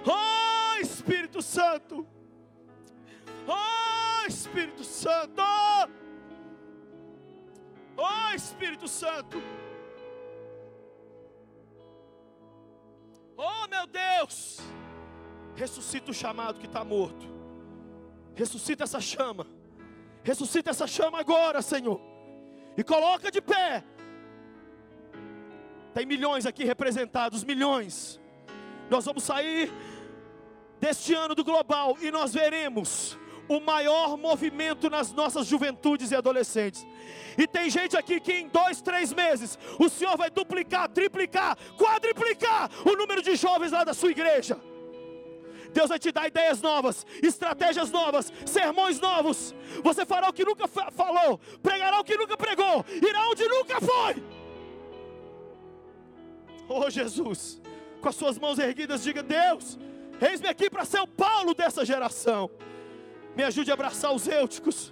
oh 0.05 0.81
Espírito 0.81 1.41
Santo, 1.41 2.05
oh 3.47 4.27
Espírito 4.27 4.83
Santo, 4.83 5.41
oh 7.97 8.33
Espírito 8.35 8.87
Santo, 8.87 9.41
oh 13.35 13.67
meu 13.67 13.87
Deus, 13.87 14.59
ressuscita 15.55 16.11
o 16.11 16.13
chamado 16.13 16.59
que 16.59 16.67
está 16.67 16.83
morto, 16.83 17.27
ressuscita 18.35 18.83
essa 18.83 19.01
chama, 19.01 19.47
ressuscita 20.23 20.69
essa 20.69 20.85
chama 20.85 21.19
agora, 21.19 21.61
Senhor, 21.61 21.99
e 22.77 22.83
coloca 22.83 23.31
de 23.31 23.41
pé. 23.41 23.83
Tem 25.93 26.05
milhões 26.05 26.45
aqui 26.45 26.63
representados, 26.63 27.43
milhões. 27.43 28.19
Nós 28.87 29.03
vamos 29.05 29.23
sair 29.23 29.71
deste 30.79 31.13
ano 31.13 31.33
do 31.33 31.43
global 31.43 31.97
e 31.99 32.11
nós 32.11 32.35
veremos 32.35 33.17
o 33.47 33.59
maior 33.59 34.17
movimento 34.17 34.89
nas 34.89 35.11
nossas 35.11 35.47
juventudes 35.47 36.11
e 36.11 36.15
adolescentes. 36.15 36.85
E 37.37 37.47
tem 37.47 37.69
gente 37.69 37.95
aqui 37.95 38.19
que 38.19 38.33
em 38.33 38.47
dois, 38.47 38.81
três 38.81 39.13
meses 39.13 39.57
o 39.79 39.89
Senhor 39.89 40.17
vai 40.17 40.29
duplicar, 40.29 40.89
triplicar, 40.89 41.57
quadriplicar 41.77 42.69
o 42.85 42.95
número 42.95 43.21
de 43.21 43.35
jovens 43.35 43.71
lá 43.71 43.83
da 43.83 43.93
sua 43.93 44.11
igreja. 44.11 44.59
Deus 45.71 45.89
vai 45.89 45.99
te 45.99 46.11
dar 46.11 46.27
ideias 46.27 46.61
novas, 46.61 47.05
estratégias 47.21 47.91
novas, 47.91 48.31
sermões 48.45 48.99
novos. 48.99 49.53
Você 49.83 50.05
fará 50.05 50.29
o 50.29 50.33
que 50.33 50.43
nunca 50.45 50.67
falou, 50.67 51.39
pregará 51.61 51.99
o 51.99 52.03
que 52.03 52.17
nunca 52.17 52.35
pregou, 52.35 52.83
irá 53.01 53.29
onde 53.29 53.47
nunca 53.47 53.79
foi. 53.79 54.23
Oh 56.69 56.89
Jesus, 56.89 57.61
com 58.01 58.09
as 58.09 58.15
suas 58.15 58.37
mãos 58.37 58.59
erguidas, 58.59 59.03
diga: 59.03 59.21
Deus, 59.21 59.77
eis-me 60.19 60.47
aqui 60.47 60.69
para 60.69 60.83
ser 60.83 60.99
o 60.99 61.07
Paulo 61.07 61.53
dessa 61.53 61.85
geração. 61.85 62.49
Me 63.37 63.43
ajude 63.43 63.69
a 63.69 63.75
abraçar 63.75 64.11
os 64.11 64.27
eúticos. 64.27 64.91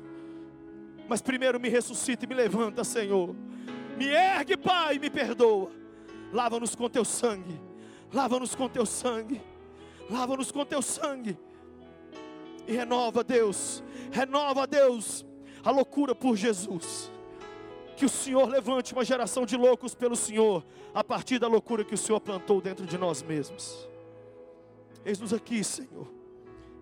Mas 1.09 1.19
primeiro 1.19 1.59
me 1.59 1.67
ressuscita 1.67 2.25
e 2.25 2.27
me 2.27 2.35
levanta, 2.35 2.83
Senhor. 2.83 3.35
Me 3.97 4.05
ergue, 4.05 4.55
Pai, 4.55 4.97
e 4.97 4.99
me 4.99 5.09
perdoa. 5.09 5.71
Lava-nos 6.31 6.75
com 6.75 6.87
teu 6.87 7.03
sangue. 7.03 7.59
Lava-nos 8.13 8.53
com 8.53 8.69
teu 8.69 8.85
sangue. 8.85 9.41
Lava-nos 10.11 10.51
com 10.51 10.63
teu 10.63 10.79
sangue. 10.79 11.39
E 12.67 12.73
renova, 12.73 13.23
Deus. 13.23 13.83
Renova, 14.11 14.67
Deus, 14.67 15.25
a 15.63 15.71
loucura 15.71 16.13
por 16.13 16.35
Jesus. 16.35 17.11
Que 17.97 18.05
o 18.05 18.09
Senhor 18.09 18.47
levante 18.47 18.93
uma 18.93 19.03
geração 19.03 19.43
de 19.43 19.57
loucos 19.57 19.95
pelo 19.95 20.15
Senhor, 20.15 20.63
a 20.93 21.03
partir 21.03 21.39
da 21.39 21.47
loucura 21.47 21.83
que 21.83 21.95
o 21.95 21.97
Senhor 21.97 22.19
plantou 22.19 22.61
dentro 22.61 22.85
de 22.85 22.95
nós 22.95 23.23
mesmos. 23.23 23.89
Eis-nos 25.03 25.33
aqui, 25.33 25.63
Senhor. 25.63 26.07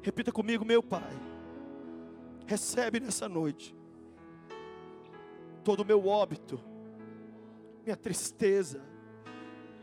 Repita 0.02 0.30
comigo, 0.30 0.66
meu 0.66 0.84
Pai. 0.84 1.33
Recebe 2.46 3.00
nessa 3.00 3.30
noite 3.30 3.76
todo 5.64 5.82
o 5.82 5.86
meu 5.86 6.08
óbito, 6.08 6.60
minha 7.84 7.96
tristeza, 7.96 8.82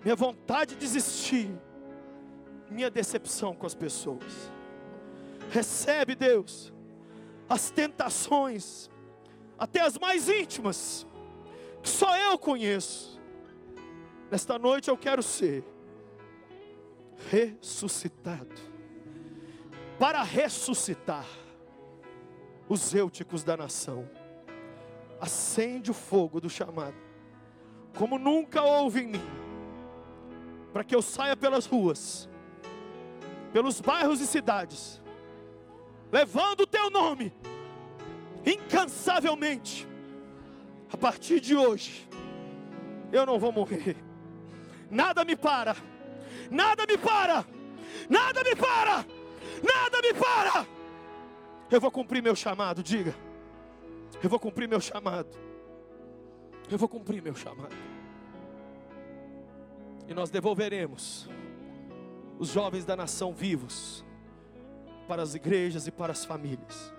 minha 0.02 0.14
vontade 0.14 0.74
de 0.74 0.80
desistir, 0.80 1.50
minha 2.70 2.90
decepção 2.90 3.54
com 3.54 3.66
as 3.66 3.74
pessoas. 3.74 4.52
Recebe, 5.50 6.14
Deus, 6.14 6.72
as 7.48 7.70
tentações, 7.70 8.90
até 9.58 9.80
as 9.80 9.98
mais 9.98 10.28
íntimas, 10.28 11.06
que 11.82 11.88
só 11.88 12.16
eu 12.16 12.38
conheço. 12.38 13.18
Nesta 14.30 14.58
noite 14.58 14.88
eu 14.88 14.96
quero 14.96 15.22
ser 15.22 15.64
ressuscitado. 17.30 18.70
Para 19.98 20.22
ressuscitar 20.22 21.26
os 22.70 22.94
eúticos 22.94 23.42
da 23.42 23.56
nação. 23.56 24.08
Acende 25.20 25.90
o 25.90 25.94
fogo 25.94 26.40
do 26.40 26.48
chamado, 26.48 26.94
como 27.98 28.16
nunca 28.16 28.62
houve 28.62 29.00
em 29.00 29.08
mim, 29.08 29.22
para 30.72 30.84
que 30.84 30.94
eu 30.94 31.02
saia 31.02 31.36
pelas 31.36 31.66
ruas, 31.66 32.28
pelos 33.52 33.80
bairros 33.80 34.20
e 34.20 34.26
cidades, 34.26 35.02
levando 36.12 36.60
o 36.60 36.66
teu 36.66 36.88
nome, 36.90 37.34
incansavelmente, 38.46 39.86
a 40.92 40.96
partir 40.96 41.40
de 41.40 41.56
hoje, 41.56 42.08
eu 43.12 43.26
não 43.26 43.38
vou 43.38 43.50
morrer, 43.50 43.96
nada 44.88 45.24
me 45.24 45.34
para, 45.34 45.76
nada 46.48 46.86
me 46.86 46.96
para, 46.96 47.44
nada 48.08 48.44
me 48.44 48.54
para, 48.54 49.04
nada 49.60 50.00
me 50.00 50.14
para. 50.14 50.79
Eu 51.70 51.80
vou 51.80 51.90
cumprir 51.90 52.20
meu 52.20 52.34
chamado, 52.34 52.82
diga. 52.82 53.14
Eu 54.22 54.28
vou 54.28 54.40
cumprir 54.40 54.68
meu 54.68 54.80
chamado. 54.80 55.38
Eu 56.68 56.76
vou 56.76 56.88
cumprir 56.88 57.22
meu 57.22 57.34
chamado. 57.34 57.74
E 60.08 60.12
nós 60.12 60.30
devolveremos 60.30 61.28
os 62.40 62.48
jovens 62.48 62.84
da 62.84 62.96
nação 62.96 63.32
vivos 63.32 64.04
para 65.06 65.22
as 65.22 65.36
igrejas 65.36 65.86
e 65.86 65.92
para 65.92 66.12
as 66.12 66.24
famílias. 66.24 66.92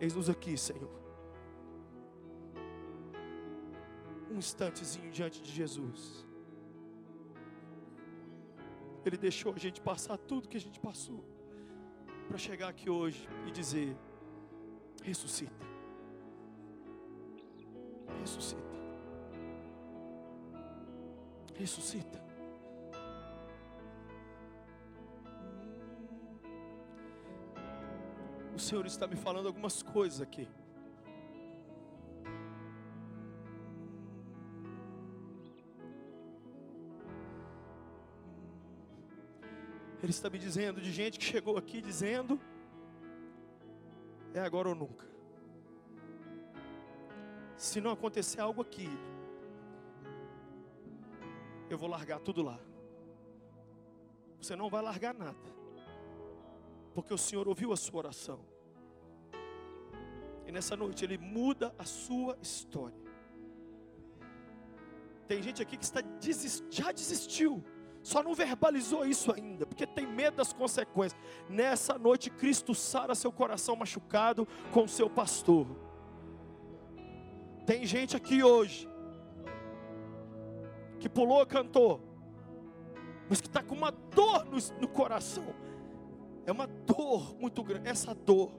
Eis-nos 0.00 0.30
aqui, 0.30 0.56
Senhor. 0.56 0.90
Um 4.30 4.38
instantezinho 4.38 5.10
diante 5.10 5.42
de 5.42 5.50
Jesus. 5.50 6.24
Ele 9.04 9.16
deixou 9.16 9.52
a 9.52 9.58
gente 9.58 9.80
passar 9.80 10.16
tudo 10.16 10.48
que 10.48 10.56
a 10.56 10.60
gente 10.60 10.78
passou 10.78 11.35
para 12.26 12.38
chegar 12.38 12.68
aqui 12.68 12.90
hoje 12.90 13.28
e 13.46 13.50
dizer: 13.50 13.96
ressuscita, 15.02 15.66
ressuscita, 18.20 18.62
ressuscita. 21.54 22.24
O 28.54 28.58
Senhor 28.58 28.86
está 28.86 29.06
me 29.06 29.16
falando 29.16 29.48
algumas 29.48 29.82
coisas 29.82 30.20
aqui. 30.20 30.48
Ele 40.02 40.10
está 40.10 40.28
me 40.28 40.38
dizendo 40.38 40.80
de 40.80 40.92
gente 40.92 41.18
que 41.18 41.24
chegou 41.24 41.56
aqui 41.56 41.80
dizendo: 41.80 42.38
é 44.34 44.40
agora 44.40 44.68
ou 44.68 44.74
nunca. 44.74 45.06
Se 47.56 47.80
não 47.80 47.90
acontecer 47.90 48.40
algo 48.40 48.60
aqui, 48.60 48.88
eu 51.70 51.78
vou 51.78 51.88
largar 51.88 52.20
tudo 52.20 52.42
lá. 52.42 52.60
Você 54.40 54.54
não 54.54 54.68
vai 54.68 54.82
largar 54.82 55.14
nada, 55.14 55.48
porque 56.94 57.12
o 57.12 57.18
Senhor 57.18 57.48
ouviu 57.48 57.72
a 57.72 57.76
sua 57.76 57.98
oração. 57.98 58.40
E 60.46 60.52
nessa 60.52 60.76
noite 60.76 61.04
Ele 61.04 61.18
muda 61.18 61.74
a 61.78 61.84
sua 61.84 62.38
história. 62.40 63.06
Tem 65.26 65.42
gente 65.42 65.60
aqui 65.60 65.76
que 65.76 65.84
está 65.84 66.00
desist, 66.02 66.64
já 66.70 66.92
desistiu 66.92 67.64
só 68.06 68.22
não 68.22 68.36
verbalizou 68.36 69.04
isso 69.04 69.32
ainda, 69.32 69.66
porque 69.66 69.84
tem 69.84 70.06
medo 70.06 70.36
das 70.36 70.52
consequências. 70.52 71.20
Nessa 71.48 71.98
noite, 71.98 72.30
Cristo 72.30 72.72
sara 72.72 73.16
seu 73.16 73.32
coração 73.32 73.74
machucado 73.74 74.46
com 74.72 74.84
o 74.84 74.88
seu 74.88 75.10
pastor. 75.10 75.66
Tem 77.66 77.84
gente 77.84 78.16
aqui 78.16 78.44
hoje 78.44 78.88
que 81.00 81.08
pulou, 81.08 81.44
cantou, 81.46 82.00
mas 83.28 83.40
que 83.40 83.48
está 83.48 83.60
com 83.60 83.74
uma 83.74 83.90
dor 83.90 84.44
no, 84.44 84.58
no 84.80 84.86
coração. 84.86 85.52
É 86.46 86.52
uma 86.52 86.68
dor 86.68 87.34
muito 87.40 87.60
grande. 87.64 87.88
Essa 87.88 88.14
dor 88.14 88.52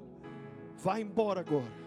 vai 0.76 1.00
embora 1.00 1.40
agora. 1.40 1.87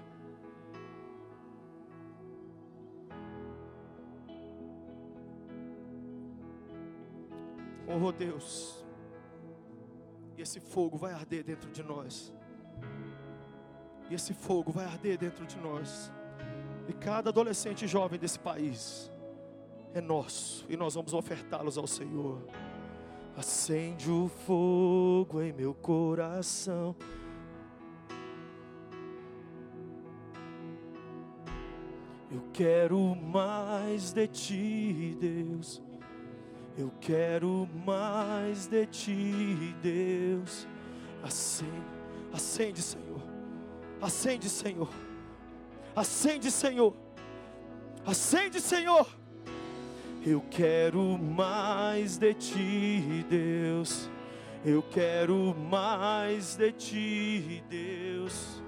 Oh 7.93 8.13
Deus, 8.13 8.85
e 10.37 10.43
esse 10.43 10.61
fogo 10.61 10.97
vai 10.97 11.13
arder 11.13 11.43
dentro 11.43 11.71
de 11.71 11.83
nós. 11.83 12.33
E 14.09 14.15
esse 14.15 14.33
fogo 14.33 14.71
vai 14.71 14.85
arder 14.85 15.19
dentro 15.19 15.45
de 15.45 15.59
nós. 15.59 16.11
E 16.89 16.93
cada 16.93 17.31
adolescente 17.31 17.87
jovem 17.87 18.19
desse 18.19 18.39
país 18.39 19.11
é 19.93 20.01
nosso. 20.01 20.65
E 20.69 20.77
nós 20.77 20.95
vamos 20.95 21.13
ofertá-los 21.13 21.77
ao 21.77 21.87
Senhor. 21.87 22.43
Acende 23.37 24.11
o 24.11 24.29
fogo 24.29 25.43
em 25.43 25.53
meu 25.53 25.75
coração. 25.75 26.95
Eu 32.31 32.43
quero 32.53 32.99
mais 33.17 34.13
de 34.13 34.27
ti, 34.29 35.17
Deus. 35.21 35.83
Eu 36.79 36.93
quero 37.01 37.69
mais 37.85 38.67
de 38.67 38.87
ti, 38.87 39.75
Deus. 39.83 40.67
Acende, 41.23 41.71
acende, 42.33 42.81
Senhor. 42.81 43.23
Acende, 44.01 44.49
Senhor. 44.49 44.89
Acende, 45.95 46.51
Senhor. 46.51 46.95
Acende, 48.07 48.61
Senhor. 48.61 49.07
Eu 50.25 50.43
quero 50.51 51.19
mais 51.19 52.17
de 52.17 52.35
ti, 52.35 53.25
Deus. 53.29 54.09
Eu 54.65 54.83
quero 54.83 55.55
mais 55.55 56.57
de 56.57 56.73
ti, 56.73 57.65
Deus. 57.69 58.63